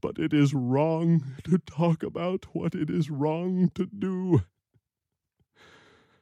[0.00, 4.42] But it is wrong to talk about what it is wrong to do.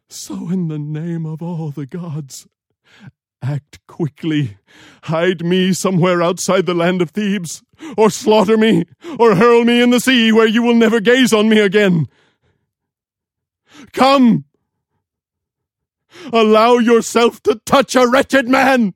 [0.09, 2.47] So, in the name of all the gods,
[3.45, 4.57] act quickly.
[5.05, 7.63] Hide me somewhere outside the land of Thebes,
[7.97, 8.85] or slaughter me,
[9.19, 12.07] or hurl me in the sea where you will never gaze on me again.
[13.93, 14.45] Come!
[16.33, 18.95] Allow yourself to touch a wretched man!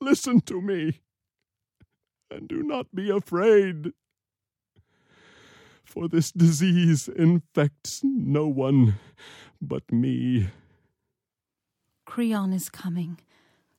[0.00, 1.00] Listen to me,
[2.30, 3.92] and do not be afraid.
[5.84, 8.94] For this disease infects no one
[9.60, 10.48] but me.
[12.12, 13.16] Creon is coming.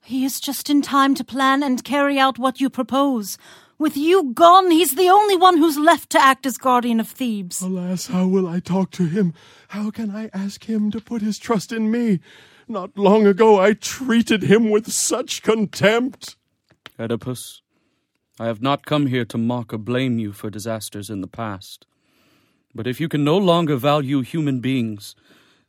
[0.02, 3.38] He is just in time to plan and carry out what you propose.
[3.78, 7.62] With you gone, he's the only one who's left to act as guardian of Thebes.
[7.62, 9.36] Alas, how will I talk to him?
[9.68, 12.22] How can I ask him to put his trust in me?
[12.68, 16.36] Not long ago I treated him with such contempt.
[17.00, 17.62] Oedipus,
[18.40, 21.86] I have not come here to mock or blame you for disasters in the past.
[22.74, 25.14] But if you can no longer value human beings,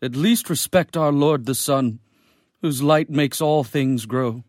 [0.01, 1.99] at least respect our Lord the Sun,
[2.65, 4.43] whose light makes all things grow.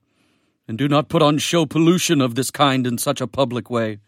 [0.69, 3.99] And do not put on show pollution of this kind in such a public way,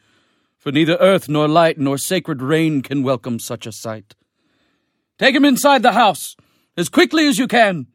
[0.58, 4.16] for neither earth nor light nor sacred rain can welcome such a sight.
[5.20, 6.38] Take him inside the house,
[6.78, 7.88] as quickly as you can.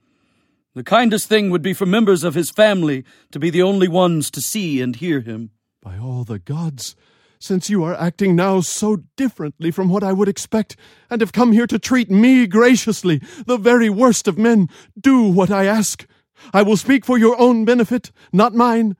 [0.74, 4.30] The kindest thing would be for members of his family to be the only ones
[4.32, 5.52] to see and hear him.
[5.80, 6.94] By all the gods,
[7.42, 10.76] since you are acting now so differently from what I would expect,
[11.10, 15.50] and have come here to treat me graciously, the very worst of men, do what
[15.50, 16.06] I ask.
[16.54, 18.96] I will speak for your own benefit, not mine.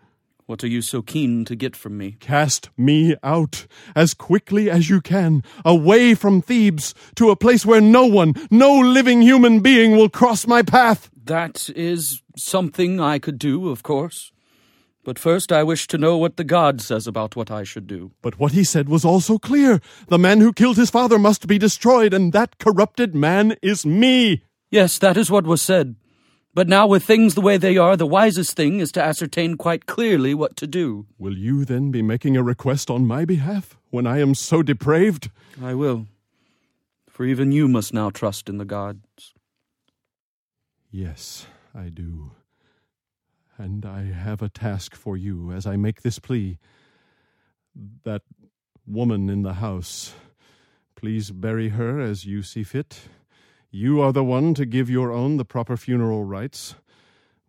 [0.47, 2.16] What are you so keen to get from me?
[2.19, 7.81] Cast me out as quickly as you can, away from Thebes, to a place where
[7.81, 11.10] no one, no living human being will cross my path.
[11.24, 14.32] That is something I could do, of course.
[15.05, 18.12] But first I wish to know what the god says about what I should do.
[18.23, 19.81] But what he said was also clear.
[20.07, 24.45] The man who killed his father must be destroyed, and that corrupted man is me.
[24.70, 25.97] Yes, that is what was said.
[26.55, 29.87] But now, with things the way they are, the wisest thing is to ascertain quite
[29.87, 31.07] clearly what to do.
[31.19, 35.31] Will you then be making a request on my behalf when I am so depraved?
[35.62, 36.07] I will.
[37.09, 39.33] For even you must now trust in the gods.
[40.91, 42.33] Yes, I do.
[43.62, 46.59] And I have a task for you as I make this plea.
[48.02, 48.22] That
[48.89, 50.14] woman in the house,
[50.97, 53.02] please bury her as you see fit.
[53.70, 56.74] You are the one to give your own the proper funeral rites.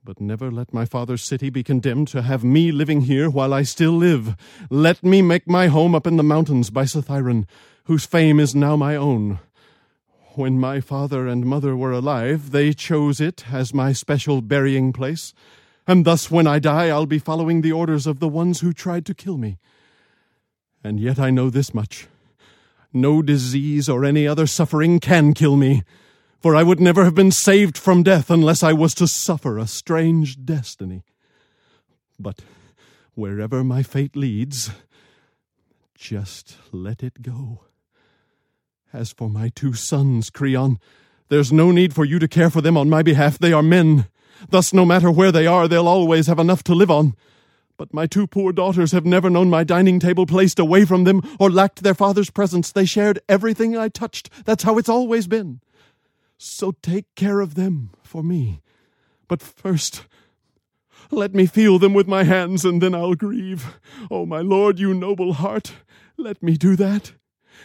[0.03, 3.63] But never let my father's city be condemned to have me living here while I
[3.63, 4.35] still live.
[4.69, 7.47] Let me make my home up in the mountains by Cithaeron,
[7.85, 9.39] whose fame is now my own.
[10.35, 15.33] When my father and mother were alive, they chose it as my special burying place,
[15.87, 19.05] and thus when I die, I'll be following the orders of the ones who tried
[19.07, 19.57] to kill me.
[20.83, 22.07] And yet I know this much.
[22.91, 25.83] No disease or any other suffering can kill me
[26.43, 29.65] for I would never have been saved from death unless I was to suffer a
[29.65, 31.05] strange destiny.
[32.19, 32.41] But
[33.13, 34.69] wherever my fate leads,
[35.95, 37.61] just let it go.
[38.91, 40.79] As for my two sons, Creon,
[41.29, 43.39] there's no need for you to care for them on my behalf.
[43.39, 44.07] They are men.
[44.49, 47.15] Thus, no matter where they are, they'll always have enough to live on.
[47.77, 51.21] But my two poor daughters have never known my dining table placed away from them
[51.39, 52.71] or lacked their father's presence.
[52.71, 54.29] They shared everything I touched.
[54.45, 55.61] That's how it's always been.
[56.37, 58.61] So take care of them for me.
[59.27, 60.05] But first,
[61.09, 63.79] let me feel them with my hands, and then I'll grieve.
[64.11, 65.73] Oh, my lord, you noble heart,
[66.17, 67.13] let me do that.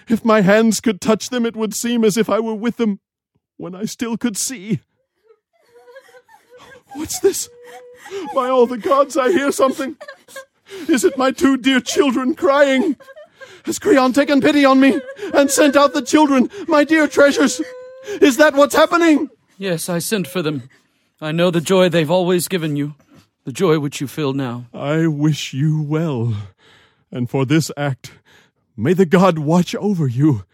[0.09, 3.01] If my hands could touch them, it would seem as if I were with them
[3.57, 4.81] when I still could see.
[6.98, 7.48] What's this?
[8.34, 9.96] By all the gods, I hear something.
[10.88, 12.96] Is it my two dear children crying?
[13.64, 15.00] Has Creon taken pity on me
[15.32, 17.62] and sent out the children, my dear treasures?
[18.20, 19.30] Is that what's happening?
[19.58, 20.68] Yes, I sent for them.
[21.20, 22.96] I know the joy they've always given you,
[23.44, 24.66] the joy which you feel now.
[24.74, 26.34] I wish you well.
[27.12, 28.10] And for this act,
[28.76, 30.44] may the god watch over you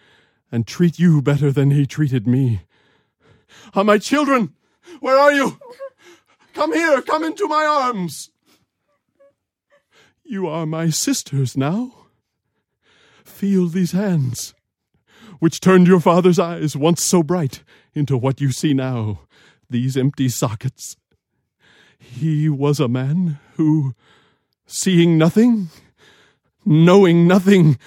[0.53, 2.61] and treat you better than he treated me.
[3.75, 4.53] Ah, my children,
[5.01, 5.59] where are you?
[6.55, 8.31] Come here, come into my arms.
[10.25, 12.07] You are my sisters now.
[13.25, 14.55] Feel these hands
[15.39, 17.63] which turned your father's eyes, once so bright,
[17.95, 19.21] into what you see now,
[19.69, 20.97] these empty sockets.
[21.99, 23.95] He was a man who,
[24.67, 25.69] seeing nothing,
[26.65, 27.79] knowing nothing,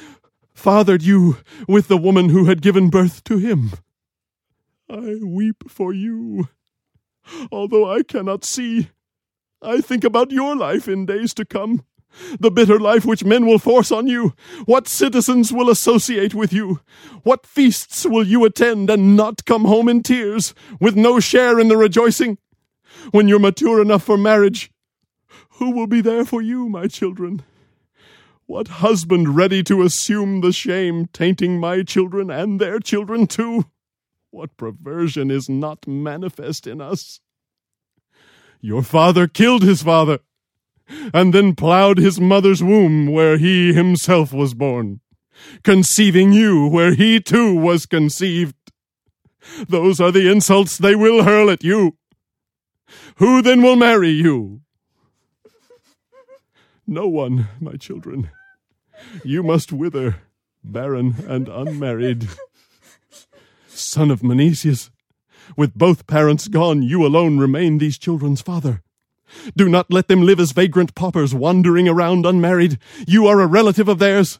[0.53, 1.38] fathered you
[1.68, 3.72] with the woman who had given birth to him.
[4.89, 6.49] I weep for you.
[7.52, 8.90] Although I cannot see,
[9.62, 11.84] I think about your life in days to come,
[12.40, 14.34] the bitter life which men will force on you.
[14.66, 16.80] What citizens will associate with you?
[17.24, 21.68] What feasts will you attend and not come home in tears, with no share in
[21.68, 22.38] the rejoicing?
[23.12, 24.72] When you're mature enough for marriage,
[25.52, 27.44] who will be there for you, my children?
[28.45, 33.66] What husband ready to assume the shame, tainting my children and their children too?
[34.32, 37.22] What perversion is not manifest in us?
[38.62, 40.20] Your father killed his father,
[41.14, 45.02] and then plowed his mother's womb where he himself was born,
[45.64, 48.56] conceiving you where he too was conceived.
[49.68, 51.98] Those are the insults they will hurl at you.
[53.18, 54.62] Who then will marry you?
[56.86, 58.30] No one, my children.
[59.24, 60.18] You must wither,
[60.64, 62.28] barren and unmarried.
[63.78, 64.90] Son of Menoeceus,
[65.56, 68.82] with both parents gone, you alone remain these children's father.
[69.56, 72.80] Do not let them live as vagrant paupers wandering around unmarried.
[73.08, 74.40] You are a relative of theirs.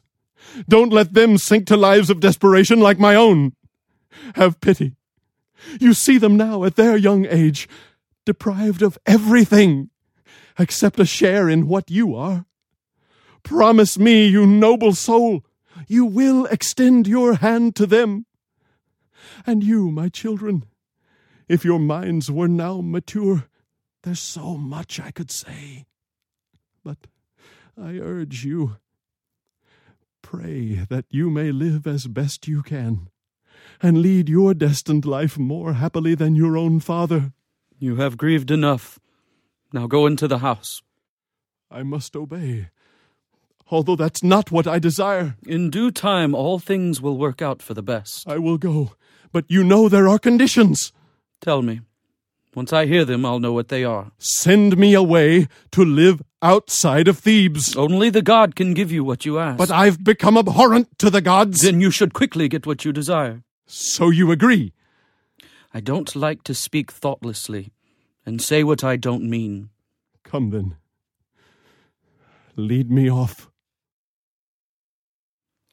[0.68, 3.52] Don't let them sink to lives of desperation like my own.
[4.34, 4.94] Have pity.
[5.80, 7.68] You see them now at their young age,
[8.24, 9.90] deprived of everything
[10.58, 12.46] except a share in what you are.
[13.42, 15.44] Promise me, you noble soul,
[15.86, 18.26] you will extend your hand to them.
[19.46, 20.64] And you, my children,
[21.48, 23.46] if your minds were now mature,
[24.02, 25.86] there's so much I could say.
[26.84, 27.06] But
[27.76, 28.76] I urge you,
[30.22, 33.08] pray that you may live as best you can,
[33.80, 37.32] and lead your destined life more happily than your own father.
[37.78, 38.98] You have grieved enough.
[39.72, 40.82] Now go into the house.
[41.70, 42.70] I must obey,
[43.70, 45.36] although that's not what I desire.
[45.46, 48.28] In due time, all things will work out for the best.
[48.28, 48.92] I will go,
[49.32, 50.92] but you know there are conditions.
[51.40, 51.80] Tell me.
[52.54, 54.10] Once I hear them, I'll know what they are.
[54.18, 57.76] Send me away to live outside of Thebes.
[57.76, 59.58] Only the god can give you what you ask.
[59.58, 61.60] But I've become abhorrent to the gods.
[61.60, 63.42] Then you should quickly get what you desire.
[63.66, 64.72] So you agree?
[65.72, 67.72] I don't like to speak thoughtlessly
[68.24, 69.68] and say what I don't mean.
[70.24, 70.76] Come then.
[72.56, 73.47] Lead me off.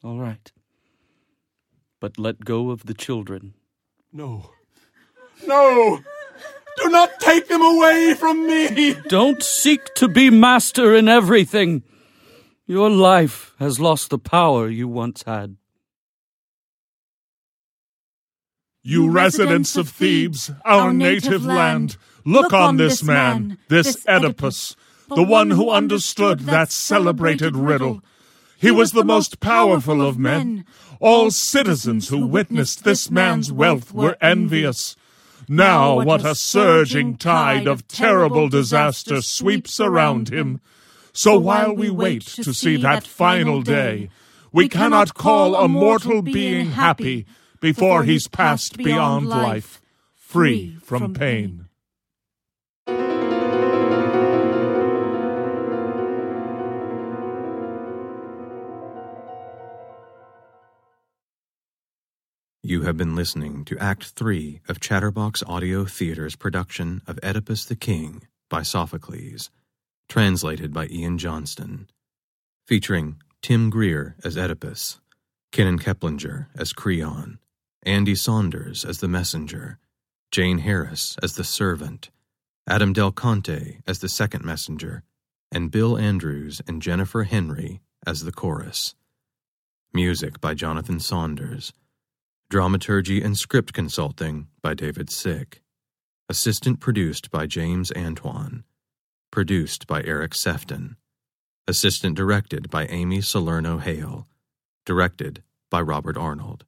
[0.02, 0.52] All right.
[2.00, 3.54] But let go of the children.
[4.12, 4.50] No.
[5.46, 6.00] No!
[6.76, 8.94] Do not take them away from me!
[9.08, 11.82] Don't seek to be master in everything.
[12.66, 15.56] Your life has lost the power you once had.
[18.82, 24.76] You residents of Thebes, our native land, look on this man, this Oedipus,
[25.08, 28.02] the one who understood that celebrated riddle.
[28.58, 30.64] He was the most powerful of men.
[30.98, 34.96] All citizens who witnessed this man's wealth were envious.
[35.48, 40.60] Now, what a surging tide of terrible disaster sweeps around him.
[41.12, 44.10] So while we wait to see that final day,
[44.52, 47.26] we cannot call a mortal being happy
[47.60, 49.80] before he's passed beyond life,
[50.16, 51.65] free from pain.
[62.68, 67.76] You have been listening to Act 3 of Chatterbox Audio Theater's production of Oedipus the
[67.76, 69.52] King by Sophocles,
[70.08, 71.88] translated by Ian Johnston,
[72.66, 74.98] featuring Tim Greer as Oedipus,
[75.52, 77.38] Kenan Keplinger as Creon,
[77.84, 79.78] Andy Saunders as the messenger,
[80.32, 82.10] Jane Harris as the servant,
[82.66, 85.04] Adam Del Conte as the second messenger,
[85.52, 88.96] and Bill Andrews and Jennifer Henry as the chorus.
[89.94, 91.72] Music by Jonathan Saunders.
[92.48, 95.62] Dramaturgy and script consulting by David Sick.
[96.28, 98.62] Assistant produced by James Antoine.
[99.32, 100.94] Produced by Eric Sefton.
[101.66, 104.28] Assistant directed by Amy Salerno Hale.
[104.84, 105.42] Directed
[105.72, 106.64] by Robert Arnold.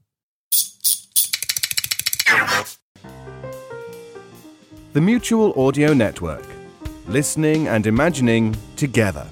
[4.94, 6.46] The Mutual Audio Network.
[7.08, 9.28] Listening and imagining together.